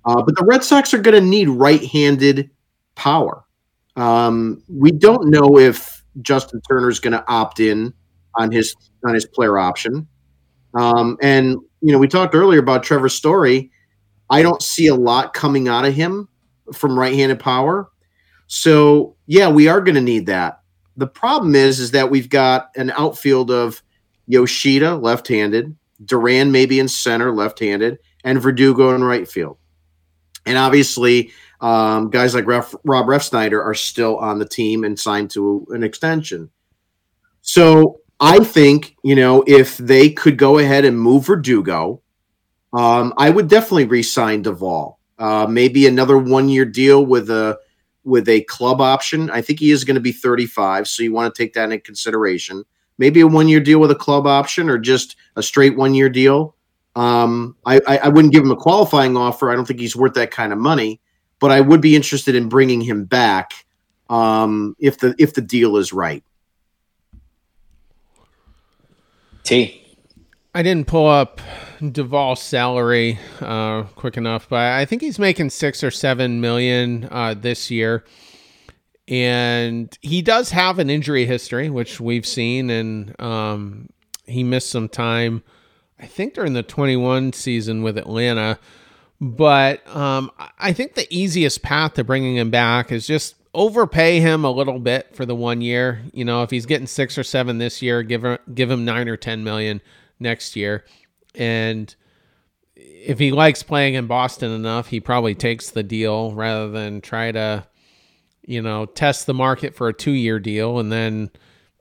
Uh, 0.06 0.22
but 0.22 0.36
the 0.36 0.44
Red 0.44 0.62
Sox 0.62 0.92
are 0.92 0.98
going 0.98 1.14
to 1.14 1.26
need 1.26 1.48
right 1.48 1.84
handed 1.84 2.50
power. 2.94 3.44
Um, 3.96 4.62
we 4.68 4.90
don't 4.90 5.30
know 5.30 5.58
if 5.58 6.02
Justin 6.20 6.60
Turner 6.68 6.88
is 6.88 7.00
going 7.00 7.12
to 7.12 7.24
opt 7.28 7.60
in 7.60 7.92
on 8.36 8.50
his 8.50 8.74
on 9.06 9.14
his 9.14 9.26
player 9.26 9.58
option. 9.58 10.06
Um, 10.74 11.16
and 11.22 11.56
you 11.80 11.92
know, 11.92 11.98
we 11.98 12.08
talked 12.08 12.34
earlier 12.34 12.60
about 12.60 12.82
Trevor 12.82 13.08
Story. 13.08 13.70
I 14.30 14.42
don't 14.42 14.62
see 14.62 14.86
a 14.86 14.94
lot 14.94 15.34
coming 15.34 15.68
out 15.68 15.84
of 15.84 15.94
him 15.94 16.28
from 16.72 16.98
right-handed 16.98 17.38
power. 17.38 17.88
So 18.46 19.16
yeah, 19.26 19.48
we 19.48 19.68
are 19.68 19.80
going 19.80 19.94
to 19.94 20.00
need 20.00 20.26
that. 20.26 20.60
The 20.96 21.06
problem 21.06 21.54
is, 21.54 21.80
is 21.80 21.90
that 21.90 22.10
we've 22.10 22.28
got 22.28 22.70
an 22.76 22.90
outfield 22.92 23.50
of 23.50 23.82
Yoshida 24.26 24.96
left-handed, 24.96 25.76
Duran 26.04 26.52
maybe 26.52 26.80
in 26.80 26.88
center 26.88 27.32
left-handed, 27.32 27.98
and 28.22 28.40
Verdugo 28.40 28.94
in 28.94 29.04
right 29.04 29.28
field. 29.28 29.58
And 30.46 30.58
obviously, 30.58 31.32
um, 31.60 32.10
guys 32.10 32.34
like 32.34 32.46
Ref, 32.46 32.74
Rob 32.84 33.06
Refsnyder 33.06 33.64
are 33.64 33.74
still 33.74 34.18
on 34.18 34.38
the 34.38 34.48
team 34.48 34.84
and 34.84 34.98
signed 34.98 35.30
to 35.30 35.66
an 35.70 35.82
extension. 35.82 36.50
So 37.42 38.00
I 38.20 38.44
think, 38.44 38.96
you 39.02 39.14
know, 39.14 39.44
if 39.46 39.76
they 39.78 40.10
could 40.10 40.38
go 40.38 40.58
ahead 40.58 40.84
and 40.84 40.98
move 40.98 41.26
Verdugo, 41.26 42.00
um, 42.72 43.14
I 43.16 43.30
would 43.30 43.48
definitely 43.48 43.84
re-sign 43.84 44.42
Duvall. 44.42 44.98
Uh, 45.18 45.46
maybe 45.48 45.86
another 45.86 46.18
one-year 46.18 46.64
deal 46.64 47.06
with 47.06 47.30
a 47.30 47.58
with 48.02 48.28
a 48.28 48.42
club 48.42 48.80
option. 48.80 49.30
I 49.30 49.40
think 49.40 49.60
he 49.60 49.70
is 49.70 49.84
going 49.84 49.94
to 49.94 50.00
be 50.00 50.12
35, 50.12 50.88
so 50.88 51.02
you 51.02 51.12
want 51.12 51.34
to 51.34 51.42
take 51.42 51.54
that 51.54 51.64
into 51.64 51.80
consideration. 51.80 52.64
Maybe 52.98 53.20
a 53.20 53.26
one-year 53.26 53.60
deal 53.60 53.78
with 53.78 53.90
a 53.90 53.96
club 53.96 54.26
option, 54.26 54.68
or 54.68 54.78
just 54.78 55.16
a 55.36 55.42
straight 55.42 55.76
one-year 55.76 56.10
deal. 56.10 56.53
Um, 56.96 57.56
I, 57.66 57.80
I, 57.86 57.98
I 57.98 58.08
wouldn't 58.08 58.32
give 58.32 58.42
him 58.42 58.50
a 58.50 58.56
qualifying 58.56 59.16
offer. 59.16 59.50
I 59.50 59.56
don't 59.56 59.66
think 59.66 59.80
he's 59.80 59.96
worth 59.96 60.14
that 60.14 60.30
kind 60.30 60.52
of 60.52 60.58
money, 60.58 61.00
but 61.40 61.50
I 61.50 61.60
would 61.60 61.80
be 61.80 61.96
interested 61.96 62.34
in 62.34 62.48
bringing 62.48 62.80
him 62.80 63.04
back 63.04 63.66
um, 64.10 64.76
if 64.78 64.98
the 64.98 65.14
if 65.18 65.34
the 65.34 65.40
deal 65.40 65.76
is 65.76 65.92
right. 65.92 66.22
T. 69.42 69.80
I 70.54 70.62
didn't 70.62 70.86
pull 70.86 71.08
up 71.08 71.40
Duvall's 71.80 72.40
salary 72.40 73.18
uh, 73.40 73.82
quick 73.96 74.16
enough, 74.16 74.48
but 74.48 74.60
I 74.60 74.84
think 74.84 75.02
he's 75.02 75.18
making 75.18 75.50
six 75.50 75.82
or 75.82 75.90
seven 75.90 76.40
million 76.40 77.08
uh, 77.10 77.34
this 77.34 77.70
year. 77.70 78.04
And 79.08 79.96
he 80.00 80.22
does 80.22 80.50
have 80.50 80.78
an 80.78 80.88
injury 80.88 81.26
history, 81.26 81.68
which 81.70 82.00
we've 82.00 82.24
seen, 82.24 82.70
and 82.70 83.20
um, 83.20 83.90
he 84.26 84.44
missed 84.44 84.70
some 84.70 84.88
time, 84.88 85.42
I 86.04 86.06
think, 86.06 86.34
during 86.34 86.52
the 86.52 86.62
21 86.62 87.32
season 87.32 87.82
with 87.82 87.96
Atlanta. 87.96 88.58
But 89.22 89.86
um, 89.96 90.30
I 90.58 90.74
think 90.74 90.94
the 90.94 91.06
easiest 91.08 91.62
path 91.62 91.94
to 91.94 92.04
bringing 92.04 92.36
him 92.36 92.50
back 92.50 92.92
is 92.92 93.06
just 93.06 93.36
overpay 93.54 94.20
him 94.20 94.44
a 94.44 94.50
little 94.50 94.78
bit 94.78 95.16
for 95.16 95.24
the 95.24 95.34
one 95.34 95.62
year. 95.62 96.02
You 96.12 96.26
know, 96.26 96.42
if 96.42 96.50
he's 96.50 96.66
getting 96.66 96.86
six 96.86 97.16
or 97.16 97.22
seven 97.22 97.56
this 97.56 97.80
year, 97.80 98.02
give 98.02 98.22
him 98.22 98.36
give 98.52 98.70
him 98.70 98.84
nine 98.84 99.08
or 99.08 99.16
ten 99.16 99.44
million 99.44 99.80
next 100.20 100.56
year. 100.56 100.84
And 101.34 101.94
if 102.76 103.18
he 103.18 103.32
likes 103.32 103.62
playing 103.62 103.94
in 103.94 104.06
Boston 104.06 104.50
enough, 104.50 104.88
he 104.88 105.00
probably 105.00 105.34
takes 105.34 105.70
the 105.70 105.82
deal 105.82 106.32
rather 106.32 106.68
than 106.70 107.00
try 107.00 107.32
to, 107.32 107.66
you 108.42 108.60
know, 108.60 108.84
test 108.84 109.24
the 109.24 109.32
market 109.32 109.74
for 109.74 109.88
a 109.88 109.94
two 109.94 110.10
year 110.12 110.38
deal 110.38 110.78
and 110.78 110.92
then 110.92 111.30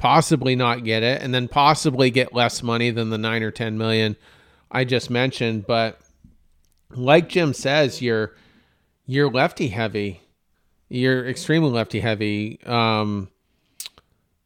possibly 0.04 0.56
not 0.56 0.84
get 0.84 1.02
it 1.02 1.22
and 1.22 1.34
then 1.34 1.48
possibly 1.48 2.12
get 2.12 2.34
less 2.34 2.62
money 2.62 2.92
than 2.92 3.10
the 3.10 3.18
nine 3.18 3.42
or 3.42 3.52
ten 3.52 3.78
million 3.78 4.16
I 4.70 4.84
just 4.84 5.10
mentioned. 5.10 5.66
But 5.66 6.00
like 6.92 7.30
Jim 7.30 7.54
says, 7.54 8.02
you're 8.02 8.36
you're 9.06 9.32
lefty 9.32 9.70
heavy 9.70 10.24
you're 10.94 11.28
extremely 11.28 11.72
lefty 11.72 12.00
heavy. 12.00 12.60
Um, 12.66 13.30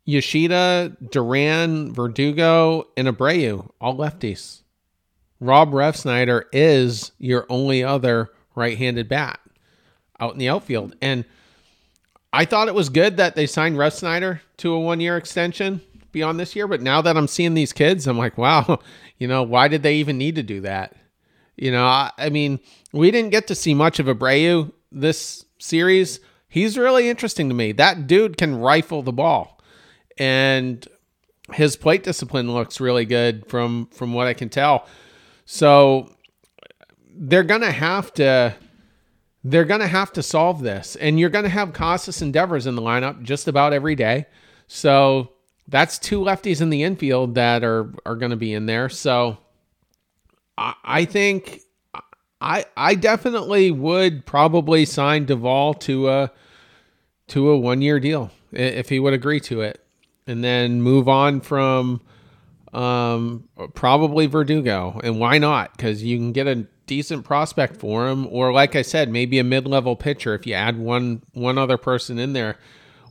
Yoshida, 0.05 0.95
Duran, 1.12 1.93
Verdugo, 1.93 2.88
and 2.95 3.10
Abreu, 3.10 3.70
all 3.82 3.97
lefties. 3.97 4.62
Rob 5.41 5.72
Refsnyder 5.72 6.43
is 6.53 7.12
your 7.18 7.45
only 7.49 7.84
other 7.84 8.30
right-handed 8.55 9.10
bat 9.10 9.41
out 10.22 10.32
in 10.34 10.39
the 10.39 10.47
outfield. 10.47 10.95
And 11.01 11.26
I 12.38 12.45
thought 12.45 12.67
it 12.67 12.75
was 12.75 12.89
good 12.89 13.17
that 13.17 13.35
they 13.35 13.47
signed 13.47 13.77
Refsnyder 13.77 14.41
to 14.57 14.73
a 14.73 14.79
one-year 14.79 15.17
extension 15.17 15.81
beyond 16.11 16.39
this 16.39 16.55
year. 16.55 16.67
But 16.67 16.81
now 16.81 17.01
that 17.01 17.17
I'm 17.17 17.27
seeing 17.27 17.53
these 17.53 17.73
kids, 17.73 18.07
I'm 18.07 18.17
like, 18.17 18.38
wow, 18.38 18.79
you 19.17 19.27
know, 19.27 19.43
why 19.43 19.67
did 19.67 19.83
they 19.83 19.95
even 19.95 20.17
need 20.17 20.35
to 20.35 20.43
do 20.43 20.61
that? 20.61 20.95
You 21.55 21.71
know, 21.71 21.85
I, 21.85 22.11
I 22.17 22.29
mean, 22.29 22.59
we 22.91 23.11
didn't 23.11 23.31
get 23.31 23.47
to 23.47 23.55
see 23.55 23.73
much 23.73 23.99
of 23.99 24.05
Abreu 24.05 24.71
this 24.91 25.45
series 25.59 26.19
he's 26.47 26.77
really 26.77 27.09
interesting 27.09 27.49
to 27.49 27.55
me. 27.55 27.71
That 27.71 28.07
dude 28.07 28.38
can 28.38 28.55
rifle 28.55 29.01
the 29.01 29.11
ball, 29.11 29.59
and 30.17 30.85
his 31.53 31.75
plate 31.75 32.03
discipline 32.03 32.53
looks 32.53 32.79
really 32.79 33.05
good 33.05 33.47
from 33.47 33.88
from 33.88 34.13
what 34.13 34.27
I 34.27 34.33
can 34.33 34.49
tell. 34.49 34.88
So 35.45 36.13
they're 37.13 37.43
gonna 37.43 37.71
have 37.71 38.13
to 38.15 38.55
they're 39.51 39.65
gonna 39.65 39.87
have 39.87 40.11
to 40.13 40.23
solve 40.23 40.61
this, 40.61 40.95
and 40.97 41.19
you're 41.19 41.29
gonna 41.29 41.49
have 41.49 41.73
Casas 41.73 42.21
and 42.21 42.33
Devers 42.33 42.67
in 42.67 42.75
the 42.75 42.81
lineup 42.81 43.21
just 43.23 43.47
about 43.47 43.73
every 43.73 43.95
day. 43.95 44.25
So 44.67 45.31
that's 45.67 45.99
two 45.99 46.19
lefties 46.19 46.61
in 46.61 46.69
the 46.69 46.83
infield 46.83 47.35
that 47.35 47.63
are 47.63 47.93
are 48.05 48.15
going 48.15 48.31
to 48.31 48.37
be 48.37 48.53
in 48.53 48.65
there. 48.65 48.89
So 48.89 49.37
I, 50.57 50.73
I 50.83 51.05
think 51.05 51.61
I 52.41 52.65
I 52.75 52.95
definitely 52.95 53.71
would 53.71 54.25
probably 54.25 54.85
sign 54.85 55.25
Duvall 55.25 55.73
to 55.75 56.09
a 56.09 56.31
to 57.29 57.49
a 57.49 57.57
one 57.57 57.81
year 57.81 57.99
deal 57.99 58.31
if 58.51 58.89
he 58.89 58.99
would 58.99 59.13
agree 59.13 59.39
to 59.41 59.61
it, 59.61 59.83
and 60.25 60.43
then 60.43 60.81
move 60.81 61.09
on 61.09 61.41
from 61.41 62.01
um, 62.73 63.47
probably 63.73 64.27
Verdugo. 64.27 64.99
And 65.03 65.19
why 65.19 65.37
not? 65.37 65.75
Because 65.75 66.03
you 66.03 66.17
can 66.17 66.31
get 66.31 66.47
a 66.47 66.65
decent 66.88 67.23
prospect 67.23 67.77
for 67.77 68.07
him, 68.07 68.27
or 68.31 68.51
like 68.51 68.75
I 68.75 68.81
said, 68.81 69.09
maybe 69.09 69.39
a 69.39 69.43
mid 69.43 69.67
level 69.67 69.95
pitcher 69.95 70.33
if 70.33 70.47
you 70.47 70.53
add 70.53 70.77
one 70.77 71.21
one 71.33 71.57
other 71.57 71.77
person 71.77 72.17
in 72.17 72.33
there 72.33 72.57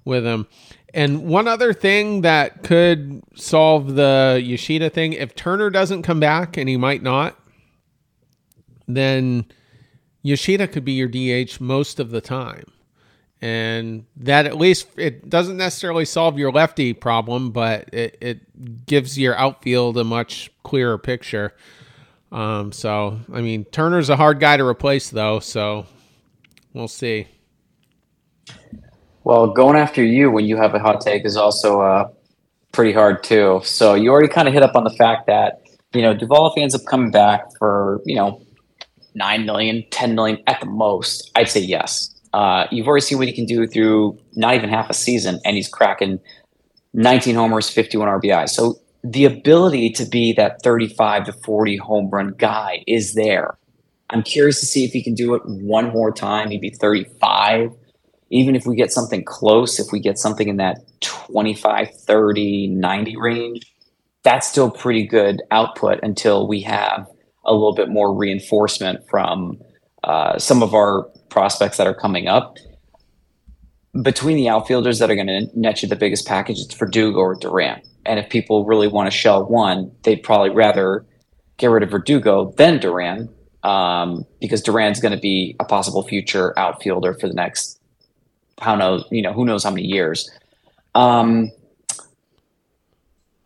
with 0.05 0.25
him. 0.25 0.47
And 0.95 1.27
one 1.27 1.47
other 1.47 1.73
thing 1.73 2.23
that 2.23 2.63
could 2.63 3.23
solve 3.35 3.95
the 3.95 4.41
Yoshida 4.43 4.89
thing, 4.89 5.13
if 5.13 5.35
Turner 5.35 5.69
doesn't 5.69 6.03
come 6.03 6.21
back, 6.21 6.57
and 6.57 6.69
he 6.69 6.77
might 6.77 7.03
not, 7.03 7.39
then 8.89 9.45
Yoshida 10.23 10.69
could 10.69 10.85
be 10.85 10.93
your 10.93 11.09
DH 11.09 11.61
most 11.61 12.01
of 12.01 12.11
the 12.11 12.21
time 12.23 12.73
and 13.43 14.07
that 14.17 14.47
at 14.47 14.57
least 14.57 14.89
it 14.97 15.29
doesn't 15.29 15.57
necessarily 15.57 16.05
solve 16.05 16.39
your 16.39 16.51
lefty 16.51 16.93
problem, 16.93 17.51
but 17.51 17.89
it, 17.93 18.17
it 18.21 18.87
gives 18.87 19.19
your 19.19 19.37
outfield 19.37 19.99
a 19.99 20.05
much 20.05 20.51
clearer 20.63 20.97
picture. 20.97 21.55
Um, 22.33 22.73
so 22.73 23.21
I 23.33 23.41
mean, 23.41 23.65
Turner's 23.67 24.11
a 24.11 24.17
hard 24.17 24.41
guy 24.41 24.57
to 24.57 24.65
replace, 24.65 25.11
though, 25.11 25.39
so 25.41 25.87
we'll 26.73 26.89
see. 26.89 27.29
Well, 29.25 29.49
going 29.49 29.77
after 29.77 30.05
you 30.05 30.31
when 30.31 30.45
you 30.45 30.57
have 30.57 30.75
a 30.75 30.79
hot 30.79 31.01
take 31.01 31.25
is 31.25 31.37
also 31.37 31.81
uh, 31.81 32.09
pretty 32.73 32.93
hard 32.93 33.25
too. 33.25 33.61
So 33.65 33.95
you 33.95 34.11
already 34.11 34.29
kind 34.29 34.47
of 34.47 34.55
hit 34.55 34.63
up 34.63 34.77
on 34.77 34.85
the 34.85 34.91
fact 34.91 35.27
that 35.27 35.63
you 35.93 36.03
know 36.03 36.15
Duvall 36.15 36.55
ends 36.57 36.75
up 36.75 36.83
coming 36.89 37.11
back 37.11 37.45
for 37.59 38.01
you 38.05 38.15
know 38.15 38.41
nine 39.17 39.47
million, 39.47 39.85
10 39.91 40.15
million 40.15 40.39
at 40.47 40.61
the 40.61 40.67
most. 40.67 41.31
I'd 41.35 41.49
say 41.49 41.61
yes. 41.61 42.15
Uh, 42.33 42.67
you've 42.71 42.87
already 42.87 43.01
seen 43.01 43.19
what 43.19 43.27
he 43.27 43.33
can 43.33 43.47
do 43.47 43.67
through 43.67 44.19
not 44.35 44.55
even 44.55 44.69
half 44.69 44.91
a 44.91 44.95
season, 44.95 45.41
and 45.45 45.57
he's 45.57 45.69
cracking 45.69 46.21
19 46.93 47.35
homers, 47.35 47.69
51 47.71 48.09
RBI. 48.21 48.49
So 48.49 48.79
the 49.11 49.25
ability 49.25 49.91
to 49.91 50.05
be 50.05 50.33
that 50.33 50.63
35 50.63 51.27
to 51.27 51.33
40 51.33 51.77
home 51.77 52.11
run 52.11 52.35
guy 52.39 52.83
is 52.87 53.15
there. 53.15 53.57
I'm 54.11 54.23
curious 54.23 54.61
to 54.61 54.67
see 54.67 54.85
if 54.85 54.93
he 54.93 55.03
can 55.03 55.15
do 55.15 55.35
it 55.35 55.43
one 55.45 55.91
more 55.91 56.13
time, 56.13 56.49
maybe 56.49 56.71
35. 56.71 57.71
Even 58.31 58.57
if 58.57 58.67
we 58.67 58.75
get 58.75 58.93
something 58.93 59.25
close, 59.25 59.79
if 59.79 59.93
we 59.93 60.01
get 60.01 60.19
something 60.19 60.49
in 60.49 60.57
that 60.57 60.79
25, 61.01 61.95
30, 61.95 62.69
90 62.69 63.17
range, 63.17 63.73
that's 64.25 64.49
still 64.49 64.71
pretty 64.71 65.07
good 65.07 65.41
output 65.53 66.01
until 66.03 66.49
we 66.49 66.61
have 66.63 67.07
a 67.45 67.53
little 67.53 67.75
bit 67.75 67.89
more 67.89 68.13
reinforcement 68.13 69.09
from 69.09 69.61
uh, 70.03 70.37
some 70.39 70.63
of 70.63 70.75
our 70.75 71.05
prospects 71.29 71.77
that 71.77 71.87
are 71.87 71.95
coming 71.95 72.27
up. 72.27 72.57
Between 74.03 74.37
the 74.37 74.49
outfielders 74.49 74.99
that 74.99 75.11
are 75.11 75.15
going 75.15 75.29
to 75.29 75.49
net 75.55 75.83
you 75.83 75.89
the 75.89 75.97
biggest 75.97 76.27
package, 76.27 76.59
it's 76.59 76.75
Verdugo 76.75 77.21
or 77.21 77.37
Duran. 77.37 77.81
And 78.07 78.19
if 78.19 78.29
people 78.29 78.65
really 78.65 78.89
want 78.89 79.11
to 79.11 79.17
shell 79.17 79.45
one, 79.45 79.91
they'd 80.03 80.23
probably 80.23 80.51
rather 80.51 81.05
get 81.59 81.69
rid 81.69 81.83
of 81.83 81.91
Verdugo 81.91 82.53
than 82.57 82.79
Duran 82.79 83.29
um, 83.63 84.25
because 84.41 84.63
Duran's 84.63 85.01
going 85.01 85.15
to 85.15 85.21
be 85.21 85.57
a 85.59 85.65
possible 85.65 86.03
future 86.03 86.57
outfielder 86.59 87.15
for 87.15 87.29
the 87.29 87.35
next 87.35 87.81
how 88.59 88.75
knows 88.75 89.05
you 89.11 89.21
know 89.21 89.33
who 89.33 89.45
knows 89.45 89.65
how 89.65 89.71
many 89.71 89.87
years. 89.87 90.31
Um, 90.95 91.51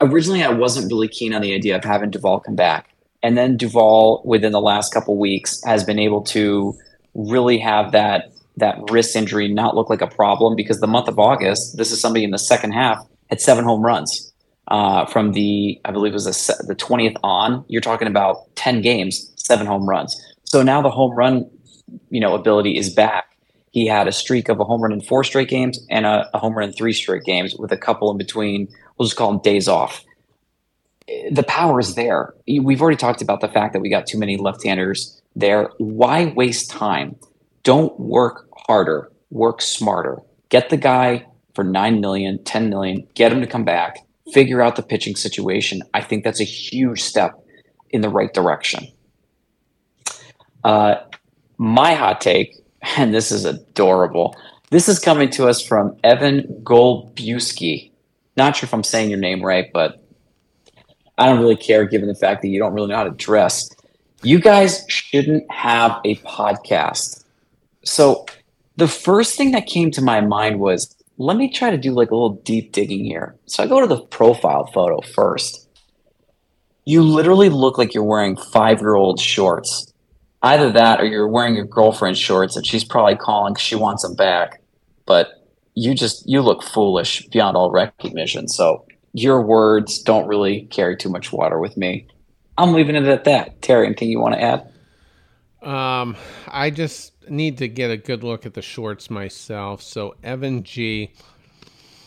originally, 0.00 0.44
I 0.44 0.50
wasn't 0.50 0.86
really 0.92 1.08
keen 1.08 1.34
on 1.34 1.42
the 1.42 1.54
idea 1.54 1.76
of 1.76 1.82
having 1.82 2.10
Duvall 2.10 2.40
come 2.40 2.54
back, 2.54 2.94
and 3.22 3.36
then 3.36 3.56
Duvall 3.56 4.22
within 4.24 4.52
the 4.52 4.60
last 4.60 4.92
couple 4.92 5.16
weeks 5.16 5.62
has 5.64 5.82
been 5.82 5.98
able 5.98 6.22
to 6.24 6.76
really 7.14 7.58
have 7.58 7.92
that 7.92 8.32
that 8.56 8.78
wrist 8.90 9.16
injury 9.16 9.48
not 9.48 9.74
look 9.74 9.88
like 9.88 10.02
a 10.02 10.06
problem 10.06 10.54
because 10.54 10.80
the 10.80 10.86
month 10.86 11.08
of 11.08 11.18
August, 11.18 11.76
this 11.76 11.90
is 11.90 12.00
somebody 12.00 12.24
in 12.24 12.30
the 12.30 12.38
second 12.38 12.72
half 12.72 13.04
had 13.30 13.40
seven 13.40 13.64
home 13.64 13.80
runs 13.80 14.29
uh, 14.70 15.04
from 15.06 15.32
the 15.32 15.80
I 15.84 15.90
believe 15.90 16.12
it 16.12 16.14
was 16.14 16.24
the, 16.24 16.64
the 16.66 16.74
20th 16.74 17.16
on. 17.22 17.64
You're 17.68 17.80
talking 17.80 18.08
about 18.08 18.54
10 18.56 18.80
games, 18.80 19.32
seven 19.36 19.66
home 19.66 19.88
runs. 19.88 20.20
So 20.44 20.62
now 20.62 20.80
the 20.80 20.90
home 20.90 21.14
run, 21.14 21.50
you 22.10 22.20
know, 22.20 22.34
ability 22.34 22.78
is 22.78 22.90
back. 22.90 23.36
He 23.72 23.86
had 23.86 24.08
a 24.08 24.12
streak 24.12 24.48
of 24.48 24.58
a 24.58 24.64
home 24.64 24.80
run 24.80 24.92
in 24.92 25.00
four 25.00 25.22
straight 25.22 25.48
games 25.48 25.78
and 25.90 26.06
a, 26.06 26.28
a 26.34 26.38
home 26.38 26.54
run 26.54 26.68
in 26.68 26.74
three 26.74 26.92
straight 26.92 27.24
games 27.24 27.54
with 27.56 27.70
a 27.72 27.76
couple 27.76 28.10
in 28.10 28.18
between. 28.18 28.68
We'll 28.96 29.06
just 29.06 29.16
call 29.16 29.32
them 29.32 29.40
days 29.42 29.68
off. 29.68 30.04
The 31.30 31.42
power 31.42 31.80
is 31.80 31.94
there. 31.96 32.34
We've 32.46 32.80
already 32.80 32.96
talked 32.96 33.22
about 33.22 33.40
the 33.40 33.48
fact 33.48 33.72
that 33.72 33.80
we 33.80 33.90
got 33.90 34.06
too 34.06 34.18
many 34.18 34.36
left-handers 34.36 35.20
there. 35.34 35.70
Why 35.78 36.26
waste 36.26 36.70
time? 36.70 37.16
Don't 37.62 37.98
work 37.98 38.48
harder, 38.56 39.10
work 39.30 39.60
smarter. 39.60 40.18
Get 40.48 40.70
the 40.70 40.76
guy 40.76 41.26
for 41.54 41.64
9 41.64 42.00
million, 42.00 42.42
10 42.44 42.70
million, 42.70 43.06
get 43.14 43.32
him 43.32 43.40
to 43.40 43.46
come 43.46 43.64
back, 43.64 43.98
figure 44.32 44.62
out 44.62 44.76
the 44.76 44.82
pitching 44.82 45.16
situation. 45.16 45.82
I 45.94 46.00
think 46.02 46.24
that's 46.24 46.40
a 46.40 46.44
huge 46.44 47.02
step 47.02 47.32
in 47.90 48.00
the 48.00 48.08
right 48.08 48.32
direction. 48.32 48.86
Uh, 50.64 50.96
my 51.58 51.94
hot 51.94 52.20
take, 52.20 52.54
and 52.96 53.14
this 53.14 53.30
is 53.30 53.44
adorable. 53.44 54.36
This 54.70 54.88
is 54.88 54.98
coming 54.98 55.30
to 55.30 55.48
us 55.48 55.64
from 55.64 55.96
Evan 56.04 56.42
Golbuski. 56.62 57.90
Not 58.36 58.56
sure 58.56 58.66
if 58.66 58.74
I'm 58.74 58.84
saying 58.84 59.10
your 59.10 59.18
name 59.18 59.44
right, 59.44 59.70
but 59.72 60.02
I 61.18 61.26
don't 61.26 61.40
really 61.40 61.56
care 61.56 61.84
given 61.84 62.08
the 62.08 62.14
fact 62.14 62.42
that 62.42 62.48
you 62.48 62.58
don't 62.58 62.72
really 62.72 62.88
know 62.88 62.96
how 62.96 63.04
to 63.04 63.10
dress 63.10 63.68
you 64.22 64.38
guys 64.38 64.84
shouldn't 64.88 65.50
have 65.50 65.98
a 66.04 66.16
podcast. 66.16 67.24
So 67.84 68.26
the 68.76 68.88
first 68.88 69.36
thing 69.36 69.52
that 69.52 69.66
came 69.66 69.90
to 69.92 70.02
my 70.02 70.20
mind 70.20 70.60
was 70.60 70.94
let 71.20 71.36
me 71.36 71.50
try 71.50 71.70
to 71.70 71.76
do 71.76 71.92
like 71.92 72.10
a 72.10 72.14
little 72.14 72.40
deep 72.44 72.72
digging 72.72 73.04
here. 73.04 73.36
So 73.44 73.62
I 73.62 73.66
go 73.66 73.82
to 73.82 73.86
the 73.86 74.00
profile 74.00 74.64
photo 74.72 75.02
first. 75.02 75.68
You 76.86 77.02
literally 77.02 77.50
look 77.50 77.76
like 77.76 77.92
you're 77.92 78.02
wearing 78.02 78.38
five 78.38 78.80
year 78.80 78.94
old 78.94 79.20
shorts. 79.20 79.92
Either 80.42 80.72
that 80.72 80.98
or 80.98 81.04
you're 81.04 81.28
wearing 81.28 81.54
your 81.54 81.66
girlfriend's 81.66 82.18
shorts 82.18 82.56
and 82.56 82.66
she's 82.66 82.84
probably 82.84 83.16
calling 83.16 83.54
she 83.54 83.74
wants 83.74 84.02
them 84.02 84.14
back. 84.14 84.62
But 85.04 85.28
you 85.74 85.94
just, 85.94 86.26
you 86.26 86.40
look 86.40 86.62
foolish 86.62 87.26
beyond 87.26 87.54
all 87.54 87.70
recognition. 87.70 88.48
So 88.48 88.86
your 89.12 89.42
words 89.42 90.02
don't 90.02 90.26
really 90.26 90.62
carry 90.70 90.96
too 90.96 91.10
much 91.10 91.34
water 91.34 91.58
with 91.58 91.76
me. 91.76 92.06
I'm 92.56 92.72
leaving 92.72 92.96
it 92.96 93.04
at 93.04 93.24
that. 93.24 93.60
Terry, 93.60 93.84
anything 93.84 94.08
you 94.08 94.20
want 94.20 94.36
to 94.36 94.42
add? 94.42 95.68
Um, 95.70 96.16
I 96.48 96.70
just 96.70 97.09
need 97.30 97.58
to 97.58 97.68
get 97.68 97.90
a 97.90 97.96
good 97.96 98.24
look 98.24 98.46
at 98.46 98.54
the 98.54 98.62
shorts 98.62 99.10
myself. 99.10 99.82
So 99.82 100.16
Evan 100.22 100.62
G. 100.62 101.12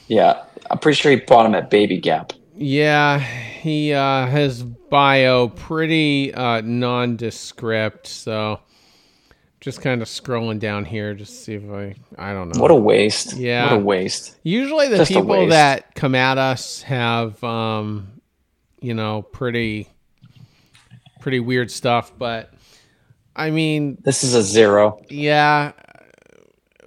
Yeah, 0.08 0.44
I'm 0.70 0.80
pretty 0.80 0.96
sure 0.96 1.12
he 1.12 1.18
bought 1.18 1.46
him 1.46 1.56
at 1.56 1.70
Baby 1.70 2.00
Gap. 2.00 2.34
Yeah, 2.56 3.20
he 3.20 3.94
uh, 3.94 4.28
his 4.28 4.64
bio 4.64 5.48
pretty 5.48 6.34
uh, 6.34 6.62
nondescript. 6.62 8.08
So 8.08 8.60
just 9.60 9.82
kind 9.82 10.02
of 10.02 10.08
scrolling 10.08 10.60
down 10.60 10.86
here, 10.86 11.14
just 11.14 11.32
to 11.32 11.38
see 11.38 11.54
if 11.56 11.72
I 11.72 11.96
I 12.18 12.34
don't 12.34 12.50
know. 12.50 12.62
What 12.62 12.70
a 12.70 12.76
waste! 12.76 13.34
Yeah, 13.34 13.72
what 13.72 13.82
a 13.82 13.84
waste. 13.84 14.38
Usually 14.44 14.90
the 14.90 14.98
just 14.98 15.12
people 15.12 15.48
that 15.48 15.96
come 15.96 16.16
at 16.16 16.38
us 16.38 16.84
have 16.84 17.42
um, 17.44 18.22
you 18.82 18.94
know, 18.94 19.22
pretty 19.24 19.88
pretty 21.22 21.40
weird 21.40 21.72
stuff. 21.72 22.12
But 22.16 22.53
I 23.36 23.50
mean, 23.50 23.98
this 24.02 24.24
is 24.24 24.34
a 24.36 24.44
zero. 24.44 25.02
Yeah, 25.10 25.74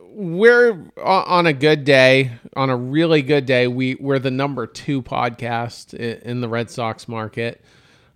we're 0.00 0.90
on 1.02 1.46
a 1.46 1.52
good 1.52 1.84
day, 1.84 2.32
on 2.54 2.70
a 2.70 2.76
really 2.76 3.22
good 3.22 3.46
day. 3.46 3.66
We 3.66 3.96
we're 3.96 4.18
the 4.18 4.30
number 4.30 4.66
two 4.66 5.02
podcast 5.02 5.94
in 5.94 6.40
the 6.40 6.48
Red 6.48 6.70
Sox 6.70 7.08
market. 7.08 7.62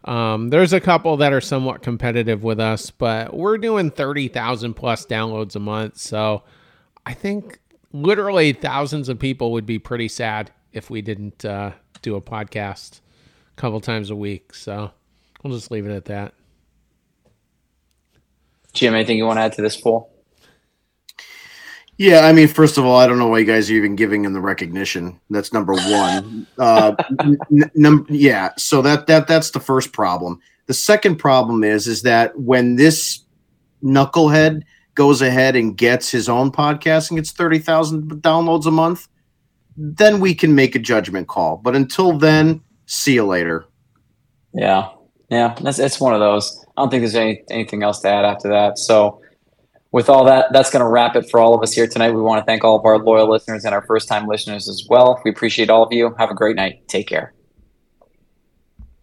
Um, 0.04 0.48
there's 0.48 0.72
a 0.72 0.80
couple 0.80 1.18
that 1.18 1.32
are 1.32 1.40
somewhat 1.42 1.82
competitive 1.82 2.42
with 2.42 2.58
us, 2.60 2.90
but 2.90 3.34
we're 3.34 3.58
doing 3.58 3.90
thirty 3.90 4.28
thousand 4.28 4.74
plus 4.74 5.04
downloads 5.06 5.56
a 5.56 5.60
month. 5.60 5.98
So 5.98 6.44
I 7.04 7.14
think 7.14 7.58
literally 7.92 8.52
thousands 8.52 9.08
of 9.08 9.18
people 9.18 9.52
would 9.52 9.66
be 9.66 9.78
pretty 9.78 10.08
sad 10.08 10.52
if 10.72 10.88
we 10.88 11.02
didn't 11.02 11.44
uh, 11.44 11.72
do 12.02 12.14
a 12.14 12.20
podcast 12.22 13.00
a 13.56 13.60
couple 13.60 13.80
times 13.80 14.10
a 14.10 14.16
week. 14.16 14.54
So 14.54 14.92
We'll 15.42 15.54
just 15.54 15.70
leave 15.70 15.86
it 15.86 15.92
at 15.94 16.04
that. 16.06 16.34
Jim, 18.72 18.94
anything 18.94 19.18
you 19.18 19.26
want 19.26 19.38
to 19.38 19.42
add 19.42 19.52
to 19.54 19.62
this 19.62 19.80
poll? 19.80 20.10
Yeah, 22.00 22.20
I 22.20 22.32
mean, 22.32 22.48
first 22.48 22.78
of 22.78 22.86
all, 22.86 22.98
I 22.98 23.06
don't 23.06 23.18
know 23.18 23.28
why 23.28 23.40
you 23.40 23.44
guys 23.44 23.70
are 23.70 23.74
even 23.74 23.94
giving 23.94 24.24
him 24.24 24.32
the 24.32 24.40
recognition. 24.40 25.20
That's 25.28 25.52
number 25.52 25.74
one. 25.74 26.46
uh, 26.58 26.94
n- 27.20 27.70
num- 27.74 28.06
yeah, 28.08 28.52
so 28.56 28.80
that 28.80 29.06
that 29.08 29.28
that's 29.28 29.50
the 29.50 29.60
first 29.60 29.92
problem. 29.92 30.40
The 30.66 30.72
second 30.72 31.16
problem 31.16 31.62
is 31.62 31.86
is 31.86 32.00
that 32.02 32.38
when 32.38 32.76
this 32.76 33.22
knucklehead 33.84 34.62
goes 34.94 35.20
ahead 35.20 35.56
and 35.56 35.76
gets 35.76 36.10
his 36.10 36.26
own 36.26 36.50
podcast 36.50 37.10
and 37.10 37.18
gets 37.18 37.32
thirty 37.32 37.58
thousand 37.58 38.10
downloads 38.22 38.64
a 38.64 38.70
month, 38.70 39.06
then 39.76 40.20
we 40.20 40.34
can 40.34 40.54
make 40.54 40.74
a 40.74 40.78
judgment 40.78 41.28
call. 41.28 41.58
But 41.58 41.76
until 41.76 42.16
then, 42.16 42.62
see 42.86 43.12
you 43.12 43.26
later. 43.26 43.66
Yeah, 44.54 44.88
yeah, 45.28 45.54
that's 45.60 45.78
it's 45.78 46.00
one 46.00 46.14
of 46.14 46.20
those. 46.20 46.59
I 46.76 46.82
don't 46.82 46.90
think 46.90 47.02
there's 47.02 47.14
any 47.14 47.42
anything 47.50 47.82
else 47.82 48.00
to 48.00 48.08
add 48.08 48.24
after 48.24 48.48
that. 48.50 48.78
So, 48.78 49.20
with 49.92 50.08
all 50.08 50.24
that, 50.24 50.52
that's 50.52 50.70
going 50.70 50.80
to 50.80 50.88
wrap 50.88 51.16
it 51.16 51.28
for 51.30 51.40
all 51.40 51.54
of 51.54 51.62
us 51.62 51.72
here 51.72 51.86
tonight. 51.86 52.12
We 52.12 52.22
want 52.22 52.40
to 52.40 52.46
thank 52.46 52.64
all 52.64 52.78
of 52.78 52.84
our 52.84 52.98
loyal 52.98 53.30
listeners 53.30 53.64
and 53.64 53.74
our 53.74 53.82
first 53.82 54.08
time 54.08 54.26
listeners 54.26 54.68
as 54.68 54.86
well. 54.88 55.20
We 55.24 55.30
appreciate 55.30 55.68
all 55.68 55.82
of 55.82 55.92
you. 55.92 56.14
Have 56.18 56.30
a 56.30 56.34
great 56.34 56.56
night. 56.56 56.86
Take 56.88 57.08
care. 57.08 57.34